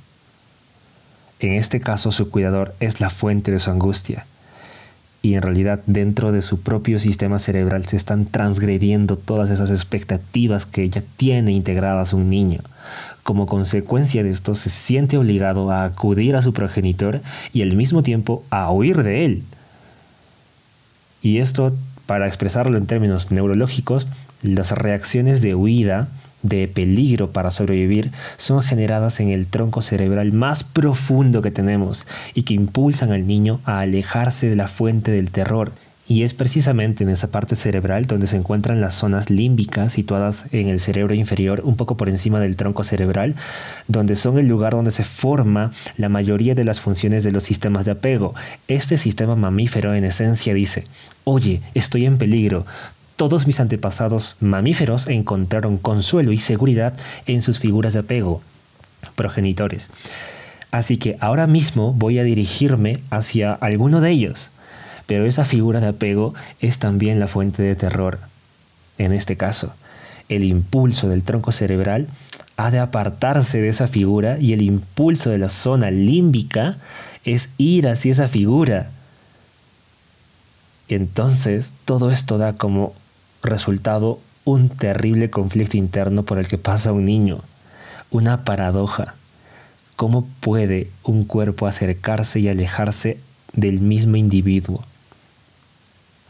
En 1.40 1.54
este 1.54 1.82
caso 1.82 2.12
su 2.12 2.32
cuidador 2.32 2.74
es 2.80 3.00
la 3.00 3.12
fuente 3.12 3.52
de 3.52 3.60
su 3.60 3.70
angustia 3.70 4.26
y 5.22 5.36
en 5.36 5.42
realidad 5.44 5.82
dentro 5.86 6.32
de 6.32 6.42
su 6.42 6.62
propio 6.62 7.00
sistema 7.00 7.38
cerebral 7.38 7.86
se 7.86 7.96
están 7.96 8.26
transgrediendo 8.26 9.18
todas 9.18 9.50
esas 9.50 9.70
expectativas 9.70 10.66
que 10.66 10.90
ya 10.90 11.04
tiene 11.18 11.52
integradas 11.52 12.14
un 12.14 12.30
niño. 12.30 12.62
Como 13.24 13.46
consecuencia 13.46 14.24
de 14.24 14.32
esto 14.32 14.56
se 14.56 14.72
siente 14.72 15.18
obligado 15.18 15.72
a 15.72 15.84
acudir 15.84 16.36
a 16.36 16.42
su 16.42 16.54
progenitor 16.54 17.22
y 17.54 17.62
al 17.62 17.76
mismo 17.76 18.02
tiempo 18.02 18.44
a 18.50 18.72
huir 18.72 19.04
de 19.04 19.26
él. 19.26 19.44
Y 21.22 21.38
esto, 21.38 21.76
para 22.08 22.26
expresarlo 22.26 22.80
en 22.80 22.88
términos 22.88 23.30
neurológicos, 23.30 24.08
las 24.42 24.72
reacciones 24.72 25.44
de 25.44 25.54
huida 25.54 26.08
de 26.44 26.68
peligro 26.68 27.32
para 27.32 27.52
sobrevivir 27.52 28.12
son 28.38 28.62
generadas 28.62 29.20
en 29.20 29.30
el 29.30 29.48
tronco 29.48 29.82
cerebral 29.82 30.32
más 30.32 30.64
profundo 30.64 31.42
que 31.42 31.52
tenemos 31.52 32.08
y 32.34 32.44
que 32.44 32.54
impulsan 32.54 33.12
al 33.12 33.28
niño 33.28 33.60
a 33.66 33.80
alejarse 33.80 34.50
de 34.50 34.56
la 34.56 34.68
fuente 34.68 35.12
del 35.12 35.32
terror. 35.32 35.72
Y 36.08 36.24
es 36.24 36.34
precisamente 36.34 37.06
en 37.06 37.10
esa 37.10 37.32
parte 37.32 37.56
cerebral 37.56 38.06
donde 38.06 38.28
se 38.28 38.36
encuentran 38.36 38.82
las 38.82 38.96
zonas 38.96 39.30
límbicas 39.30 39.94
situadas 39.94 40.46
en 40.52 40.68
el 40.68 40.82
cerebro 40.82 41.14
inferior, 41.14 41.62
un 41.64 41.78
poco 41.78 41.96
por 41.96 42.10
encima 42.10 42.42
del 42.42 42.58
tronco 42.58 42.84
cerebral, 42.84 43.36
donde 43.88 44.18
son 44.18 44.38
el 44.38 44.46
lugar 44.46 44.74
donde 44.74 44.92
se 44.92 45.06
forma 45.06 45.72
la 45.96 46.10
mayoría 46.10 46.54
de 46.54 46.66
las 46.66 46.82
funciones 46.82 47.24
de 47.24 47.32
los 47.32 47.44
sistemas 47.44 47.86
de 47.86 47.92
apego. 47.92 48.36
Este 48.68 48.98
sistema 48.98 49.38
mamífero 49.38 49.94
en 49.94 50.04
esencia 50.04 50.54
dice, 50.54 50.84
oye, 51.24 51.62
estoy 51.76 52.06
en 52.06 52.18
peligro, 52.18 52.66
todos 53.22 53.46
mis 53.46 53.60
antepasados 53.60 54.36
mamíferos 54.40 55.06
encontraron 55.06 55.78
consuelo 55.78 56.32
y 56.32 56.40
seguridad 56.40 56.96
en 57.28 57.44
sus 57.44 57.60
figuras 57.60 57.94
de 57.94 58.00
apego, 58.00 58.42
progenitores. 59.16 59.92
Así 60.72 60.98
que 60.98 61.18
ahora 61.20 61.46
mismo 61.46 61.94
voy 61.94 62.18
a 62.18 62.24
dirigirme 62.24 63.00
hacia 63.12 63.54
alguno 63.54 64.02
de 64.02 64.10
ellos, 64.10 64.50
pero 65.06 65.28
esa 65.28 65.46
figura 65.46 65.80
de 65.80 65.90
apego 65.90 66.34
es 66.62 66.80
también 66.80 67.20
la 67.20 67.28
fuente 67.28 67.62
de 67.62 67.76
terror. 67.76 68.18
En 68.98 69.14
este 69.14 69.38
caso, 69.38 69.72
el 70.28 70.44
impulso 70.44 71.08
del 71.08 71.24
tronco 71.24 71.52
cerebral 71.52 72.08
ha 72.58 72.72
de 72.72 72.80
apartarse 72.80 73.62
de 73.62 73.70
esa 73.70 73.88
figura 73.88 74.40
y 74.40 74.54
el 74.54 74.64
impulso 74.64 75.30
de 75.30 75.38
la 75.38 75.50
zona 75.50 75.92
límbica 75.92 76.78
es 77.24 77.52
ir 77.60 77.88
hacia 77.88 78.14
esa 78.14 78.28
figura. 78.28 78.90
Entonces, 80.88 81.74
todo 81.86 82.10
esto 82.10 82.40
da 82.40 82.54
como 82.54 82.96
resultado 83.44 84.20
un 84.46 84.70
terrible 84.70 85.30
conflicto 85.30 85.78
interno 85.78 86.24
por 86.24 86.40
el 86.40 86.48
que 86.48 86.58
pasa 86.58 86.92
un 86.92 87.06
niño, 87.06 87.42
una 88.10 88.44
paradoja. 88.44 89.16
¿Cómo 89.96 90.28
puede 90.40 90.90
un 91.04 91.26
cuerpo 91.26 91.68
acercarse 91.68 92.40
y 92.40 92.50
alejarse 92.50 93.20
del 93.54 93.80
mismo 93.80 94.16
individuo? 94.16 94.84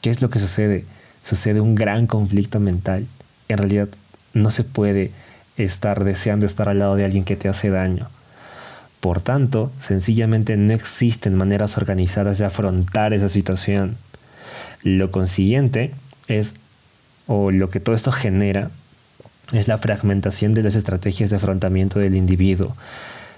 ¿Qué 0.01 0.09
es 0.09 0.21
lo 0.21 0.29
que 0.29 0.39
sucede? 0.39 0.85
Sucede 1.23 1.61
un 1.61 1.75
gran 1.75 2.07
conflicto 2.07 2.59
mental. 2.59 3.07
En 3.47 3.57
realidad 3.57 3.87
no 4.33 4.49
se 4.51 4.63
puede 4.63 5.11
estar 5.57 6.03
deseando 6.03 6.45
estar 6.45 6.69
al 6.69 6.79
lado 6.79 6.95
de 6.95 7.05
alguien 7.05 7.23
que 7.23 7.35
te 7.35 7.49
hace 7.49 7.69
daño. 7.69 8.09
Por 8.99 9.21
tanto, 9.21 9.71
sencillamente 9.79 10.57
no 10.57 10.73
existen 10.73 11.35
maneras 11.35 11.77
organizadas 11.77 12.37
de 12.37 12.45
afrontar 12.45 13.13
esa 13.13 13.29
situación. 13.29 13.97
Lo 14.83 15.11
consiguiente 15.11 15.91
es 16.27 16.53
o 17.33 17.49
lo 17.49 17.69
que 17.69 17.79
todo 17.79 17.95
esto 17.95 18.11
genera 18.11 18.71
es 19.53 19.69
la 19.69 19.77
fragmentación 19.77 20.53
de 20.53 20.63
las 20.63 20.75
estrategias 20.75 21.29
de 21.29 21.37
afrontamiento 21.37 21.97
del 21.97 22.15
individuo. 22.15 22.75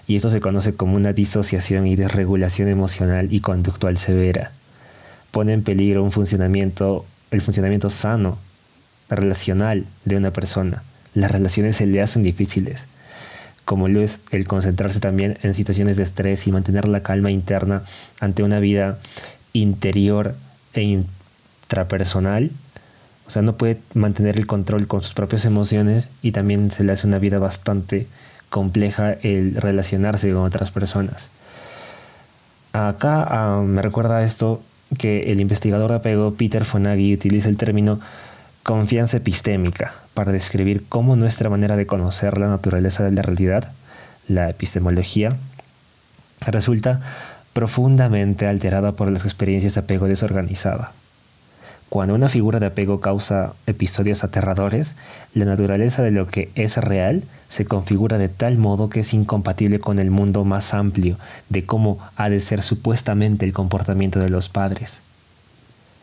Y 0.08 0.16
esto 0.16 0.32
se 0.32 0.42
conoce 0.42 0.74
como 0.74 0.96
una 0.96 1.14
disociación 1.14 1.86
y 1.86 1.96
desregulación 1.96 2.70
emocional 2.70 3.32
y 3.32 3.42
conductual 3.42 4.00
severa. 4.00 4.52
Pone 5.30 5.54
en 5.54 5.62
peligro 5.62 6.04
un 6.04 6.12
funcionamiento, 6.12 7.06
el 7.30 7.42
funcionamiento 7.42 7.92
sano, 7.92 8.40
relacional 9.12 9.86
de 10.06 10.18
una 10.18 10.32
persona. 10.32 10.82
Las 11.14 11.30
relaciones 11.30 11.76
se 11.76 11.86
le 11.86 12.02
hacen 12.02 12.24
difíciles, 12.24 12.88
como 13.64 13.88
lo 13.90 14.02
es 14.02 14.22
el 14.32 14.48
concentrarse 14.48 15.02
también 15.02 15.38
en 15.44 15.54
situaciones 15.54 15.98
de 15.98 16.04
estrés 16.04 16.48
y 16.48 16.52
mantener 16.52 16.88
la 16.88 17.04
calma 17.04 17.30
interna 17.30 17.84
ante 18.20 18.42
una 18.42 18.60
vida 18.60 18.98
interior 19.54 20.36
e 20.74 20.82
intrapersonal 20.82 22.50
o 23.26 23.30
sea, 23.30 23.42
no 23.42 23.56
puede 23.56 23.80
mantener 23.94 24.38
el 24.38 24.48
control 24.48 24.88
con 24.88 25.02
sus 25.02 25.14
propias 25.14 25.46
emociones 25.46 26.10
y 26.22 26.32
también 26.32 26.72
se 26.72 26.84
le 26.84 26.92
hace 26.92 27.08
una 27.08 27.20
vida 27.20 27.40
bastante 27.40 28.08
compleja 28.50 29.14
el 29.14 29.56
relacionarse 29.56 30.32
con 30.32 30.44
otras 30.44 30.72
personas. 30.72 31.30
Acá 32.74 33.26
ah, 33.28 33.62
me 33.66 33.82
recuerda 33.82 34.24
esto 34.24 34.62
que 34.98 35.32
el 35.32 35.42
investigador 35.42 35.92
de 35.92 35.98
apego 35.98 36.34
Peter 36.36 36.66
Fonagy 36.66 37.14
utiliza 37.14 37.50
el 37.50 37.58
término 37.58 38.00
confianza 38.64 39.18
epistémica 39.18 39.94
para 40.14 40.32
describir 40.32 40.86
cómo 40.88 41.16
nuestra 41.16 41.50
manera 41.50 41.76
de 41.76 41.86
conocer 41.86 42.38
la 42.38 42.48
naturaleza 42.48 43.04
de 43.04 43.12
la 43.12 43.22
realidad, 43.22 43.72
la 44.28 44.50
epistemología, 44.50 45.38
resulta 46.46 47.02
profundamente 47.54 48.48
alterada 48.48 48.94
por 48.94 49.10
las 49.10 49.26
experiencias 49.26 49.76
de 49.76 49.82
apego 49.82 50.08
desorganizada. 50.08 50.92
Cuando 51.94 52.16
una 52.16 52.28
figura 52.28 52.60
de 52.60 52.66
apego 52.66 53.02
causa 53.02 53.54
episodios 53.68 54.24
aterradores, 54.24 54.96
la 55.36 55.46
naturaleza 55.46 56.02
de 56.02 56.10
lo 56.10 56.26
que 56.26 56.50
es 56.56 56.78
real 56.78 57.22
se 57.50 57.66
configura 57.66 58.18
de 58.18 58.30
tal 58.30 58.58
modo 58.58 58.90
que 58.90 59.02
es 59.02 59.14
incompatible 59.14 59.78
con 59.78 60.00
el 60.00 60.10
mundo 60.10 60.44
más 60.44 60.74
amplio 60.74 61.20
de 61.50 61.68
cómo 61.68 62.00
ha 62.16 62.32
de 62.32 62.40
ser 62.40 62.64
supuestamente 62.64 63.46
el 63.46 63.54
comportamiento 63.54 64.18
de 64.18 64.30
los 64.30 64.50
padres. 64.50 65.02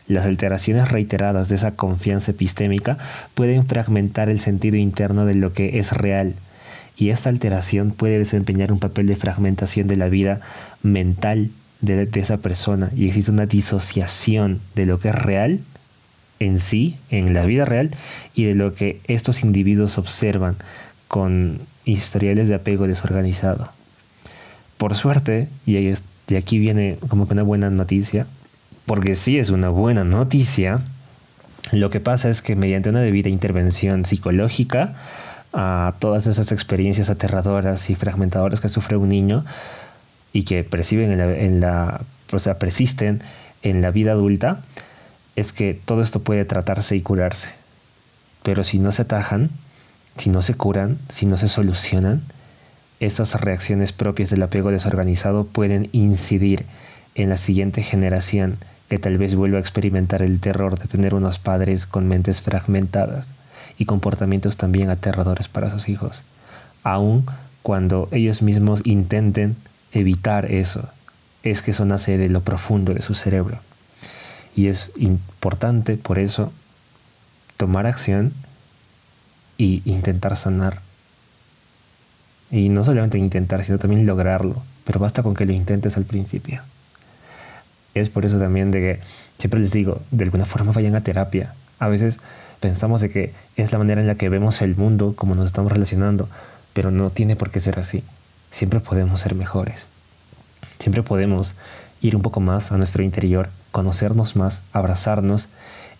Las 0.06 0.26
alteraciones 0.26 0.92
reiteradas 0.92 1.48
de 1.48 1.56
esa 1.56 1.72
confianza 1.72 2.30
epistémica 2.30 2.96
pueden 3.34 3.66
fragmentar 3.66 4.28
el 4.28 4.38
sentido 4.38 4.76
interno 4.76 5.24
de 5.24 5.34
lo 5.34 5.52
que 5.52 5.80
es 5.80 5.90
real, 5.90 6.36
y 6.96 7.10
esta 7.10 7.30
alteración 7.30 7.90
puede 7.90 8.18
desempeñar 8.18 8.70
un 8.70 8.78
papel 8.78 9.08
de 9.08 9.16
fragmentación 9.16 9.88
de 9.88 9.96
la 9.96 10.08
vida 10.08 10.40
mental 10.84 11.50
de, 11.80 12.08
esa 12.14 12.36
persona, 12.36 12.90
y 12.94 13.08
existe 13.08 13.32
una 13.32 13.46
disociación 13.46 14.60
de 14.76 14.86
lo 14.86 15.00
que 15.00 15.08
es 15.08 15.16
real 15.16 15.58
en 16.40 16.58
sí, 16.58 16.96
en 17.10 17.34
la 17.34 17.44
vida 17.44 17.64
real, 17.64 17.90
y 18.34 18.44
de 18.44 18.54
lo 18.54 18.74
que 18.74 19.00
estos 19.06 19.44
individuos 19.44 19.98
observan 19.98 20.56
con 21.06 21.60
historiales 21.84 22.48
de 22.48 22.56
apego 22.56 22.86
desorganizado. 22.86 23.70
Por 24.78 24.94
suerte, 24.96 25.48
y, 25.66 25.94
aquí 26.34 26.58
viene 26.58 26.96
como 27.08 27.28
que 27.28 27.34
una 27.34 27.42
buena 27.42 27.70
noticia, 27.70 28.26
porque 28.86 29.14
sí 29.14 29.38
es 29.38 29.50
una 29.50 29.68
buena 29.68 30.04
noticia, 30.04 30.80
lo 31.72 31.90
que 31.90 32.00
pasa 32.00 32.30
es 32.30 32.42
que 32.42 32.56
mediante 32.56 32.88
una 32.88 33.00
debida 33.00 33.28
intervención 33.28 34.06
psicológica 34.06 34.94
a 35.52 35.94
todas 35.98 36.26
esas 36.26 36.52
experiencias 36.52 37.10
aterradoras 37.10 37.90
y 37.90 37.94
fragmentadoras 37.94 38.60
que 38.60 38.68
sufre 38.68 38.96
un 38.96 39.08
niño 39.08 39.44
y 40.32 40.44
que 40.44 40.64
perciben 40.64 41.20
en 41.20 41.60
la, 41.60 42.00
o 42.32 42.38
sea, 42.38 42.58
persisten 42.58 43.20
en 43.62 43.82
la 43.82 43.90
vida 43.90 44.12
adulta, 44.12 44.62
es 45.40 45.52
que 45.54 45.72
todo 45.72 46.02
esto 46.02 46.20
puede 46.20 46.44
tratarse 46.44 46.96
y 46.96 47.00
curarse. 47.00 47.48
Pero 48.42 48.62
si 48.62 48.78
no 48.78 48.92
se 48.92 49.02
atajan, 49.02 49.50
si 50.16 50.28
no 50.28 50.42
se 50.42 50.54
curan, 50.54 50.98
si 51.08 51.24
no 51.24 51.38
se 51.38 51.48
solucionan, 51.48 52.22
esas 53.00 53.40
reacciones 53.40 53.92
propias 53.92 54.28
del 54.28 54.42
apego 54.42 54.70
desorganizado 54.70 55.44
pueden 55.44 55.88
incidir 55.92 56.66
en 57.14 57.30
la 57.30 57.38
siguiente 57.38 57.82
generación 57.82 58.58
que 58.90 58.98
tal 58.98 59.16
vez 59.16 59.34
vuelva 59.34 59.56
a 59.56 59.60
experimentar 59.60 60.20
el 60.20 60.40
terror 60.40 60.78
de 60.78 60.86
tener 60.86 61.14
unos 61.14 61.38
padres 61.38 61.86
con 61.86 62.06
mentes 62.06 62.42
fragmentadas 62.42 63.32
y 63.78 63.86
comportamientos 63.86 64.58
también 64.58 64.90
aterradores 64.90 65.48
para 65.48 65.70
sus 65.70 65.88
hijos, 65.88 66.22
aun 66.82 67.24
cuando 67.62 68.08
ellos 68.12 68.42
mismos 68.42 68.82
intenten 68.84 69.56
evitar 69.92 70.50
eso. 70.52 70.88
Es 71.42 71.62
que 71.62 71.70
eso 71.70 71.86
nace 71.86 72.18
de 72.18 72.28
lo 72.28 72.42
profundo 72.42 72.92
de 72.92 73.00
su 73.00 73.14
cerebro. 73.14 73.60
Y 74.54 74.66
es 74.66 74.92
importante 74.96 75.96
por 75.96 76.18
eso 76.18 76.52
tomar 77.56 77.86
acción 77.86 78.32
y 79.56 79.82
intentar 79.84 80.36
sanar. 80.36 80.80
Y 82.50 82.68
no 82.68 82.82
solamente 82.82 83.18
intentar, 83.18 83.64
sino 83.64 83.78
también 83.78 84.06
lograrlo. 84.06 84.62
Pero 84.84 84.98
basta 84.98 85.22
con 85.22 85.34
que 85.34 85.44
lo 85.44 85.52
intentes 85.52 85.96
al 85.96 86.04
principio. 86.04 86.62
Es 87.94 88.08
por 88.08 88.24
eso 88.24 88.38
también 88.38 88.70
de 88.70 88.80
que 88.80 89.00
siempre 89.38 89.60
les 89.60 89.72
digo, 89.72 90.00
de 90.10 90.24
alguna 90.24 90.46
forma 90.46 90.72
vayan 90.72 90.94
a 90.94 91.02
terapia. 91.02 91.54
A 91.78 91.88
veces 91.88 92.18
pensamos 92.60 93.00
de 93.00 93.10
que 93.10 93.32
es 93.56 93.72
la 93.72 93.78
manera 93.78 94.00
en 94.00 94.06
la 94.06 94.14
que 94.14 94.28
vemos 94.28 94.62
el 94.62 94.76
mundo, 94.76 95.14
como 95.16 95.34
nos 95.34 95.46
estamos 95.46 95.70
relacionando, 95.72 96.28
pero 96.72 96.90
no 96.90 97.10
tiene 97.10 97.36
por 97.36 97.50
qué 97.50 97.60
ser 97.60 97.78
así. 97.78 98.02
Siempre 98.50 98.80
podemos 98.80 99.20
ser 99.20 99.34
mejores. 99.34 99.86
Siempre 100.78 101.02
podemos 101.02 101.54
ir 102.00 102.16
un 102.16 102.22
poco 102.22 102.40
más 102.40 102.72
a 102.72 102.78
nuestro 102.78 103.02
interior, 103.02 103.50
conocernos 103.72 104.36
más, 104.36 104.62
abrazarnos 104.72 105.48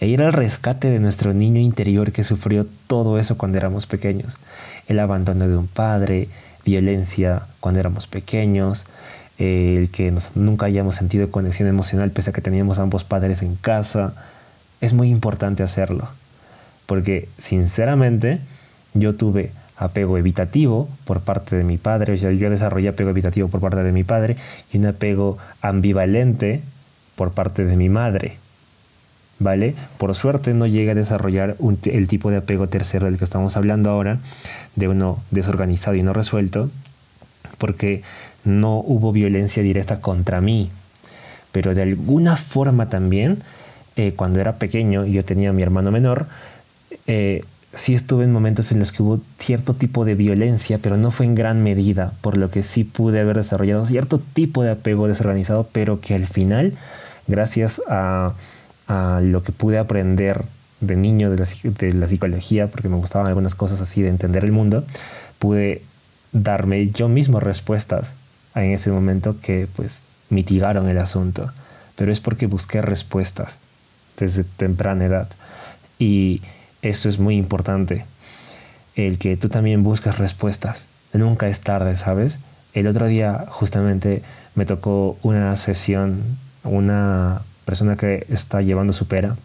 e 0.01 0.07
ir 0.07 0.23
al 0.23 0.33
rescate 0.33 0.91
de 0.91 0.99
nuestro 0.99 1.35
niño 1.35 1.61
interior 1.61 2.13
que 2.13 2.25
sufrió 2.25 2.67
todo 2.87 3.19
eso 3.19 3.37
cuando 3.37 3.59
éramos 3.59 3.87
pequeños. 3.87 4.39
El 4.89 4.99
abandono 4.99 5.47
de 5.47 5.57
un 5.57 5.67
padre, 5.67 6.29
violencia 6.65 7.43
cuando 7.61 7.81
éramos 7.81 8.07
pequeños, 8.07 8.85
el 9.39 9.91
que 9.91 10.15
nunca 10.35 10.67
hayamos 10.67 10.97
sentido 10.97 11.31
conexión 11.31 11.69
emocional 11.69 12.11
pese 12.11 12.31
a 12.31 12.33
que 12.33 12.41
teníamos 12.41 12.79
ambos 12.79 13.05
padres 13.05 13.43
en 13.43 13.57
casa. 13.57 14.15
Es 14.81 14.93
muy 14.95 15.11
importante 15.11 15.63
hacerlo, 15.63 16.09
porque 16.87 17.29
sinceramente 17.39 18.41
yo 18.95 19.15
tuve 19.15 19.53
apego 19.77 20.19
evitativo 20.19 20.89
por 21.05 21.21
parte 21.21 21.57
de 21.57 21.65
mi 21.65 21.79
padre, 21.79 22.13
o 22.13 22.17
sea, 22.17 22.33
yo 22.33 22.51
desarrollé 22.51 22.89
apego 22.89 23.11
evitativo 23.11 23.49
por 23.49 23.61
parte 23.61 23.83
de 23.83 23.93
mi 23.93 24.05
padre 24.05 24.37
y 24.73 24.79
un 24.79 24.87
apego 24.87 25.39
ambivalente 25.63 26.61
por 27.21 27.33
parte 27.33 27.67
de 27.67 27.77
mi 27.77 27.91
madre. 27.91 28.39
¿Vale? 29.39 29.75
Por 29.99 30.15
suerte 30.15 30.55
no 30.55 30.67
llegué 30.67 30.93
a 30.93 30.95
desarrollar 30.95 31.55
el 31.85 32.09
tipo 32.09 32.31
de 32.31 32.39
apego 32.39 32.67
tercero 32.67 33.05
del 33.05 33.19
que 33.19 33.25
estamos 33.25 33.59
hablando 33.59 33.91
ahora, 33.91 34.21
de 34.75 34.89
uno 34.89 35.23
desorganizado 35.31 35.95
y 35.97 36.03
no 36.03 36.15
resuelto, 36.15 36.71
porque 37.59 38.03
no 38.43 38.79
hubo 38.79 39.13
violencia 39.13 39.63
directa 39.63 40.01
contra 40.01 40.41
mí. 40.41 40.71
Pero 41.53 41.75
de 41.75 41.83
alguna 41.83 42.37
forma 42.37 42.89
también, 42.89 43.43
eh, 43.97 44.15
cuando 44.17 44.41
era 44.41 44.57
pequeño 44.57 45.05
y 45.05 45.13
yo 45.13 45.23
tenía 45.23 45.51
a 45.51 45.53
mi 45.53 45.61
hermano 45.61 45.91
menor, 45.91 46.27
eh, 47.07 47.43
sí 47.75 47.95
estuve 47.95 48.25
en 48.25 48.33
momentos 48.33 48.73
en 48.73 48.79
los 48.79 48.93
que 48.93 49.03
hubo 49.03 49.21
cierto 49.39 49.75
tipo 49.75 50.05
de 50.05 50.15
violencia, 50.15 50.79
pero 50.79 50.97
no 50.97 51.11
fue 51.11 51.27
en 51.27 51.35
gran 51.35 51.63
medida, 51.63 52.13
por 52.21 52.37
lo 52.37 52.51
que 52.51 52.63
sí 52.63 52.85
pude 52.85 53.21
haber 53.21 53.37
desarrollado 53.37 53.87
cierto 53.87 54.21
tipo 54.33 54.63
de 54.63 54.71
apego 54.71 55.07
desorganizado, 55.07 55.69
pero 55.71 56.01
que 56.01 56.15
al 56.15 56.27
final, 56.27 56.75
gracias 57.31 57.81
a, 57.89 58.35
lo 59.23 59.45
que 59.45 59.53
pude 59.53 59.79
aprender 59.79 60.45
de 60.81 60.97
niño 60.97 61.31
de 61.31 61.37
la, 61.39 61.47
de 61.63 61.95
la, 61.95 62.09
psicología, 62.09 62.67
porque 62.67 62.89
me 62.89 62.97
gustaban 62.97 63.29
algunas 63.29 63.55
cosas 63.55 63.81
así 63.81 64.03
de 64.03 64.09
entender 64.09 64.45
el 64.45 64.51
mundo, 64.51 64.85
pude 65.39 65.83
darme 66.33 66.89
yo 66.89 67.09
mismo 67.09 67.39
respuestas 67.39 68.15
en 68.57 68.73
ese 68.73 68.91
momento 68.91 69.37
que 69.41 69.69
pues 69.77 70.03
mitigaron 70.29 70.89
el 70.89 70.99
asunto. 70.99 71.53
Pero 71.97 72.13
es 72.13 72.21
porque 72.21 72.47
busqué 72.47 72.83
respuestas 72.83 73.61
desde 74.17 74.45
temprana 74.45 75.05
edad. 75.05 75.29
Y 75.99 76.43
esto 76.83 77.09
es 77.09 77.19
muy 77.19 77.37
importante. 77.37 78.07
El 78.95 79.19
que 79.19 79.37
tú 79.37 79.49
también 79.49 79.83
busques 79.83 80.19
respuestas. 80.19 80.87
Nunca 81.13 81.49
es 81.49 81.61
tarde, 81.61 81.97
¿sabes? 81.97 82.39
El 82.73 82.87
otro 82.87 83.07
día 83.07 83.47
justamente 83.49 84.23
me 84.55 84.65
tocó 84.65 85.19
una 85.23 85.57
sesión, 85.57 86.23
una 86.65 87.43
persona 87.65 87.97
que 87.97 88.27
está 88.29 88.63
llevando 88.63 88.93
su 88.93 89.07
pera, 89.07 89.37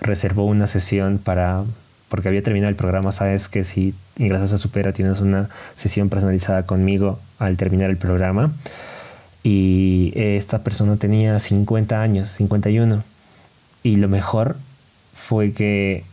reservó 0.00 0.44
una 0.44 0.66
sesión 0.66 1.18
para, 1.18 1.64
porque 2.08 2.28
había 2.28 2.42
terminado 2.42 2.70
el 2.70 2.76
programa, 2.76 3.12
sabes 3.12 3.48
que 3.48 3.64
si 3.64 3.94
ingresas 4.18 4.52
a 4.52 4.58
Supera 4.58 4.92
tienes 4.92 5.20
una 5.20 5.48
sesión 5.74 6.08
personalizada 6.08 6.64
conmigo 6.64 7.18
al 7.38 7.56
terminar 7.56 7.90
el 7.90 7.96
programa. 7.96 8.52
Y 9.42 10.12
esta 10.14 10.62
persona 10.62 10.96
tenía 10.96 11.38
50 11.38 12.00
años, 12.00 12.30
51. 12.30 13.02
Y 13.82 13.96
lo 13.96 14.08
mejor 14.08 14.56
fue 15.14 15.52
que 15.52 16.04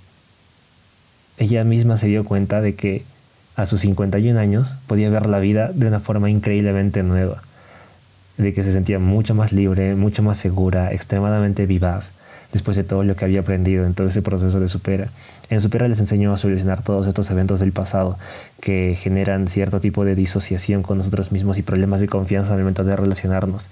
ella 1.37 1.63
misma 1.63 1.97
se 1.97 2.07
dio 2.07 2.23
cuenta 2.23 2.61
de 2.61 2.75
que 2.75 3.03
a 3.55 3.65
sus 3.65 3.81
51 3.81 4.39
años 4.39 4.77
podía 4.87 5.09
ver 5.09 5.25
la 5.25 5.39
vida 5.39 5.71
de 5.73 5.87
una 5.87 5.99
forma 5.99 6.29
increíblemente 6.29 7.03
nueva, 7.03 7.41
de 8.37 8.53
que 8.53 8.63
se 8.63 8.71
sentía 8.71 8.99
mucho 8.99 9.33
más 9.35 9.51
libre, 9.51 9.95
mucho 9.95 10.23
más 10.23 10.37
segura, 10.37 10.93
extremadamente 10.93 11.65
vivaz, 11.65 12.13
después 12.53 12.77
de 12.77 12.83
todo 12.83 13.03
lo 13.03 13.15
que 13.15 13.25
había 13.25 13.41
aprendido 13.41 13.85
en 13.85 13.93
todo 13.93 14.07
ese 14.07 14.21
proceso 14.21 14.59
de 14.59 14.67
supera. 14.67 15.09
En 15.49 15.59
supera 15.59 15.87
les 15.87 15.99
enseñó 15.99 16.33
a 16.33 16.37
solucionar 16.37 16.83
todos 16.83 17.07
estos 17.07 17.29
eventos 17.31 17.59
del 17.59 17.71
pasado 17.71 18.17
que 18.61 18.97
generan 18.99 19.47
cierto 19.47 19.79
tipo 19.79 20.05
de 20.05 20.15
disociación 20.15 20.83
con 20.83 20.97
nosotros 20.97 21.31
mismos 21.31 21.57
y 21.57 21.63
problemas 21.63 21.99
de 21.99 22.07
confianza 22.07 22.53
al 22.53 22.59
momento 22.59 22.83
de 22.83 22.95
relacionarnos. 22.95 23.69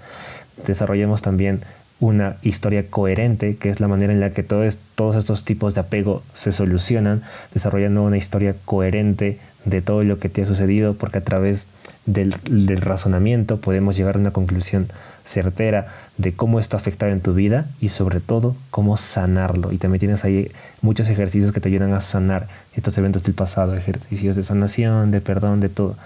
Desarrollamos 0.66 1.22
también 1.22 1.60
una 1.98 2.36
historia 2.42 2.88
coherente, 2.88 3.56
que 3.56 3.70
es 3.70 3.80
la 3.80 3.88
manera 3.88 4.12
en 4.12 4.20
la 4.20 4.30
que 4.30 4.42
todos, 4.42 4.78
todos 4.94 5.16
estos 5.16 5.44
tipos 5.44 5.74
de 5.74 5.80
apego 5.80 6.22
se 6.34 6.52
solucionan, 6.52 7.22
desarrollando 7.54 8.02
una 8.02 8.18
historia 8.18 8.54
coherente 8.64 9.38
de 9.66 9.82
todo 9.82 10.02
lo 10.02 10.18
que 10.18 10.28
te 10.28 10.42
ha 10.42 10.46
sucedido, 10.46 10.94
porque 10.94 11.18
a 11.18 11.24
través 11.24 11.68
del, 12.06 12.32
razonamiento 12.80 13.58
podemos 13.60 13.96
llegar 13.96 14.16
a 14.16 14.20
una 14.20 14.30
conclusión 14.30 14.88
certera 15.24 15.88
de 16.18 16.32
cómo 16.32 16.60
esto 16.60 16.76
ha 16.76 16.80
afectado 16.80 17.10
en 17.10 17.20
tu 17.20 17.34
vida 17.34 17.66
y 17.80 17.88
sobre 17.88 18.20
todo 18.20 18.56
cómo 18.70 18.96
sanarlo. 18.96 19.72
Y 19.72 19.78
también 19.78 19.98
tienes 19.98 20.24
ahí 20.24 20.52
muchos 20.80 21.08
ejercicios 21.08 21.52
que 21.52 21.60
te 21.60 21.68
ayudan 21.68 21.92
a 21.92 22.00
sanar 22.00 22.46
estos 22.74 22.96
eventos 22.96 23.24
del 23.24 23.34
pasado, 23.34 23.74
ejercicios 23.74 24.36
de 24.36 24.44
sanación, 24.44 25.10
de 25.10 25.20
perdón, 25.20 25.60
de 25.60 25.68
todo. 25.68 25.96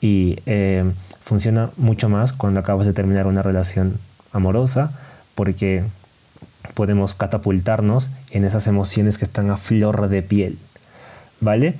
Y 0.00 0.38
eh, 0.46 0.84
funciona 1.22 1.70
mucho 1.76 2.08
más 2.08 2.32
cuando 2.32 2.60
acabas 2.60 2.86
de 2.86 2.94
terminar 2.94 3.26
una 3.26 3.42
relación 3.42 3.98
amorosa, 4.32 4.92
porque 5.34 5.84
podemos 6.72 7.12
catapultarnos 7.14 8.10
en 8.30 8.44
esas 8.44 8.66
emociones 8.66 9.18
que 9.18 9.26
están 9.26 9.50
a 9.50 9.58
flor 9.58 10.08
de 10.08 10.22
piel. 10.22 10.58
¿Vale? 11.40 11.74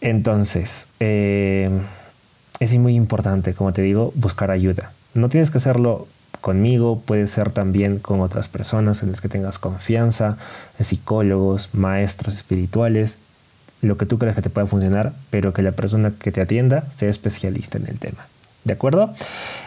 Entonces, 0.00 0.88
eh, 1.00 1.70
es 2.60 2.76
muy 2.78 2.94
importante, 2.94 3.54
como 3.54 3.72
te 3.72 3.82
digo, 3.82 4.12
buscar 4.14 4.50
ayuda. 4.50 4.92
No 5.14 5.28
tienes 5.28 5.50
que 5.50 5.58
hacerlo 5.58 6.06
conmigo, 6.40 7.00
puede 7.00 7.26
ser 7.26 7.50
también 7.50 7.98
con 7.98 8.20
otras 8.20 8.48
personas 8.48 9.02
en 9.02 9.10
las 9.10 9.20
que 9.20 9.28
tengas 9.28 9.58
confianza, 9.58 10.36
psicólogos, 10.78 11.70
maestros 11.72 12.36
espirituales, 12.36 13.16
lo 13.82 13.96
que 13.96 14.06
tú 14.06 14.18
creas 14.18 14.36
que 14.36 14.42
te 14.42 14.50
pueda 14.50 14.66
funcionar, 14.66 15.12
pero 15.30 15.52
que 15.52 15.62
la 15.62 15.72
persona 15.72 16.12
que 16.18 16.32
te 16.32 16.40
atienda 16.40 16.84
sea 16.94 17.08
especialista 17.08 17.78
en 17.78 17.88
el 17.88 17.98
tema. 17.98 18.26
¿De 18.64 18.72
acuerdo? 18.72 19.14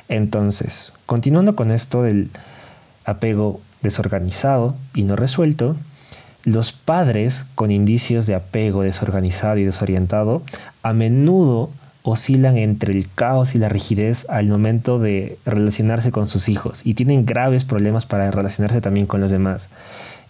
Entonces, 0.10 0.94
continuando 1.06 1.56
con 1.56 1.72
esto 1.72 2.04
del, 2.04 2.30
apego 3.10 3.60
desorganizado 3.82 4.76
y 4.94 5.04
no 5.04 5.16
resuelto, 5.16 5.76
los 6.44 6.72
padres 6.72 7.46
con 7.56 7.72
indicios 7.72 8.26
de 8.26 8.36
apego 8.36 8.84
desorganizado 8.84 9.58
y 9.58 9.66
desorientado 9.66 10.42
a 10.84 10.94
menudo 10.94 11.70
oscilan 12.04 12.58
entre 12.58 12.94
el 12.94 13.10
caos 13.14 13.56
y 13.56 13.58
la 13.58 13.70
rigidez 13.70 14.26
al 14.30 14.48
momento 14.48 15.00
de 15.00 15.38
relacionarse 15.46 16.12
con 16.12 16.30
sus 16.30 16.50
hijos 16.50 16.82
y 16.86 16.94
tienen 16.94 17.26
graves 17.26 17.66
problemas 17.66 18.06
para 18.06 18.32
relacionarse 18.32 18.82
también 18.82 19.06
con 19.06 19.22
los 19.22 19.32
demás 19.32 19.70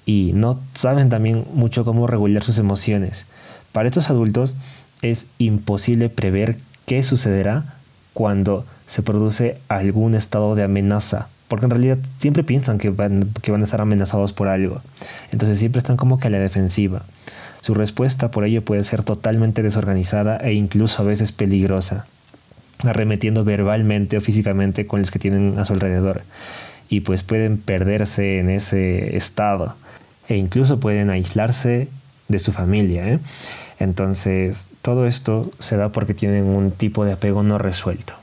y 0.05 0.31
no 0.33 0.59
saben 0.73 1.09
también 1.09 1.45
mucho 1.53 1.85
cómo 1.85 2.07
regular 2.07 2.43
sus 2.43 2.57
emociones. 2.57 3.27
Para 3.71 3.87
estos 3.87 4.09
adultos 4.09 4.55
es 5.01 5.27
imposible 5.37 6.09
prever 6.09 6.57
qué 6.85 7.03
sucederá 7.03 7.75
cuando 8.13 8.65
se 8.87 9.03
produce 9.03 9.59
algún 9.67 10.15
estado 10.15 10.55
de 10.55 10.63
amenaza 10.63 11.27
porque 11.49 11.65
en 11.65 11.71
realidad 11.71 11.97
siempre 12.19 12.43
piensan 12.43 12.77
que 12.77 12.91
van, 12.91 13.33
que 13.41 13.51
van 13.51 13.61
a 13.61 13.63
estar 13.65 13.81
amenazados 13.81 14.31
por 14.31 14.47
algo. 14.47 14.81
Entonces 15.33 15.59
siempre 15.59 15.79
están 15.79 15.97
como 15.97 16.19
que 16.19 16.27
a 16.27 16.29
la 16.31 16.39
defensiva. 16.39 17.03
Su 17.61 17.73
respuesta 17.73 18.31
por 18.31 18.45
ello 18.45 18.63
puede 18.63 18.85
ser 18.85 19.03
totalmente 19.03 19.61
desorganizada 19.63 20.37
e 20.37 20.53
incluso 20.53 21.01
a 21.01 21.05
veces 21.05 21.31
peligrosa, 21.33 22.05
arremetiendo 22.85 23.43
verbalmente 23.43 24.15
o 24.15 24.21
físicamente 24.21 24.85
con 24.85 25.01
los 25.01 25.11
que 25.11 25.19
tienen 25.19 25.59
a 25.59 25.65
su 25.65 25.73
alrededor. 25.73 26.21
Y 26.87 27.01
pues 27.01 27.23
pueden 27.23 27.57
perderse 27.57 28.39
en 28.39 28.49
ese 28.49 29.17
estado 29.17 29.75
e 30.29 30.37
incluso 30.37 30.79
pueden 30.79 31.09
aislarse 31.09 31.89
de 32.27 32.39
su 32.39 32.51
familia. 32.51 33.09
¿eh? 33.09 33.19
Entonces 33.79 34.67
todo 34.83 35.07
esto 35.07 35.51
se 35.57 35.77
da 35.77 35.89
porque 35.89 36.13
tienen 36.13 36.45
un 36.45 36.71
tipo 36.71 37.05
de 37.05 37.13
apego 37.13 37.41
no 37.41 37.57
resuelto. 37.57 38.18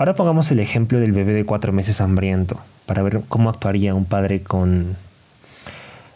Ahora 0.00 0.14
pongamos 0.14 0.50
el 0.50 0.60
ejemplo 0.60 0.98
del 0.98 1.12
bebé 1.12 1.34
de 1.34 1.44
cuatro 1.44 1.74
meses 1.74 2.00
hambriento, 2.00 2.58
para 2.86 3.02
ver 3.02 3.20
cómo 3.28 3.50
actuaría 3.50 3.94
un 3.94 4.06
padre 4.06 4.42
con 4.42 4.96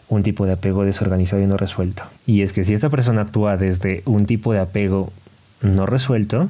un 0.09 0.23
tipo 0.23 0.47
de 0.47 0.53
apego 0.53 0.83
desorganizado 0.83 1.43
y 1.43 1.45
no 1.45 1.55
resuelto. 1.55 2.01
Y 2.25 2.41
es 2.41 2.51
que 2.51 2.63
si 2.63 2.73
esta 2.73 2.89
persona 2.89 3.21
actúa 3.21 3.57
desde 3.57 4.01
un 4.05 4.25
tipo 4.25 4.53
de 4.53 4.61
apego 4.61 5.13
no 5.61 5.85
resuelto, 5.85 6.49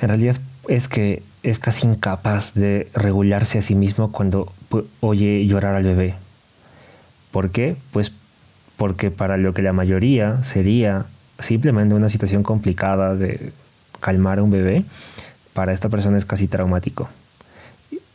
en 0.00 0.08
realidad 0.08 0.36
es 0.68 0.86
que 0.86 1.24
es 1.42 1.58
casi 1.58 1.88
incapaz 1.88 2.54
de 2.54 2.88
regularse 2.94 3.58
a 3.58 3.62
sí 3.62 3.74
mismo 3.74 4.12
cuando 4.12 4.52
oye 5.00 5.44
llorar 5.46 5.74
al 5.74 5.82
bebé. 5.82 6.14
¿Por 7.32 7.50
qué? 7.50 7.76
Pues 7.90 8.12
porque 8.76 9.10
para 9.10 9.36
lo 9.36 9.52
que 9.52 9.62
la 9.62 9.72
mayoría 9.72 10.44
sería 10.44 11.06
simplemente 11.40 11.96
una 11.96 12.08
situación 12.08 12.44
complicada 12.44 13.16
de 13.16 13.52
calmar 13.98 14.38
a 14.38 14.44
un 14.44 14.52
bebé, 14.52 14.84
para 15.52 15.72
esta 15.72 15.88
persona 15.88 16.16
es 16.16 16.24
casi 16.24 16.48
traumático. 16.48 17.08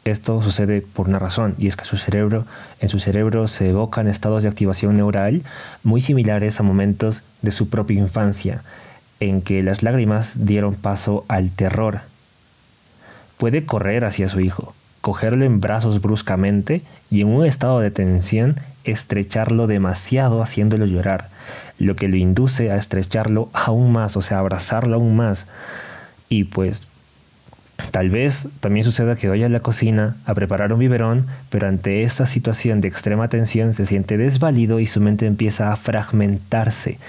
Esto 0.06 0.42
sucede 0.42 0.82
por 0.82 1.08
una 1.08 1.18
razón, 1.18 1.56
y 1.58 1.68
es 1.68 1.78
que 1.78 1.86
su 1.86 1.96
cerebro, 1.96 2.46
en 2.82 2.90
su 2.90 3.00
cerebro 3.00 3.48
se 3.48 3.70
evocan 3.70 4.08
estados 4.08 4.44
de 4.44 4.50
activación 4.50 4.96
neural 4.96 5.44
muy 5.82 6.02
similares 6.02 6.60
a 6.60 6.64
momentos 6.64 7.24
de 7.42 7.52
su 7.52 7.70
propia 7.70 8.00
infancia, 8.00 8.64
en 9.22 9.42
que 9.42 9.64
las 9.64 9.82
lágrimas 9.82 10.46
dieron 10.46 10.76
paso 10.76 11.24
al 11.30 11.52
terror. 11.52 12.02
Puede 13.38 13.66
correr 13.66 14.04
hacia 14.04 14.28
su 14.28 14.42
hijo, 14.42 14.76
cogerlo 15.00 15.46
en 15.46 15.62
brazos 15.62 16.02
bruscamente 16.02 16.82
y 17.10 17.22
en 17.22 17.28
un 17.28 17.46
estado 17.46 17.80
de 17.80 17.92
tensión 17.92 18.58
estrecharlo 18.84 19.68
demasiado 19.68 20.42
haciéndolo 20.42 20.86
llorar, 20.86 21.30
lo 21.80 21.96
que 21.96 22.10
lo 22.10 22.18
induce 22.18 22.72
a 22.72 22.76
estrecharlo 22.76 23.50
aún 23.54 23.94
más, 23.94 24.18
o 24.18 24.22
sea, 24.22 24.40
abrazarlo 24.40 24.96
aún 24.96 25.16
más. 25.16 25.48
Y 26.28 26.46
pues 26.46 26.82
Tal 27.92 28.10
vez 28.10 28.48
también 28.60 28.84
suceda 28.84 29.16
que 29.16 29.28
vaya 29.28 29.48
a 29.48 29.50
la 29.50 29.60
cocina 29.60 30.16
a 30.26 30.34
preparar 30.36 30.74
un 30.74 30.80
biberón, 30.80 31.28
pero 31.50 31.68
ante 31.68 32.04
esta 32.04 32.26
situación 32.26 32.82
de 32.82 32.88
extrema 32.88 33.30
tensión 33.30 33.74
se 33.74 33.86
siente 33.86 34.18
desvalido 34.18 34.80
y 34.80 34.88
su 34.88 35.02
mente 35.02 35.26
empieza 35.26 35.72
a 35.72 35.76
fragmentarse. 35.76 37.00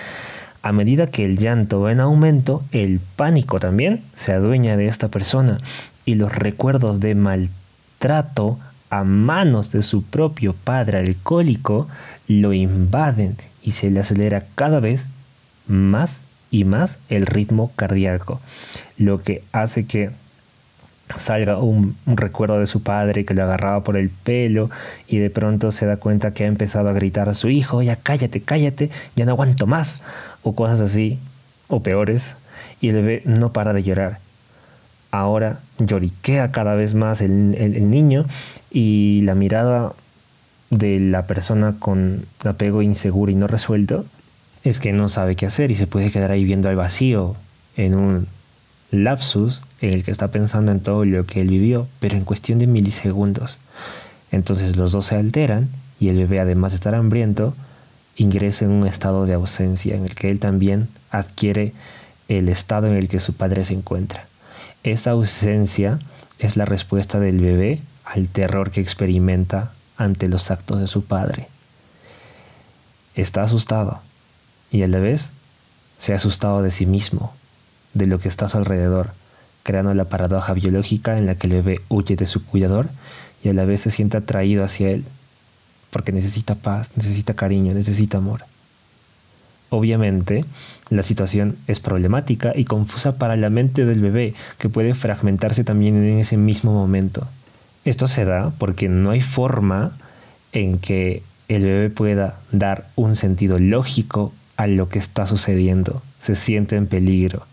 A 0.62 0.72
medida 0.72 1.06
que 1.06 1.26
el 1.26 1.36
llanto 1.36 1.80
va 1.80 1.92
en 1.92 2.00
aumento, 2.00 2.64
el 2.72 2.98
pánico 3.16 3.60
también 3.60 4.02
se 4.14 4.32
adueña 4.32 4.78
de 4.78 4.86
esta 4.86 5.08
persona 5.08 5.58
y 6.06 6.14
los 6.14 6.34
recuerdos 6.34 7.00
de 7.00 7.14
maltrato 7.14 8.58
a 8.88 9.04
manos 9.04 9.70
de 9.72 9.82
su 9.82 10.02
propio 10.02 10.54
padre 10.54 10.98
alcohólico 10.98 11.88
lo 12.28 12.54
invaden 12.54 13.36
y 13.62 13.72
se 13.72 13.90
le 13.90 14.00
acelera 14.00 14.46
cada 14.54 14.80
vez 14.80 15.08
más 15.66 16.22
y 16.50 16.64
más 16.64 16.98
el 17.08 17.26
ritmo 17.26 17.72
cardíaco, 17.76 18.40
lo 18.96 19.20
que 19.20 19.42
hace 19.52 19.86
que 19.86 20.10
salga 21.16 21.58
un, 21.58 21.96
recuerdo 22.06 22.58
de 22.58 22.66
su 22.66 22.82
padre 22.82 23.24
que 23.24 23.34
lo 23.34 23.44
agarraba 23.44 23.84
por 23.84 23.96
el 23.96 24.10
pelo 24.10 24.70
y 25.06 25.18
de 25.18 25.30
pronto 25.30 25.70
se 25.70 25.86
da 25.86 25.96
cuenta 25.96 26.32
que 26.32 26.44
ha 26.44 26.46
empezado 26.46 26.88
a 26.88 26.92
gritar 26.92 27.28
a 27.28 27.34
su 27.34 27.48
hijo, 27.48 27.82
ya 27.82 27.96
cállate, 27.96 28.40
cállate, 28.40 28.90
ya 29.16 29.24
no 29.24 29.32
aguanto 29.32 29.66
más, 29.66 30.02
o 30.42 30.54
cosas 30.54 30.80
así, 30.80 31.18
o 31.68 31.82
peores, 31.82 32.36
y 32.80 32.88
el 32.88 32.96
bebé 32.96 33.22
no 33.24 33.52
para 33.52 33.72
de 33.72 33.82
llorar. 33.82 34.18
Ahora 35.10 35.60
lloriquea 35.78 36.50
cada 36.50 36.74
vez 36.74 36.94
más 36.94 37.20
el, 37.20 37.54
el 37.54 37.90
niño 37.90 38.26
y 38.70 39.20
la 39.22 39.34
mirada 39.34 39.92
de 40.70 40.98
la 40.98 41.26
persona 41.26 41.76
con 41.78 42.26
apego 42.44 42.82
inseguro 42.82 43.30
y 43.30 43.36
no 43.36 43.46
resuelto 43.46 44.04
es 44.64 44.80
que 44.80 44.92
no 44.92 45.08
sabe 45.08 45.36
qué 45.36 45.46
hacer 45.46 45.70
y 45.70 45.74
se 45.76 45.86
puede 45.86 46.10
quedar 46.10 46.30
ahí 46.30 46.44
viendo 46.44 46.68
al 46.68 46.76
vacío 46.76 47.36
en 47.76 47.94
un 47.94 48.26
lapsus 49.03 49.62
en 49.80 49.92
el 49.92 50.05
que 50.05 50.11
está 50.11 50.28
pensando 50.28 50.72
en 50.72 50.80
todo 50.80 51.05
lo 51.05 51.26
que 51.26 51.40
él 51.40 51.49
vivió, 51.49 51.88
pero 52.01 52.16
en 52.16 52.24
cuestión 52.24 52.59
de 52.59 52.66
milisegundos. 52.66 53.59
Entonces 54.30 54.76
los 54.76 54.92
dos 54.92 55.07
se 55.07 55.16
alteran 55.16 55.68
y 55.99 56.09
el 56.09 56.16
bebé, 56.16 56.40
además 56.40 56.72
de 56.72 56.76
estar 56.76 56.95
hambriento, 56.95 57.55
ingresa 58.16 58.64
en 58.64 58.70
un 58.70 58.86
estado 58.86 59.26
de 59.26 59.34
ausencia 59.34 59.97
en 59.97 60.05
el 60.05 60.14
que 60.14 60.30
él 60.30 60.38
también 60.38 60.88
adquiere 61.11 61.72
el 62.28 62.49
estado 62.49 62.86
en 62.86 62.95
el 62.95 63.09
que 63.09 63.20
su 63.20 63.34
padre 63.34 63.64
se 63.64 63.74
encuentra. 63.74 64.26
Esa 64.82 65.12
ausencia 65.12 65.99
es 66.38 66.57
la 66.57 66.64
respuesta 66.64 67.18
del 67.18 67.40
bebé 67.40 67.80
al 68.05 68.28
terror 68.28 68.70
que 68.70 68.80
experimenta 68.80 69.72
ante 69.97 70.28
los 70.28 70.51
actos 70.51 70.80
de 70.80 70.86
su 70.86 71.05
padre. 71.05 71.49
Está 73.14 73.42
asustado 73.42 74.01
y 74.70 74.82
a 74.82 74.88
la 74.88 74.99
vez 74.99 75.30
se 75.99 76.12
ha 76.12 76.16
asustado 76.16 76.62
de 76.62 76.70
sí 76.70 76.86
mismo 76.86 77.34
de 77.95 78.07
lo 78.07 78.18
que 78.18 78.28
está 78.28 78.47
a 78.47 78.49
su 78.49 78.59
alrededor, 78.59 79.11
creando 79.62 79.95
la 79.95 80.05
paradoja 80.05 80.53
biológica 80.53 81.16
en 81.16 81.26
la 81.26 81.36
que 81.36 81.47
el 81.47 81.55
bebé 81.55 81.80
huye 81.88 82.16
de 82.16 82.26
su 82.26 82.45
cuidador 82.45 82.90
y 83.42 83.49
a 83.49 83.55
la 83.55 83.64
vez 83.64 83.80
se 83.80 83.90
siente 83.90 84.16
atraído 84.16 84.64
hacia 84.64 84.90
él, 84.90 85.05
porque 85.90 86.12
necesita 86.12 86.57
paz, 86.57 86.92
necesita 86.97 87.34
cariño, 87.34 87.72
necesita 87.72 88.18
amor. 88.18 88.45
Obviamente, 89.70 90.45
la 90.90 91.03
situación 91.03 91.57
es 91.66 91.80
problemática 91.80 92.53
y 92.55 92.64
confusa 92.64 93.16
para 93.16 93.36
la 93.36 93.51
mente 93.51 93.84
del 93.84 94.01
bebé, 94.01 94.34
que 94.59 94.68
puede 94.68 94.95
fragmentarse 94.95 95.64
también 95.64 95.97
en 95.97 96.18
ese 96.18 96.36
mismo 96.36 96.72
momento. 96.72 97.26
Esto 97.84 98.07
se 98.07 98.24
da 98.24 98.53
porque 98.59 98.88
no 98.88 99.11
hay 99.11 99.20
forma 99.20 99.97
en 100.53 100.78
que 100.78 101.22
el 101.49 101.62
bebé 101.62 101.90
pueda 101.90 102.38
dar 102.53 102.88
un 102.95 103.16
sentido 103.16 103.59
lógico 103.59 104.32
a 104.57 104.66
lo 104.66 104.88
que 104.88 104.99
está 104.99 105.26
sucediendo. 105.26 106.03
Se 106.18 106.34
siente 106.34 106.76
en 106.76 106.86
peligro 106.86 107.47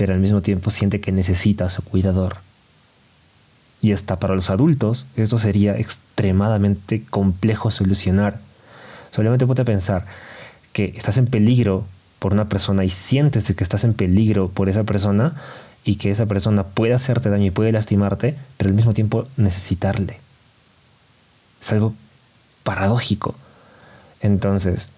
pero 0.00 0.14
al 0.14 0.20
mismo 0.20 0.40
tiempo 0.40 0.70
siente 0.70 1.02
que 1.02 1.12
necesita 1.12 1.66
a 1.66 1.68
su 1.68 1.82
cuidador. 1.82 2.38
Y 3.82 3.92
hasta 3.92 4.18
para 4.18 4.34
los 4.34 4.48
adultos 4.48 5.04
esto 5.14 5.36
sería 5.36 5.76
extremadamente 5.76 7.04
complejo 7.04 7.70
solucionar. 7.70 8.38
Solamente 9.10 9.46
puede 9.46 9.62
pensar 9.66 10.06
que 10.72 10.94
estás 10.96 11.18
en 11.18 11.26
peligro 11.26 11.84
por 12.18 12.32
una 12.32 12.48
persona 12.48 12.82
y 12.82 12.88
sientes 12.88 13.54
que 13.54 13.62
estás 13.62 13.84
en 13.84 13.92
peligro 13.92 14.48
por 14.48 14.70
esa 14.70 14.84
persona 14.84 15.34
y 15.84 15.96
que 15.96 16.10
esa 16.10 16.24
persona 16.24 16.62
puede 16.64 16.94
hacerte 16.94 17.28
daño 17.28 17.44
y 17.44 17.50
puede 17.50 17.70
lastimarte, 17.70 18.36
pero 18.56 18.70
al 18.70 18.76
mismo 18.76 18.94
tiempo 18.94 19.28
necesitarle. 19.36 20.18
Es 21.60 21.72
algo 21.72 21.92
paradójico. 22.62 23.34
Entonces, 24.22 24.88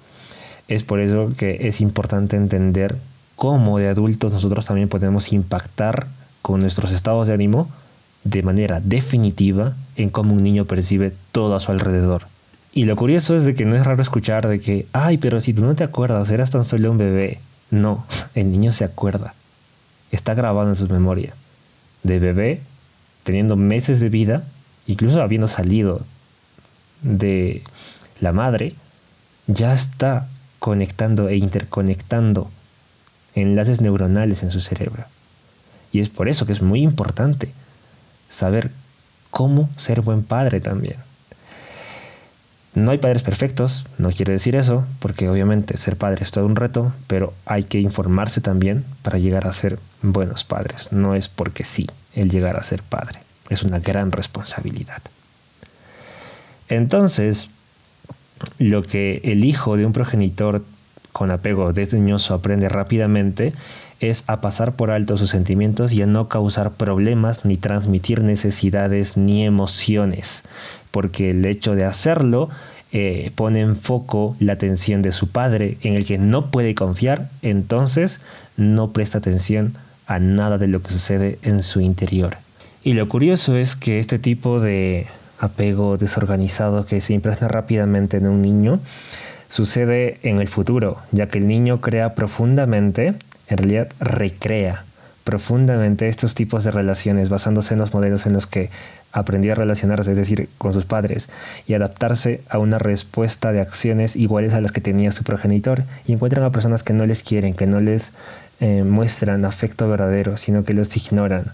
es 0.68 0.84
por 0.84 1.00
eso 1.00 1.28
que 1.36 1.66
es 1.66 1.80
importante 1.80 2.36
entender 2.36 2.98
cómo 3.36 3.78
de 3.78 3.88
adultos 3.88 4.32
nosotros 4.32 4.64
también 4.66 4.88
podemos 4.88 5.32
impactar 5.32 6.06
con 6.42 6.60
nuestros 6.60 6.92
estados 6.92 7.28
de 7.28 7.34
ánimo 7.34 7.68
de 8.24 8.42
manera 8.42 8.80
definitiva 8.80 9.74
en 9.96 10.10
cómo 10.10 10.34
un 10.34 10.42
niño 10.42 10.64
percibe 10.64 11.12
todo 11.32 11.56
a 11.56 11.60
su 11.60 11.72
alrededor. 11.72 12.26
Y 12.72 12.84
lo 12.84 12.96
curioso 12.96 13.36
es 13.36 13.44
de 13.44 13.54
que 13.54 13.64
no 13.64 13.76
es 13.76 13.84
raro 13.84 14.00
escuchar 14.00 14.48
de 14.48 14.60
que, 14.60 14.86
ay, 14.92 15.18
pero 15.18 15.40
si 15.40 15.52
tú 15.52 15.64
no 15.64 15.74
te 15.74 15.84
acuerdas, 15.84 16.30
eras 16.30 16.50
tan 16.50 16.64
solo 16.64 16.90
un 16.90 16.98
bebé. 16.98 17.40
No, 17.70 18.06
el 18.34 18.50
niño 18.50 18.72
se 18.72 18.84
acuerda. 18.84 19.34
Está 20.10 20.34
grabado 20.34 20.68
en 20.68 20.76
su 20.76 20.88
memoria. 20.88 21.34
De 22.02 22.18
bebé, 22.18 22.60
teniendo 23.24 23.56
meses 23.56 24.00
de 24.00 24.08
vida, 24.08 24.44
incluso 24.86 25.20
habiendo 25.22 25.48
salido 25.48 26.04
de 27.02 27.62
la 28.20 28.32
madre, 28.32 28.74
ya 29.46 29.74
está 29.74 30.28
conectando 30.58 31.28
e 31.28 31.36
interconectando 31.36 32.50
enlaces 33.34 33.80
neuronales 33.80 34.42
en 34.42 34.50
su 34.50 34.60
cerebro. 34.60 35.04
Y 35.92 36.00
es 36.00 36.08
por 36.08 36.28
eso 36.28 36.46
que 36.46 36.52
es 36.52 36.62
muy 36.62 36.82
importante 36.82 37.52
saber 38.28 38.70
cómo 39.30 39.68
ser 39.76 40.00
buen 40.00 40.22
padre 40.22 40.60
también. 40.60 40.96
No 42.74 42.90
hay 42.90 42.98
padres 42.98 43.22
perfectos, 43.22 43.84
no 43.98 44.10
quiero 44.10 44.32
decir 44.32 44.56
eso, 44.56 44.86
porque 44.98 45.28
obviamente 45.28 45.76
ser 45.76 45.96
padre 45.96 46.24
es 46.24 46.30
todo 46.30 46.46
un 46.46 46.56
reto, 46.56 46.94
pero 47.06 47.34
hay 47.44 47.64
que 47.64 47.78
informarse 47.80 48.40
también 48.40 48.84
para 49.02 49.18
llegar 49.18 49.46
a 49.46 49.52
ser 49.52 49.78
buenos 50.00 50.44
padres. 50.44 50.90
No 50.90 51.14
es 51.14 51.28
porque 51.28 51.64
sí 51.64 51.86
el 52.14 52.30
llegar 52.30 52.56
a 52.56 52.62
ser 52.62 52.82
padre, 52.82 53.18
es 53.50 53.62
una 53.62 53.78
gran 53.78 54.10
responsabilidad. 54.10 55.02
Entonces, 56.70 57.50
lo 58.58 58.82
que 58.82 59.20
el 59.24 59.44
hijo 59.44 59.76
de 59.76 59.84
un 59.84 59.92
progenitor 59.92 60.64
con 61.12 61.30
apego 61.30 61.72
desdeñoso 61.72 62.34
aprende 62.34 62.68
rápidamente 62.68 63.52
es 64.00 64.24
a 64.26 64.40
pasar 64.40 64.74
por 64.74 64.90
alto 64.90 65.16
sus 65.16 65.30
sentimientos 65.30 65.92
y 65.92 66.02
a 66.02 66.06
no 66.06 66.28
causar 66.28 66.72
problemas 66.72 67.44
ni 67.44 67.56
transmitir 67.56 68.20
necesidades 68.20 69.16
ni 69.16 69.44
emociones, 69.44 70.42
porque 70.90 71.30
el 71.30 71.44
hecho 71.46 71.76
de 71.76 71.84
hacerlo 71.84 72.48
eh, 72.90 73.30
pone 73.36 73.60
en 73.60 73.76
foco 73.76 74.36
la 74.40 74.54
atención 74.54 75.02
de 75.02 75.12
su 75.12 75.28
padre 75.28 75.78
en 75.82 75.94
el 75.94 76.04
que 76.04 76.18
no 76.18 76.50
puede 76.50 76.74
confiar, 76.74 77.30
entonces 77.42 78.20
no 78.56 78.90
presta 78.92 79.18
atención 79.18 79.74
a 80.06 80.18
nada 80.18 80.58
de 80.58 80.66
lo 80.66 80.82
que 80.82 80.90
sucede 80.90 81.38
en 81.42 81.62
su 81.62 81.80
interior. 81.80 82.38
Y 82.82 82.94
lo 82.94 83.08
curioso 83.08 83.56
es 83.56 83.76
que 83.76 84.00
este 84.00 84.18
tipo 84.18 84.58
de 84.58 85.06
apego 85.38 85.96
desorganizado 85.96 86.86
que 86.86 87.00
se 87.00 87.14
impregna 87.14 87.48
rápidamente 87.48 88.16
en 88.16 88.26
un 88.26 88.42
niño 88.42 88.80
sucede 89.52 90.18
en 90.22 90.40
el 90.40 90.48
futuro, 90.48 90.96
ya 91.10 91.28
que 91.28 91.36
el 91.36 91.46
niño 91.46 91.82
crea 91.82 92.14
profundamente, 92.14 93.14
en 93.48 93.58
realidad 93.58 93.88
recrea 94.00 94.84
profundamente 95.24 96.08
estos 96.08 96.34
tipos 96.34 96.64
de 96.64 96.70
relaciones 96.70 97.28
basándose 97.28 97.74
en 97.74 97.80
los 97.80 97.92
modelos 97.92 98.24
en 98.24 98.32
los 98.32 98.46
que 98.46 98.70
aprendió 99.12 99.52
a 99.52 99.56
relacionarse, 99.56 100.10
es 100.10 100.16
decir, 100.16 100.48
con 100.56 100.72
sus 100.72 100.86
padres, 100.86 101.28
y 101.66 101.74
adaptarse 101.74 102.40
a 102.48 102.56
una 102.56 102.78
respuesta 102.78 103.52
de 103.52 103.60
acciones 103.60 104.16
iguales 104.16 104.54
a 104.54 104.62
las 104.62 104.72
que 104.72 104.80
tenía 104.80 105.12
su 105.12 105.22
progenitor, 105.22 105.84
y 106.06 106.14
encuentran 106.14 106.46
a 106.46 106.50
personas 106.50 106.82
que 106.82 106.94
no 106.94 107.04
les 107.04 107.22
quieren, 107.22 107.52
que 107.52 107.66
no 107.66 107.82
les 107.82 108.14
eh, 108.60 108.84
muestran 108.84 109.44
afecto 109.44 109.86
verdadero, 109.86 110.38
sino 110.38 110.64
que 110.64 110.72
los 110.72 110.96
ignoran, 110.96 111.52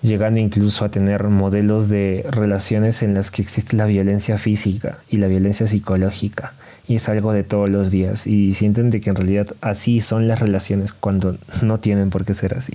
llegando 0.00 0.38
incluso 0.38 0.84
a 0.84 0.90
tener 0.90 1.24
modelos 1.24 1.88
de 1.88 2.24
relaciones 2.30 3.02
en 3.02 3.14
las 3.14 3.32
que 3.32 3.42
existe 3.42 3.76
la 3.76 3.86
violencia 3.86 4.38
física 4.38 4.98
y 5.10 5.16
la 5.16 5.26
violencia 5.26 5.66
psicológica, 5.66 6.52
y 6.86 6.96
es 6.96 7.08
algo 7.08 7.32
de 7.32 7.44
todos 7.44 7.68
los 7.68 7.90
días, 7.90 8.26
y 8.26 8.54
sienten 8.54 8.90
de 8.90 9.00
que 9.00 9.10
en 9.10 9.16
realidad 9.16 9.48
así 9.60 10.00
son 10.00 10.28
las 10.28 10.40
relaciones 10.40 10.92
cuando 10.92 11.36
no 11.62 11.78
tienen 11.80 12.10
por 12.10 12.24
qué 12.24 12.34
ser 12.34 12.56
así. 12.56 12.74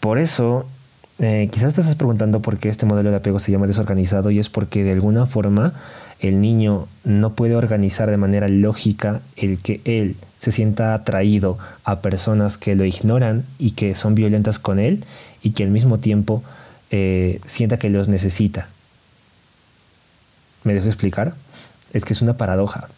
Por 0.00 0.18
eso 0.18 0.66
eh, 1.18 1.48
quizás 1.50 1.74
te 1.74 1.80
estás 1.80 1.94
preguntando 1.94 2.42
por 2.42 2.58
qué 2.58 2.68
este 2.68 2.86
modelo 2.86 3.10
de 3.10 3.16
apego 3.16 3.38
se 3.38 3.52
llama 3.52 3.66
desorganizado 3.66 4.30
y 4.30 4.38
es 4.38 4.48
porque 4.48 4.82
de 4.82 4.92
alguna 4.92 5.26
forma 5.26 5.72
el 6.18 6.40
niño 6.40 6.88
no 7.04 7.34
puede 7.34 7.54
organizar 7.54 8.10
de 8.10 8.16
manera 8.16 8.48
lógica 8.48 9.20
el 9.36 9.60
que 9.60 9.80
él 9.84 10.16
se 10.38 10.52
sienta 10.52 10.92
atraído 10.92 11.56
a 11.84 12.00
personas 12.00 12.58
que 12.58 12.74
lo 12.74 12.84
ignoran 12.84 13.44
y 13.58 13.72
que 13.72 13.94
son 13.94 14.14
violentas 14.14 14.58
con 14.58 14.78
él 14.78 15.04
y 15.42 15.50
que 15.50 15.64
al 15.64 15.70
mismo 15.70 16.00
tiempo 16.00 16.42
eh, 16.90 17.40
sienta 17.46 17.78
que 17.78 17.90
los 17.90 18.08
necesita. 18.08 18.68
¿Me 20.64 20.74
dejo 20.74 20.86
explicar? 20.86 21.34
Es 21.94 22.04
que 22.04 22.12
es 22.12 22.20
una 22.20 22.36
paradoja. 22.36 22.88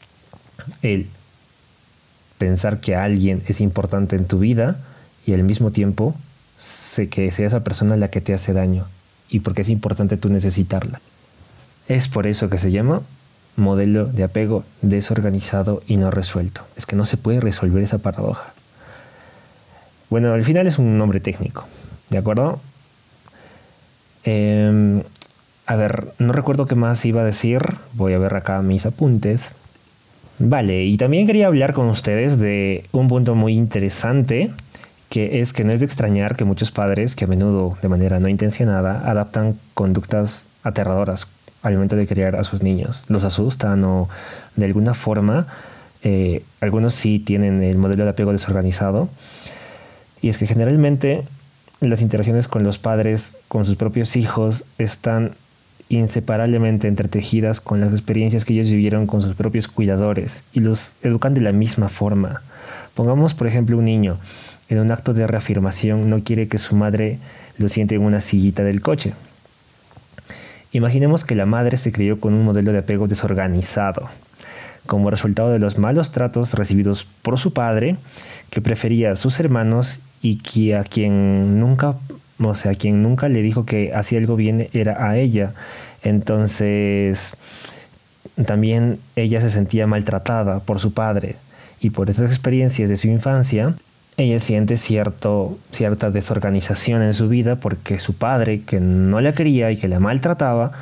El 0.82 1.08
pensar 2.38 2.80
que 2.80 2.96
alguien 2.96 3.44
es 3.46 3.60
importante 3.60 4.16
en 4.16 4.24
tu 4.24 4.40
vida 4.40 4.78
y 5.24 5.34
al 5.34 5.44
mismo 5.44 5.70
tiempo 5.70 6.16
sé 6.58 7.08
que 7.08 7.30
sea 7.30 7.46
esa 7.46 7.62
persona 7.62 7.96
la 7.96 8.10
que 8.10 8.20
te 8.20 8.34
hace 8.34 8.52
daño 8.52 8.86
y 9.28 9.40
porque 9.40 9.62
es 9.62 9.68
importante 9.68 10.16
tú 10.16 10.28
necesitarla. 10.28 11.00
Es 11.88 12.08
por 12.08 12.26
eso 12.26 12.50
que 12.50 12.58
se 12.58 12.72
llama 12.72 13.02
modelo 13.56 14.06
de 14.06 14.24
apego 14.24 14.64
desorganizado 14.82 15.82
y 15.86 15.96
no 15.96 16.10
resuelto. 16.10 16.62
Es 16.76 16.86
que 16.86 16.96
no 16.96 17.04
se 17.04 17.16
puede 17.16 17.40
resolver 17.40 17.82
esa 17.82 17.98
paradoja. 17.98 18.52
Bueno, 20.10 20.32
al 20.32 20.44
final 20.44 20.66
es 20.66 20.78
un 20.78 20.98
nombre 20.98 21.20
técnico, 21.20 21.66
¿de 22.10 22.18
acuerdo? 22.18 22.60
Em, 24.24 25.02
a 25.66 25.76
ver, 25.76 26.12
no 26.18 26.32
recuerdo 26.32 26.66
qué 26.66 26.74
más 26.74 27.04
iba 27.04 27.22
a 27.22 27.24
decir. 27.24 27.60
Voy 27.94 28.14
a 28.14 28.18
ver 28.18 28.34
acá 28.34 28.62
mis 28.62 28.86
apuntes. 28.86 29.54
Vale, 30.38 30.84
y 30.84 30.96
también 30.96 31.26
quería 31.26 31.46
hablar 31.46 31.72
con 31.72 31.88
ustedes 31.88 32.38
de 32.38 32.84
un 32.92 33.08
punto 33.08 33.34
muy 33.34 33.54
interesante 33.54 34.52
que 35.08 35.40
es 35.40 35.52
que 35.52 35.64
no 35.64 35.72
es 35.72 35.80
de 35.80 35.86
extrañar 35.86 36.36
que 36.36 36.44
muchos 36.44 36.70
padres, 36.70 37.14
que 37.14 37.24
a 37.24 37.28
menudo 37.28 37.78
de 37.80 37.88
manera 37.88 38.18
no 38.18 38.28
intencionada, 38.28 39.08
adaptan 39.08 39.56
conductas 39.74 40.44
aterradoras 40.62 41.28
al 41.62 41.74
momento 41.74 41.96
de 41.96 42.06
criar 42.06 42.36
a 42.36 42.44
sus 42.44 42.62
niños. 42.62 43.04
Los 43.08 43.24
asustan 43.24 43.82
o 43.84 44.08
de 44.56 44.66
alguna 44.66 44.94
forma, 44.94 45.46
eh, 46.02 46.42
algunos 46.60 46.94
sí 46.94 47.18
tienen 47.18 47.62
el 47.62 47.78
modelo 47.78 48.04
de 48.04 48.10
apego 48.10 48.32
desorganizado. 48.32 49.08
Y 50.20 50.28
es 50.28 50.38
que 50.38 50.46
generalmente 50.46 51.24
las 51.80 52.02
interacciones 52.02 52.48
con 52.48 52.64
los 52.64 52.78
padres, 52.78 53.36
con 53.48 53.64
sus 53.64 53.76
propios 53.76 54.16
hijos, 54.16 54.64
están 54.78 55.32
inseparablemente 55.88 56.88
entretejidas 56.88 57.60
con 57.60 57.80
las 57.80 57.92
experiencias 57.92 58.44
que 58.44 58.54
ellos 58.54 58.68
vivieron 58.68 59.06
con 59.06 59.22
sus 59.22 59.34
propios 59.34 59.68
cuidadores 59.68 60.44
y 60.52 60.60
los 60.60 60.92
educan 61.02 61.34
de 61.34 61.40
la 61.40 61.52
misma 61.52 61.88
forma. 61.88 62.42
Pongamos, 62.94 63.34
por 63.34 63.46
ejemplo, 63.46 63.78
un 63.78 63.84
niño 63.84 64.18
en 64.68 64.80
un 64.80 64.90
acto 64.90 65.14
de 65.14 65.26
reafirmación 65.26 66.10
no 66.10 66.24
quiere 66.24 66.48
que 66.48 66.58
su 66.58 66.74
madre 66.74 67.18
lo 67.56 67.68
siente 67.68 67.94
en 67.94 68.02
una 68.02 68.20
sillita 68.20 68.64
del 68.64 68.80
coche. 68.80 69.14
Imaginemos 70.72 71.24
que 71.24 71.36
la 71.36 71.46
madre 71.46 71.76
se 71.76 71.92
crió 71.92 72.18
con 72.20 72.34
un 72.34 72.44
modelo 72.44 72.72
de 72.72 72.78
apego 72.78 73.06
desorganizado, 73.06 74.08
como 74.86 75.10
resultado 75.10 75.50
de 75.50 75.60
los 75.60 75.78
malos 75.78 76.10
tratos 76.10 76.54
recibidos 76.54 77.06
por 77.22 77.38
su 77.38 77.52
padre, 77.52 77.96
que 78.50 78.60
prefería 78.60 79.12
a 79.12 79.16
sus 79.16 79.38
hermanos 79.38 80.00
y 80.20 80.38
que 80.38 80.76
a 80.76 80.82
quien 80.82 81.60
nunca, 81.60 81.94
o 82.38 82.54
sea, 82.54 82.74
quien 82.74 83.02
nunca 83.02 83.28
le 83.28 83.42
dijo 83.42 83.64
que 83.64 83.94
hacía 83.94 84.18
algo 84.18 84.36
bien 84.36 84.68
era 84.72 85.08
a 85.08 85.16
ella. 85.16 85.52
Entonces, 86.02 87.36
también 88.44 88.98
ella 89.16 89.40
se 89.40 89.50
sentía 89.50 89.86
maltratada 89.86 90.60
por 90.60 90.80
su 90.80 90.92
padre 90.92 91.36
y 91.80 91.90
por 91.90 92.10
esas 92.10 92.30
experiencias 92.30 92.88
de 92.88 92.96
su 92.96 93.08
infancia, 93.08 93.74
ella 94.16 94.38
siente 94.38 94.76
cierto, 94.76 95.58
cierta 95.72 96.10
desorganización 96.10 97.02
en 97.02 97.14
su 97.14 97.28
vida 97.28 97.56
porque 97.56 97.98
su 97.98 98.14
padre, 98.14 98.62
que 98.62 98.80
no 98.80 99.20
la 99.20 99.32
quería 99.32 99.70
y 99.70 99.76
que 99.76 99.88
la 99.88 100.00
maltrataba, 100.00 100.72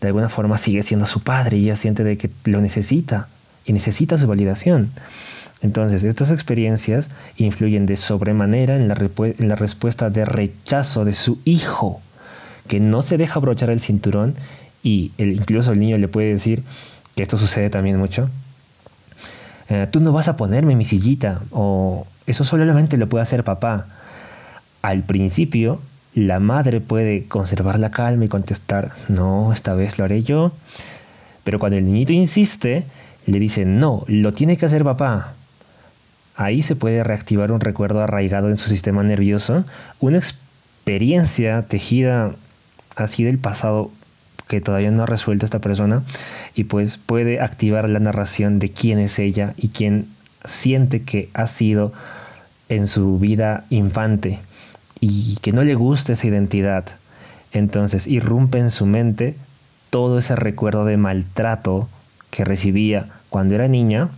de 0.00 0.08
alguna 0.08 0.28
forma 0.28 0.58
sigue 0.58 0.82
siendo 0.82 1.06
su 1.06 1.20
padre 1.20 1.58
y 1.58 1.64
ella 1.64 1.76
siente 1.76 2.04
de 2.04 2.16
que 2.16 2.30
lo 2.44 2.60
necesita 2.60 3.28
y 3.64 3.72
necesita 3.72 4.18
su 4.18 4.26
validación. 4.26 4.90
Entonces, 5.62 6.02
estas 6.02 6.32
experiencias 6.32 7.10
influyen 7.36 7.86
de 7.86 7.96
sobremanera 7.96 8.76
en 8.76 8.88
la, 8.88 9.54
respuesta 9.54 10.10
de 10.10 10.24
rechazo 10.24 11.04
de 11.04 11.12
su 11.12 11.38
hijo, 11.44 12.00
que 12.66 12.80
no 12.80 13.02
se 13.02 13.16
deja 13.16 13.34
abrochar 13.36 13.70
el 13.70 13.80
cinturón 13.80 14.34
y 14.82 15.12
incluso 15.18 15.72
el 15.72 15.78
niño 15.78 15.98
le 15.98 16.08
puede 16.08 16.30
decir, 16.30 16.64
que 17.14 17.22
esto 17.22 17.36
sucede 17.36 17.70
también 17.70 17.96
mucho, 17.96 18.28
eh, 19.68 19.86
tú 19.90 20.00
no 20.00 20.12
vas 20.12 20.28
a 20.28 20.36
ponerme 20.36 20.74
mi 20.74 20.84
sillita 20.84 21.42
o 21.50 22.06
eso 22.26 22.44
solamente 22.44 22.96
lo 22.96 23.08
puede 23.08 23.22
hacer 23.22 23.44
papá. 23.44 23.86
Al 24.82 25.04
principio, 25.04 25.80
la 26.14 26.40
madre 26.40 26.80
puede 26.80 27.26
conservar 27.26 27.78
la 27.78 27.90
calma 27.92 28.24
y 28.24 28.28
contestar, 28.28 28.90
no, 29.08 29.52
esta 29.52 29.74
vez 29.74 29.98
lo 29.98 30.04
haré 30.04 30.22
yo. 30.24 30.52
Pero 31.44 31.60
cuando 31.60 31.78
el 31.78 31.84
niñito 31.84 32.12
insiste, 32.12 32.84
le 33.26 33.38
dice, 33.38 33.64
no, 33.64 34.04
lo 34.08 34.32
tiene 34.32 34.56
que 34.56 34.66
hacer 34.66 34.82
papá. 34.82 35.34
Ahí 36.34 36.62
se 36.62 36.76
puede 36.76 37.04
reactivar 37.04 37.52
un 37.52 37.60
recuerdo 37.60 38.00
arraigado 38.00 38.48
en 38.48 38.58
su 38.58 38.68
sistema 38.68 39.02
nervioso, 39.02 39.64
una 40.00 40.18
experiencia 40.18 41.62
tejida 41.62 42.32
así 42.96 43.24
del 43.24 43.38
pasado 43.38 43.90
que 44.48 44.60
todavía 44.60 44.90
no 44.90 45.02
ha 45.02 45.06
resuelto 45.06 45.44
esta 45.44 45.60
persona 45.60 46.02
y 46.54 46.64
pues 46.64 46.98
puede 46.98 47.40
activar 47.40 47.88
la 47.88 48.00
narración 48.00 48.58
de 48.58 48.68
quién 48.68 48.98
es 48.98 49.18
ella 49.18 49.54
y 49.56 49.68
quién 49.68 50.08
siente 50.44 51.02
que 51.02 51.30
ha 51.34 51.46
sido 51.46 51.92
en 52.68 52.86
su 52.86 53.18
vida 53.18 53.64
infante 53.70 54.40
y 55.00 55.36
que 55.36 55.52
no 55.52 55.62
le 55.62 55.74
gusta 55.74 56.12
esa 56.12 56.26
identidad. 56.26 56.84
Entonces 57.52 58.06
irrumpe 58.06 58.58
en 58.58 58.70
su 58.70 58.86
mente 58.86 59.36
todo 59.90 60.18
ese 60.18 60.36
recuerdo 60.36 60.84
de 60.84 60.96
maltrato 60.96 61.88
que 62.30 62.44
recibía 62.44 63.08
cuando 63.28 63.54
era 63.54 63.68
niña 63.68 64.08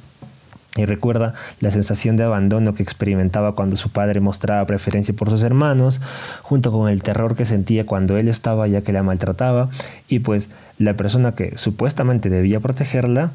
y 0.76 0.86
recuerda 0.86 1.34
la 1.60 1.70
sensación 1.70 2.16
de 2.16 2.24
abandono 2.24 2.74
que 2.74 2.82
experimentaba 2.82 3.54
cuando 3.54 3.76
su 3.76 3.90
padre 3.90 4.20
mostraba 4.20 4.66
preferencia 4.66 5.14
por 5.14 5.30
sus 5.30 5.42
hermanos, 5.42 6.00
junto 6.42 6.72
con 6.72 6.90
el 6.90 7.02
terror 7.02 7.36
que 7.36 7.44
sentía 7.44 7.86
cuando 7.86 8.16
él 8.16 8.28
estaba 8.28 8.66
ya 8.66 8.80
que 8.80 8.92
la 8.92 9.02
maltrataba, 9.02 9.68
y 10.08 10.20
pues 10.20 10.50
la 10.78 10.94
persona 10.94 11.34
que 11.34 11.56
supuestamente 11.56 12.28
debía 12.28 12.60
protegerla 12.60 13.32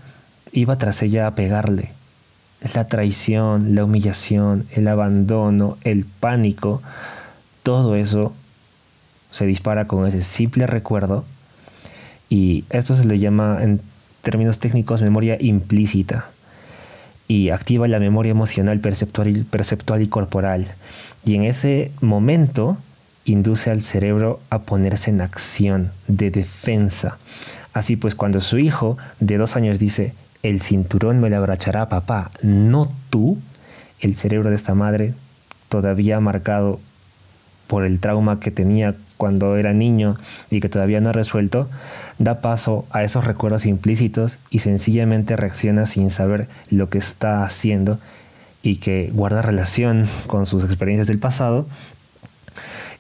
iba 0.51 0.77
tras 0.77 1.01
ella 1.01 1.27
a 1.27 1.35
pegarle. 1.35 1.91
La 2.75 2.87
traición, 2.87 3.73
la 3.73 3.85
humillación, 3.85 4.65
el 4.71 4.89
abandono, 4.89 5.77
el 5.83 6.05
pánico, 6.05 6.81
todo 7.63 7.95
eso 7.95 8.33
se 9.31 9.45
dispara 9.45 9.87
con 9.87 10.05
ese 10.05 10.21
simple 10.21 10.67
recuerdo 10.67 11.23
y 12.27 12.65
esto 12.69 12.95
se 12.95 13.05
le 13.05 13.17
llama 13.19 13.59
en 13.61 13.79
términos 14.23 14.59
técnicos 14.59 15.01
memoria 15.01 15.37
implícita 15.39 16.29
y 17.29 17.51
activa 17.51 17.87
la 17.87 17.99
memoria 17.99 18.31
emocional 18.31 18.79
perceptual, 18.79 20.01
y 20.01 20.07
corporal. 20.07 20.65
Y 21.23 21.35
en 21.35 21.43
ese 21.43 21.91
momento 22.01 22.79
induce 23.23 23.69
al 23.69 23.81
cerebro 23.81 24.39
a 24.49 24.63
ponerse 24.63 25.11
en 25.11 25.21
acción 25.21 25.91
de 26.07 26.31
defensa. 26.31 27.19
Así 27.71 27.97
pues, 27.97 28.15
cuando 28.15 28.41
su 28.41 28.57
hijo 28.57 28.97
de 29.19 29.37
dos 29.37 29.55
años 29.55 29.77
dice, 29.77 30.15
el 30.41 30.59
cinturón 30.59 31.19
me 31.19 31.29
lo 31.29 31.37
abrachará 31.37 31.87
papá, 31.87 32.31
no 32.41 32.91
tú, 33.11 33.37
el 33.99 34.15
cerebro 34.15 34.49
de 34.49 34.55
esta 34.55 34.73
madre, 34.73 35.13
todavía 35.69 36.19
marcado 36.19 36.79
por 37.67 37.85
el 37.85 37.99
trauma 37.99 38.39
que 38.39 38.49
tenía 38.49 38.95
cuando 39.17 39.55
era 39.55 39.73
niño 39.73 40.17
y 40.49 40.61
que 40.61 40.69
todavía 40.69 40.99
no 40.99 41.09
ha 41.09 41.13
resuelto, 41.13 41.69
da 42.19 42.41
paso 42.41 42.85
a 42.91 43.03
esos 43.03 43.25
recuerdos 43.25 43.65
implícitos 43.65 44.37
y 44.51 44.59
sencillamente 44.59 45.35
reacciona 45.35 45.85
sin 45.85 46.11
saber 46.11 46.47
lo 46.69 46.89
que 46.89 46.97
está 46.97 47.43
haciendo 47.43 47.97
y 48.61 48.75
que 48.75 49.09
guarda 49.13 49.41
relación 49.41 50.07
con 50.27 50.45
sus 50.45 50.65
experiencias 50.65 51.07
del 51.07 51.17
pasado. 51.17 51.65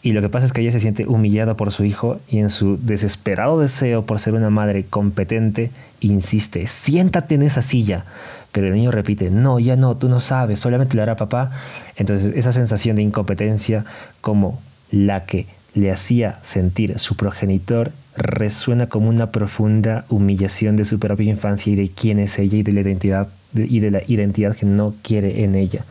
Y 0.01 0.13
lo 0.13 0.21
que 0.21 0.29
pasa 0.29 0.45
es 0.45 0.53
que 0.53 0.61
ella 0.61 0.71
se 0.71 0.79
siente 0.79 1.05
humillada 1.05 1.57
por 1.57 1.71
su 1.71 1.83
hijo 1.83 2.21
y 2.29 2.39
en 2.39 2.49
su 2.49 2.79
desesperado 2.81 3.59
deseo 3.59 4.05
por 4.05 4.19
ser 4.19 4.33
una 4.33 4.49
madre 4.49 4.85
competente, 4.85 5.71
insiste, 5.99 6.65
siéntate 6.67 7.35
en 7.35 7.43
esa 7.43 7.61
silla. 7.61 8.05
Pero 8.53 8.67
el 8.67 8.73
niño 8.73 8.91
repite, 8.91 9.29
no, 9.29 9.59
ya 9.59 9.75
no, 9.75 9.97
tú 9.97 10.07
no 10.07 10.21
sabes, 10.21 10.61
solamente 10.61 10.95
lo 10.95 11.03
hará 11.03 11.17
papá. 11.17 11.51
Entonces 11.97 12.33
esa 12.37 12.53
sensación 12.53 12.95
de 12.95 13.01
incompetencia 13.01 13.83
como 14.21 14.61
la 14.89 15.25
que 15.25 15.47
le 15.73 15.91
hacía 15.91 16.39
sentir 16.41 16.97
su 16.97 17.17
progenitor 17.17 17.91
resuena 18.19 18.87
como 18.87 19.09
una 19.09 19.31
profunda 19.31 20.05
humillación 20.09 20.75
de 20.75 20.85
su 20.85 20.99
propia 20.99 21.29
infancia 21.29 21.73
y 21.73 21.75
de 21.75 21.89
quién 21.89 22.19
es 22.19 22.37
ella 22.37 22.57
y 22.57 22.63
de 22.63 22.71
la 22.73 22.81
identidad 22.81 23.29
y 23.53 23.79
de 23.79 23.91
la 23.91 24.01
identidad 24.05 24.55
que 24.55 24.65
no 24.65 24.93
quiere 25.01 25.43
en 25.43 25.55
ella. 25.55 25.85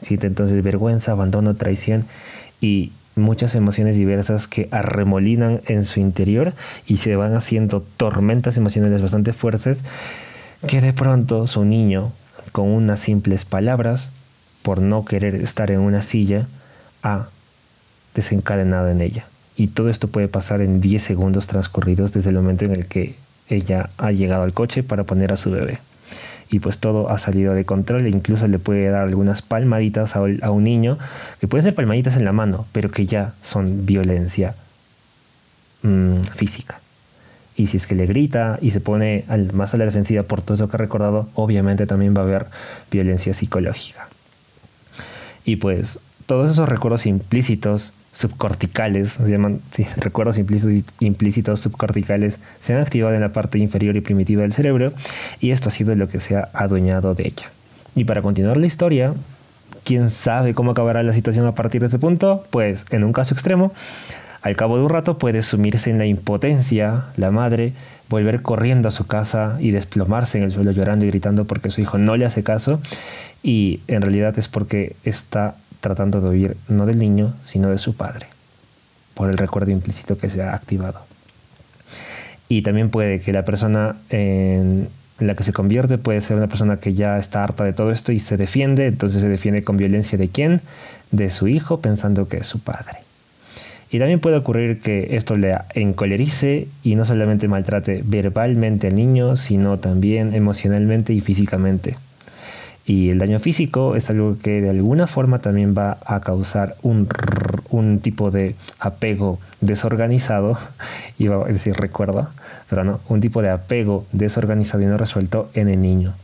Siente 0.00 0.26
entonces 0.26 0.62
vergüenza, 0.62 1.12
abandono, 1.12 1.54
traición 1.54 2.06
y 2.60 2.92
muchas 3.16 3.54
emociones 3.54 3.96
diversas 3.96 4.48
que 4.48 4.68
arremolinan 4.70 5.60
en 5.66 5.84
su 5.84 6.00
interior 6.00 6.54
y 6.86 6.98
se 6.98 7.16
van 7.16 7.34
haciendo 7.34 7.84
tormentas 7.96 8.56
emocionales 8.56 9.02
bastante 9.02 9.32
fuertes 9.32 9.84
que 10.66 10.80
de 10.80 10.92
pronto 10.92 11.46
su 11.46 11.64
niño, 11.64 12.12
con 12.52 12.68
unas 12.68 13.00
simples 13.00 13.44
palabras, 13.44 14.10
por 14.62 14.80
no 14.80 15.04
querer 15.04 15.34
estar 15.34 15.70
en 15.70 15.80
una 15.80 16.02
silla, 16.02 16.46
ha 17.02 17.26
desencadenado 18.14 18.88
en 18.88 19.00
ella. 19.00 19.26
Y 19.56 19.68
todo 19.68 19.88
esto 19.88 20.08
puede 20.08 20.28
pasar 20.28 20.60
en 20.60 20.80
10 20.80 21.02
segundos 21.02 21.46
transcurridos 21.46 22.12
desde 22.12 22.30
el 22.30 22.36
momento 22.36 22.64
en 22.64 22.72
el 22.72 22.86
que 22.86 23.14
ella 23.48 23.90
ha 23.98 24.10
llegado 24.10 24.42
al 24.42 24.52
coche 24.52 24.82
para 24.82 25.04
poner 25.04 25.32
a 25.32 25.36
su 25.36 25.50
bebé. 25.50 25.78
Y 26.50 26.58
pues 26.60 26.78
todo 26.78 27.08
ha 27.10 27.18
salido 27.18 27.54
de 27.54 27.64
control 27.64 28.06
e 28.06 28.10
incluso 28.10 28.46
le 28.48 28.58
puede 28.58 28.88
dar 28.88 29.02
algunas 29.02 29.42
palmaditas 29.42 30.16
a, 30.16 30.20
un 30.22 30.64
niño, 30.64 30.98
que 31.40 31.48
pueden 31.48 31.64
ser 31.64 31.74
palmaditas 31.74 32.16
en 32.16 32.24
la 32.24 32.32
mano, 32.32 32.66
pero 32.72 32.90
que 32.90 33.06
ya 33.06 33.34
son 33.42 33.86
violencia 33.86 34.54
mm, 35.82 36.20
física. 36.34 36.80
Y 37.56 37.68
si 37.68 37.76
es 37.76 37.86
que 37.86 37.94
le 37.94 38.06
grita 38.06 38.58
y 38.60 38.70
se 38.70 38.80
pone 38.80 39.24
más 39.52 39.74
a 39.74 39.76
la 39.76 39.84
defensiva 39.84 40.24
por 40.24 40.42
todo 40.42 40.54
eso 40.54 40.68
que 40.68 40.76
ha 40.76 40.78
recordado, 40.78 41.28
obviamente 41.34 41.86
también 41.86 42.14
va 42.16 42.22
a 42.22 42.24
haber 42.24 42.46
violencia 42.90 43.32
psicológica. 43.32 44.08
Y 45.44 45.56
pues 45.56 46.00
todos 46.26 46.50
esos 46.50 46.68
recuerdos 46.68 47.06
implícitos 47.06 47.92
subcorticales, 48.14 49.12
se 49.12 49.28
llaman 49.28 49.60
recuerdos 49.96 50.38
implícitos, 50.38 51.60
subcorticales, 51.60 52.38
se 52.60 52.72
han 52.72 52.80
activado 52.80 53.14
en 53.14 53.20
la 53.20 53.32
parte 53.32 53.58
inferior 53.58 53.96
y 53.96 54.00
primitiva 54.00 54.42
del 54.42 54.52
cerebro 54.52 54.92
y 55.40 55.50
esto 55.50 55.68
ha 55.68 55.72
sido 55.72 55.94
lo 55.96 56.08
que 56.08 56.20
se 56.20 56.36
ha 56.36 56.48
adueñado 56.54 57.14
de 57.14 57.24
ella. 57.24 57.50
Y 57.96 58.04
para 58.04 58.22
continuar 58.22 58.56
la 58.56 58.66
historia, 58.66 59.14
¿quién 59.84 60.10
sabe 60.10 60.54
cómo 60.54 60.70
acabará 60.70 61.02
la 61.02 61.12
situación 61.12 61.46
a 61.46 61.54
partir 61.54 61.80
de 61.80 61.88
ese 61.88 61.98
punto? 61.98 62.44
Pues 62.50 62.86
en 62.90 63.04
un 63.04 63.12
caso 63.12 63.34
extremo, 63.34 63.72
al 64.42 64.56
cabo 64.56 64.76
de 64.76 64.84
un 64.84 64.90
rato 64.90 65.18
puede 65.18 65.42
sumirse 65.42 65.90
en 65.90 65.98
la 65.98 66.06
impotencia 66.06 67.06
la 67.16 67.30
madre, 67.30 67.72
volver 68.08 68.42
corriendo 68.42 68.88
a 68.88 68.92
su 68.92 69.06
casa 69.06 69.56
y 69.58 69.70
desplomarse 69.70 70.38
en 70.38 70.44
el 70.44 70.52
suelo 70.52 70.70
llorando 70.70 71.04
y 71.04 71.08
gritando 71.08 71.46
porque 71.46 71.70
su 71.70 71.80
hijo 71.80 71.98
no 71.98 72.16
le 72.16 72.26
hace 72.26 72.42
caso 72.42 72.80
y 73.42 73.80
en 73.88 74.02
realidad 74.02 74.38
es 74.38 74.48
porque 74.48 74.96
está 75.04 75.56
tratando 75.84 76.22
de 76.22 76.30
huir 76.30 76.56
no 76.66 76.86
del 76.86 76.98
niño, 76.98 77.34
sino 77.42 77.68
de 77.68 77.76
su 77.76 77.94
padre, 77.94 78.26
por 79.12 79.28
el 79.28 79.36
recuerdo 79.36 79.70
implícito 79.70 80.16
que 80.16 80.30
se 80.30 80.42
ha 80.42 80.54
activado. 80.54 81.00
Y 82.48 82.62
también 82.62 82.88
puede 82.88 83.20
que 83.20 83.34
la 83.34 83.44
persona 83.44 83.96
en 84.08 84.88
la 85.18 85.34
que 85.34 85.44
se 85.44 85.52
convierte 85.52 85.98
puede 85.98 86.22
ser 86.22 86.38
una 86.38 86.48
persona 86.48 86.78
que 86.78 86.94
ya 86.94 87.18
está 87.18 87.44
harta 87.44 87.64
de 87.64 87.74
todo 87.74 87.90
esto 87.90 88.12
y 88.12 88.18
se 88.18 88.38
defiende, 88.38 88.86
entonces 88.86 89.20
se 89.20 89.28
defiende 89.28 89.62
con 89.62 89.76
violencia 89.76 90.16
de 90.16 90.28
quién? 90.28 90.62
De 91.10 91.28
su 91.28 91.48
hijo, 91.48 91.80
pensando 91.80 92.28
que 92.28 92.38
es 92.38 92.46
su 92.46 92.60
padre. 92.60 93.00
Y 93.90 93.98
también 93.98 94.20
puede 94.20 94.38
ocurrir 94.38 94.80
que 94.80 95.16
esto 95.16 95.36
le 95.36 95.54
encolerice 95.74 96.66
y 96.82 96.94
no 96.94 97.04
solamente 97.04 97.46
maltrate 97.46 98.02
verbalmente 98.06 98.86
al 98.86 98.94
niño, 98.94 99.36
sino 99.36 99.78
también 99.78 100.34
emocionalmente 100.34 101.12
y 101.12 101.20
físicamente. 101.20 101.94
Y 102.86 103.08
el 103.10 103.18
daño 103.18 103.38
físico 103.38 103.96
es 103.96 104.10
algo 104.10 104.36
que 104.42 104.60
de 104.60 104.68
alguna 104.68 105.06
forma 105.06 105.38
también 105.38 105.74
va 105.76 105.96
a 106.04 106.20
causar 106.20 106.76
un, 106.82 107.08
un 107.70 108.00
tipo 108.00 108.30
de 108.30 108.56
apego 108.78 109.38
desorganizado, 109.62 110.58
iba 111.18 111.42
a 111.42 111.48
decir 111.48 111.74
recuerdo, 111.74 112.28
pero 112.68 112.84
no, 112.84 113.00
un 113.08 113.20
tipo 113.20 113.40
de 113.40 113.50
apego 113.50 114.04
desorganizado 114.12 114.82
y 114.82 114.86
no 114.86 114.98
resuelto 114.98 115.50
en 115.54 115.68
el 115.68 115.80
niño. 115.80 116.14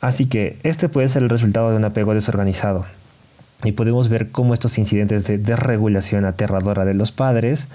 Así 0.00 0.26
que 0.26 0.58
este 0.62 0.88
puede 0.88 1.08
ser 1.08 1.22
el 1.22 1.28
resultado 1.28 1.70
de 1.70 1.76
un 1.76 1.84
apego 1.84 2.14
desorganizado. 2.14 2.84
Y 3.64 3.72
podemos 3.72 4.08
ver 4.08 4.30
cómo 4.30 4.54
estos 4.54 4.78
incidentes 4.78 5.24
de 5.26 5.38
desregulación 5.38 6.24
aterradora 6.24 6.84
de 6.84 6.94
los 6.94 7.10
padres, 7.10 7.68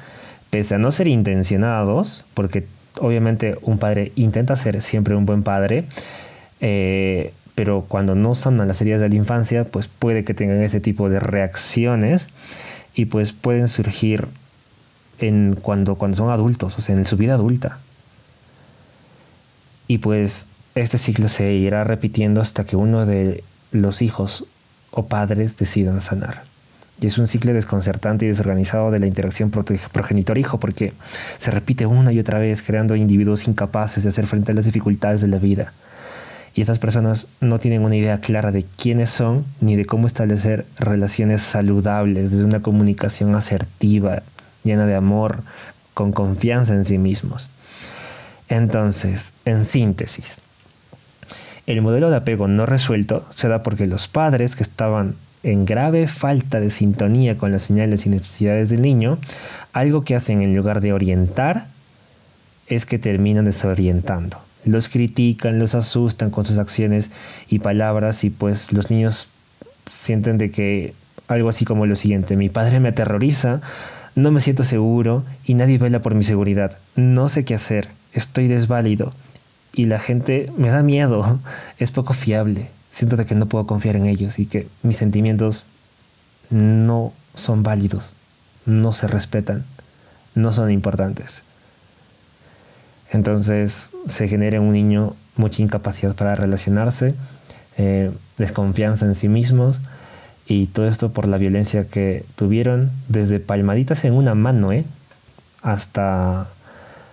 pese 0.49 0.75
a 0.75 0.77
no 0.77 0.91
ser 0.91 1.07
intencionados, 1.07 2.25
porque 2.33 2.65
obviamente 2.99 3.57
un 3.61 3.79
padre 3.79 4.13
intenta 4.15 4.55
ser 4.55 4.81
siempre 4.81 5.15
un 5.15 5.25
buen 5.25 5.43
padre, 5.43 5.85
eh, 6.61 7.33
pero 7.55 7.85
cuando 7.87 8.15
no 8.15 8.35
sanan 8.35 8.67
las 8.67 8.81
heridas 8.81 9.01
de 9.01 9.09
la 9.09 9.15
infancia, 9.15 9.63
pues 9.65 9.87
puede 9.87 10.23
que 10.23 10.33
tengan 10.33 10.61
ese 10.61 10.79
tipo 10.79 11.09
de 11.09 11.19
reacciones 11.19 12.29
y 12.95 13.05
pues 13.05 13.31
pueden 13.31 13.67
surgir 13.67 14.27
en 15.19 15.55
cuando, 15.61 15.95
cuando 15.95 16.17
son 16.17 16.29
adultos, 16.29 16.77
o 16.77 16.81
sea, 16.81 16.95
en 16.95 17.05
su 17.05 17.17
vida 17.17 17.35
adulta. 17.35 17.79
Y 19.87 19.99
pues 19.99 20.47
este 20.75 20.97
ciclo 20.97 21.27
se 21.27 21.53
irá 21.53 21.83
repitiendo 21.83 22.41
hasta 22.41 22.63
que 22.63 22.75
uno 22.75 23.05
de 23.05 23.43
los 23.71 24.01
hijos 24.01 24.45
o 24.89 25.05
padres 25.05 25.55
decidan 25.57 26.01
sanar. 26.01 26.43
Y 27.01 27.07
es 27.07 27.17
un 27.17 27.27
ciclo 27.27 27.53
desconcertante 27.53 28.25
y 28.25 28.29
desorganizado 28.29 28.89
de 28.89 28.99
la 28.99 29.07
interacción 29.07 29.51
progenitor-hijo 29.51 30.59
porque 30.59 30.93
se 31.37 31.51
repite 31.51 31.85
una 31.85 32.11
y 32.11 32.19
otra 32.19 32.39
vez 32.39 32.61
creando 32.61 32.95
individuos 32.95 33.47
incapaces 33.47 34.03
de 34.03 34.09
hacer 34.09 34.25
frente 34.25 34.51
a 34.51 34.55
las 34.55 34.65
dificultades 34.65 35.21
de 35.21 35.27
la 35.27 35.37
vida 35.37 35.73
y 36.55 36.61
estas 36.61 36.79
personas 36.79 37.27
no 37.41 37.59
tienen 37.59 37.83
una 37.83 37.95
idea 37.95 38.19
clara 38.19 38.51
de 38.51 38.63
quiénes 38.63 39.09
son 39.09 39.45
ni 39.59 39.75
de 39.75 39.85
cómo 39.85 40.05
establecer 40.05 40.65
relaciones 40.77 41.41
saludables 41.41 42.31
desde 42.31 42.45
una 42.45 42.61
comunicación 42.61 43.35
asertiva, 43.35 44.21
llena 44.63 44.85
de 44.85 44.95
amor, 44.95 45.41
con 45.93 46.11
confianza 46.11 46.75
en 46.75 46.85
sí 46.85 46.97
mismos. 46.97 47.49
Entonces, 48.49 49.33
en 49.45 49.65
síntesis, 49.65 50.37
el 51.65 51.81
modelo 51.81 52.11
de 52.11 52.17
apego 52.17 52.47
no 52.47 52.65
resuelto 52.65 53.25
se 53.31 53.47
da 53.47 53.63
porque 53.63 53.87
los 53.87 54.07
padres 54.07 54.55
que 54.55 54.63
estaban 54.63 55.15
en 55.41 55.65
grave 55.65 56.07
falta 56.07 56.59
de 56.59 56.69
sintonía 56.69 57.35
con 57.35 57.51
las 57.51 57.63
señales 57.63 58.05
y 58.05 58.09
necesidades 58.09 58.69
del 58.69 58.81
niño, 58.81 59.17
algo 59.73 60.03
que 60.03 60.15
hacen 60.15 60.41
en 60.41 60.55
lugar 60.55 60.81
de 60.81 60.93
orientar 60.93 61.67
es 62.67 62.85
que 62.85 62.99
terminan 62.99 63.45
desorientando 63.45 64.39
los 64.65 64.89
critican, 64.89 65.59
los 65.59 65.75
asustan 65.75 66.29
con 66.29 66.45
sus 66.45 66.57
acciones 66.57 67.09
y 67.47 67.59
palabras 67.59 68.23
y 68.23 68.29
pues 68.29 68.71
los 68.71 68.89
niños 68.89 69.27
sienten 69.89 70.37
de 70.37 70.51
que 70.51 70.93
algo 71.27 71.49
así 71.49 71.65
como 71.65 71.85
lo 71.85 71.95
siguiente, 71.95 72.35
mi 72.35 72.49
padre 72.49 72.79
me 72.79 72.89
aterroriza, 72.89 73.61
no 74.15 74.31
me 74.31 74.41
siento 74.41 74.63
seguro 74.63 75.23
y 75.45 75.53
nadie 75.53 75.77
vela 75.77 76.01
por 76.01 76.15
mi 76.15 76.23
seguridad, 76.23 76.77
no 76.95 77.29
sé 77.29 77.45
qué 77.45 77.55
hacer, 77.55 77.89
estoy 78.13 78.47
desválido 78.47 79.13
y 79.73 79.85
la 79.85 79.99
gente 79.99 80.51
me 80.57 80.69
da 80.69 80.83
miedo, 80.83 81.39
es 81.79 81.91
poco 81.91 82.13
fiable, 82.13 82.69
siento 82.91 83.15
de 83.15 83.25
que 83.25 83.35
no 83.35 83.47
puedo 83.47 83.65
confiar 83.65 83.95
en 83.95 84.05
ellos 84.05 84.39
y 84.39 84.45
que 84.45 84.67
mis 84.83 84.97
sentimientos 84.97 85.65
no 86.49 87.13
son 87.33 87.63
válidos, 87.63 88.13
no 88.65 88.93
se 88.93 89.07
respetan, 89.07 89.65
no 90.35 90.51
son 90.51 90.71
importantes. 90.71 91.43
Entonces 93.13 93.91
se 94.07 94.27
genera 94.27 94.57
en 94.57 94.63
un 94.63 94.73
niño 94.73 95.15
mucha 95.35 95.61
incapacidad 95.61 96.15
para 96.15 96.35
relacionarse, 96.35 97.13
eh, 97.77 98.11
desconfianza 98.37 99.05
en 99.05 99.15
sí 99.15 99.29
mismos 99.29 99.79
y 100.47 100.65
todo 100.67 100.87
esto 100.87 101.13
por 101.13 101.27
la 101.27 101.37
violencia 101.37 101.87
que 101.87 102.25
tuvieron 102.35 102.91
desde 103.07 103.39
palmaditas 103.39 104.03
en 104.03 104.13
una 104.13 104.33
mano 104.35 104.73
¿eh? 104.73 104.83
hasta 105.61 106.49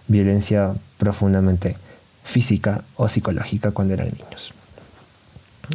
violencia 0.09 0.73
profundamente 0.99 1.77
física 2.25 2.83
o 2.97 3.07
psicológica 3.07 3.70
cuando 3.70 3.95
eran 3.95 4.09
niños. 4.09 4.55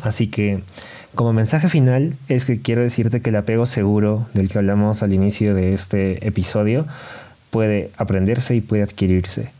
Así 0.01 0.27
que 0.27 0.63
como 1.13 1.33
mensaje 1.33 1.69
final 1.69 2.15
es 2.27 2.45
que 2.45 2.61
quiero 2.61 2.81
decirte 2.81 3.21
que 3.21 3.29
el 3.29 3.35
apego 3.37 3.67
seguro 3.67 4.27
del 4.33 4.49
que 4.49 4.57
hablamos 4.57 5.03
al 5.03 5.13
inicio 5.13 5.53
de 5.53 5.73
este 5.73 6.27
episodio 6.27 6.87
puede 7.51 7.91
aprenderse 7.97 8.55
y 8.55 8.61
puede 8.61 8.83
adquirirse 8.83 9.51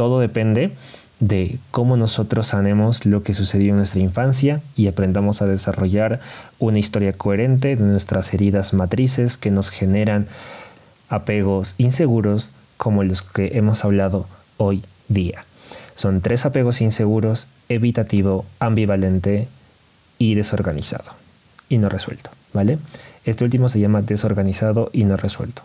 todo 0.00 0.18
depende 0.18 0.72
de 1.18 1.58
cómo 1.72 1.98
nosotros 1.98 2.46
sanemos 2.46 3.04
lo 3.04 3.22
que 3.22 3.34
sucedió 3.34 3.72
en 3.72 3.76
nuestra 3.76 4.00
infancia 4.00 4.62
y 4.74 4.88
aprendamos 4.88 5.42
a 5.42 5.46
desarrollar 5.46 6.20
una 6.58 6.78
historia 6.78 7.12
coherente 7.12 7.76
de 7.76 7.84
nuestras 7.84 8.32
heridas 8.32 8.72
matrices 8.72 9.36
que 9.36 9.50
nos 9.50 9.68
generan 9.68 10.26
apegos 11.10 11.74
inseguros 11.76 12.50
como 12.78 13.02
los 13.02 13.20
que 13.20 13.58
hemos 13.58 13.84
hablado 13.84 14.26
hoy 14.56 14.82
día. 15.08 15.44
Son 15.94 16.22
tres 16.22 16.46
apegos 16.46 16.80
inseguros, 16.80 17.46
evitativo, 17.68 18.46
ambivalente 18.58 19.48
y 20.16 20.34
desorganizado 20.34 21.12
y 21.68 21.76
no 21.76 21.90
resuelto, 21.90 22.30
¿vale? 22.54 22.78
Este 23.26 23.44
último 23.44 23.68
se 23.68 23.80
llama 23.80 24.00
desorganizado 24.00 24.88
y 24.94 25.04
no 25.04 25.18
resuelto. 25.18 25.60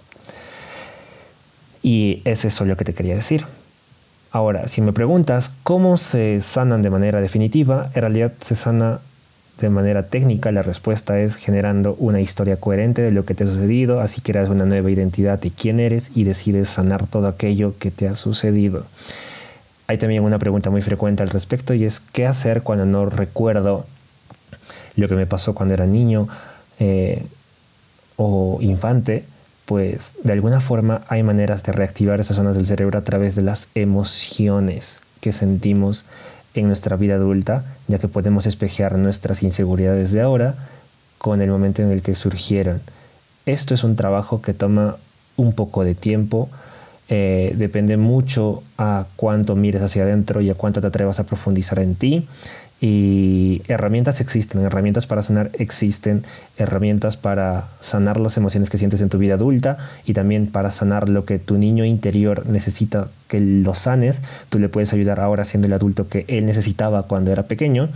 Y 1.82 2.22
es 2.26 2.44
eso 2.44 2.66
lo 2.66 2.76
que 2.76 2.84
te 2.84 2.94
quería 2.94 3.16
decir. 3.16 3.46
Ahora, 4.36 4.68
si 4.68 4.82
me 4.82 4.92
preguntas 4.92 5.56
cómo 5.64 5.96
se 5.96 6.42
sanan 6.42 6.82
de 6.82 6.90
manera 6.90 7.22
definitiva, 7.22 7.90
en 7.94 8.02
realidad 8.02 8.34
se 8.42 8.58
sana 8.58 9.00
de 9.62 9.70
manera 9.70 10.08
técnica, 10.08 10.52
la 10.52 10.62
respuesta 10.62 11.22
es 11.22 11.38
generando 11.38 11.96
una 12.00 12.20
historia 12.20 12.58
coherente 12.58 13.02
de 13.02 13.12
lo 13.12 13.24
que 13.24 13.34
te 13.34 13.46
ha 13.46 13.48
sucedido, 13.48 14.02
así 14.02 14.20
creas 14.20 14.50
una 14.50 14.66
nueva 14.66 14.92
identidad 14.92 15.40
de 15.40 15.52
quién 15.52 15.80
eres 15.80 16.12
y 16.16 16.26
decides 16.26 16.68
sanar 16.68 17.08
todo 17.08 17.30
aquello 17.30 17.76
que 17.80 17.92
te 17.92 18.10
ha 18.10 18.16
sucedido. 18.16 18.84
Hay 19.88 20.00
también 20.00 20.22
una 20.22 20.38
pregunta 20.38 20.70
muy 20.70 20.82
frecuente 20.82 21.24
al 21.24 21.30
respecto 21.30 21.74
y 21.74 21.86
es 21.86 22.02
qué 22.02 22.28
hacer 22.28 22.62
cuando 22.62 22.86
no 22.86 23.06
recuerdo 23.06 23.86
lo 24.98 25.08
que 25.08 25.16
me 25.16 25.28
pasó 25.28 25.56
cuando 25.56 25.76
era 25.76 25.86
niño 25.86 26.28
eh, 26.80 27.26
o 28.18 28.58
infante. 28.60 29.24
Pues 29.66 30.14
de 30.24 30.34
alguna 30.34 30.62
forma 30.62 31.02
hay 31.08 31.24
maneras 31.24 31.64
de 31.64 31.72
reactivar 31.72 32.20
esas 32.20 32.38
zonas 32.38 32.56
del 32.56 32.68
cerebro 32.68 33.00
a 33.00 33.04
través 33.04 33.36
de 33.36 33.42
las 33.42 33.70
emociones 33.74 35.02
que 35.22 35.32
sentimos 35.32 36.06
en 36.54 36.68
nuestra 36.68 36.96
vida 36.96 37.16
adulta, 37.16 37.64
ya 37.88 37.98
que 37.98 38.08
podemos 38.08 38.46
espejear 38.46 38.98
nuestras 38.98 39.44
inseguridades 39.44 40.12
de 40.12 40.22
ahora 40.22 40.56
con 41.18 41.42
el 41.42 41.50
momento 41.50 41.82
en 41.82 41.92
el 41.92 42.02
que 42.02 42.16
surgieron. 42.16 42.82
Esto 43.46 43.74
es 43.74 43.84
un 43.84 43.96
trabajo 43.96 44.42
que 44.42 44.54
toma 44.54 44.98
un 45.38 45.54
poco 45.54 45.84
de 45.84 45.96
tiempo, 45.96 46.50
eh, 47.08 47.54
depende 47.56 47.98
mucho 47.98 48.64
a 48.78 49.06
cuánto 49.16 49.56
mires 49.56 49.82
hacia 49.82 50.04
adentro 50.04 50.42
y 50.42 50.50
a 50.50 50.56
cuánto 50.56 50.82
te 50.82 50.88
atrevas 50.88 51.20
a 51.20 51.26
profundizar 51.26 51.80
en 51.80 51.96
ti. 51.96 52.28
Y 52.82 53.62
herramientas 53.70 54.20
existen, 54.20 54.62
herramientas 54.62 55.08
para 55.08 55.22
sanar 55.22 55.50
existen, 55.54 56.24
herramientas 56.58 57.16
para 57.16 57.70
sanar 57.80 58.20
las 58.20 58.36
emociones 58.36 58.70
que 58.70 58.78
sientes 58.78 59.02
en 59.02 59.08
tu 59.08 59.18
vida 59.18 59.36
adulta 59.36 59.78
y 60.06 60.14
también 60.14 60.48
para 60.48 60.72
sanar 60.72 61.08
lo 61.08 61.24
que 61.24 61.40
tu 61.40 61.58
niño 61.58 61.86
interior 61.86 62.46
necesita 62.48 63.08
que 63.30 63.40
lo 63.40 63.74
sanes. 63.76 64.24
Tú 64.50 64.60
le 64.60 64.68
puedes 64.68 64.92
ayudar 64.92 65.22
ahora 65.22 65.46
siendo 65.46 65.68
el 65.68 65.74
adulto 65.74 66.10
que 66.10 66.26
él 66.28 66.46
necesitaba 66.46 67.04
cuando 67.04 67.32
era 67.32 67.44
pequeño 67.44 67.90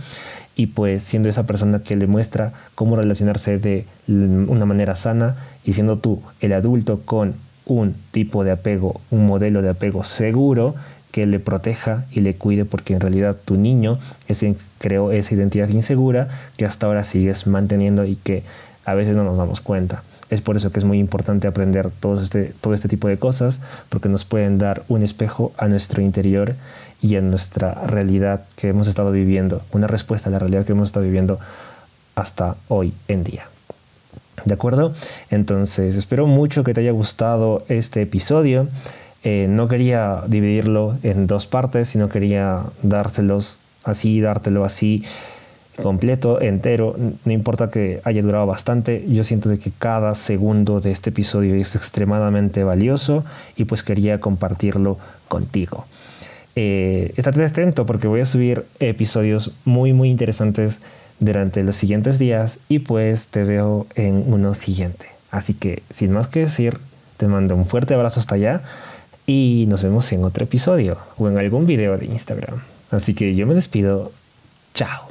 y 0.56 0.68
pues 0.68 1.02
siendo 1.02 1.28
esa 1.28 1.44
persona 1.44 1.80
que 1.80 1.96
le 1.96 2.06
muestra 2.06 2.52
cómo 2.74 2.96
relacionarse 2.96 3.58
de 3.58 3.86
una 4.08 4.64
manera 4.64 4.94
sana 4.94 5.36
y 5.62 5.74
siendo 5.74 5.98
tú 5.98 6.22
el 6.40 6.54
adulto 6.54 7.00
con 7.04 7.34
un 7.66 7.94
tipo 8.10 8.44
de 8.44 8.50
apego, 8.50 9.00
un 9.10 9.26
modelo 9.26 9.62
de 9.62 9.68
apego 9.68 10.04
seguro 10.04 10.74
que 11.10 11.26
le 11.26 11.40
proteja 11.40 12.04
y 12.10 12.20
le 12.20 12.34
cuide 12.34 12.64
porque 12.64 12.94
en 12.94 13.00
realidad 13.00 13.36
tu 13.44 13.56
niño 13.56 13.98
es 14.28 14.40
quien 14.40 14.56
creó 14.78 15.10
esa 15.10 15.34
identidad 15.34 15.68
insegura 15.68 16.28
que 16.56 16.64
hasta 16.64 16.86
ahora 16.86 17.04
sigues 17.04 17.46
manteniendo 17.46 18.04
y 18.04 18.16
que 18.16 18.42
a 18.84 18.94
veces 18.94 19.16
no 19.16 19.24
nos 19.24 19.38
damos 19.38 19.60
cuenta. 19.60 20.02
Es 20.30 20.40
por 20.40 20.56
eso 20.56 20.70
que 20.70 20.78
es 20.78 20.84
muy 20.84 20.98
importante 20.98 21.48
aprender 21.48 21.90
todo 21.90 22.20
este, 22.22 22.54
todo 22.60 22.72
este 22.72 22.88
tipo 22.88 23.08
de 23.08 23.18
cosas 23.18 23.60
porque 23.88 24.08
nos 24.08 24.24
pueden 24.24 24.58
dar 24.58 24.84
un 24.88 25.02
espejo 25.02 25.52
a 25.58 25.66
nuestro 25.66 26.02
interior 26.02 26.54
y 27.02 27.16
a 27.16 27.20
nuestra 27.20 27.74
realidad 27.86 28.42
que 28.56 28.68
hemos 28.68 28.86
estado 28.86 29.10
viviendo, 29.10 29.62
una 29.72 29.88
respuesta 29.88 30.28
a 30.28 30.32
la 30.32 30.38
realidad 30.38 30.64
que 30.64 30.72
hemos 30.72 30.88
estado 30.88 31.04
viviendo 31.04 31.40
hasta 32.14 32.56
hoy 32.68 32.92
en 33.08 33.24
día. 33.24 33.44
¿De 34.44 34.54
acuerdo? 34.54 34.92
Entonces, 35.30 35.96
espero 35.96 36.26
mucho 36.26 36.64
que 36.64 36.74
te 36.74 36.80
haya 36.80 36.92
gustado 36.92 37.64
este 37.68 38.02
episodio. 38.02 38.68
Eh, 39.22 39.46
no 39.48 39.68
quería 39.68 40.22
dividirlo 40.26 40.96
en 41.02 41.26
dos 41.26 41.46
partes, 41.46 41.88
sino 41.88 42.08
quería 42.08 42.62
dárselos 42.82 43.58
así, 43.84 44.20
dártelo 44.20 44.64
así 44.64 45.04
completo, 45.80 46.40
entero, 46.40 46.96
no 47.24 47.32
importa 47.32 47.70
que 47.70 48.00
haya 48.04 48.22
durado 48.22 48.46
bastante, 48.46 49.04
yo 49.08 49.24
siento 49.24 49.50
que 49.50 49.72
cada 49.78 50.14
segundo 50.14 50.80
de 50.80 50.92
este 50.92 51.10
episodio 51.10 51.54
es 51.54 51.74
extremadamente 51.74 52.64
valioso 52.64 53.24
y 53.56 53.64
pues 53.64 53.82
quería 53.82 54.20
compartirlo 54.20 54.98
contigo. 55.28 55.86
Eh, 56.56 57.12
estate 57.16 57.44
atento 57.44 57.86
porque 57.86 58.08
voy 58.08 58.20
a 58.20 58.26
subir 58.26 58.66
episodios 58.80 59.52
muy 59.64 59.92
muy 59.92 60.10
interesantes 60.10 60.82
durante 61.20 61.62
los 61.62 61.76
siguientes 61.76 62.18
días 62.18 62.60
y 62.68 62.80
pues 62.80 63.28
te 63.28 63.44
veo 63.44 63.86
en 63.94 64.24
uno 64.26 64.54
siguiente. 64.54 65.06
Así 65.30 65.54
que 65.54 65.82
sin 65.90 66.10
más 66.12 66.26
que 66.26 66.40
decir, 66.40 66.78
te 67.16 67.28
mando 67.28 67.54
un 67.54 67.66
fuerte 67.66 67.94
abrazo 67.94 68.20
hasta 68.20 68.34
allá 68.34 68.62
y 69.30 69.66
nos 69.66 69.84
vemos 69.84 70.10
en 70.10 70.24
otro 70.24 70.42
episodio 70.42 70.98
o 71.16 71.28
en 71.28 71.38
algún 71.38 71.64
video 71.64 71.96
de 71.96 72.06
Instagram. 72.06 72.60
Así 72.90 73.14
que 73.14 73.36
yo 73.36 73.46
me 73.46 73.54
despido. 73.54 74.10
Chao. 74.74 75.09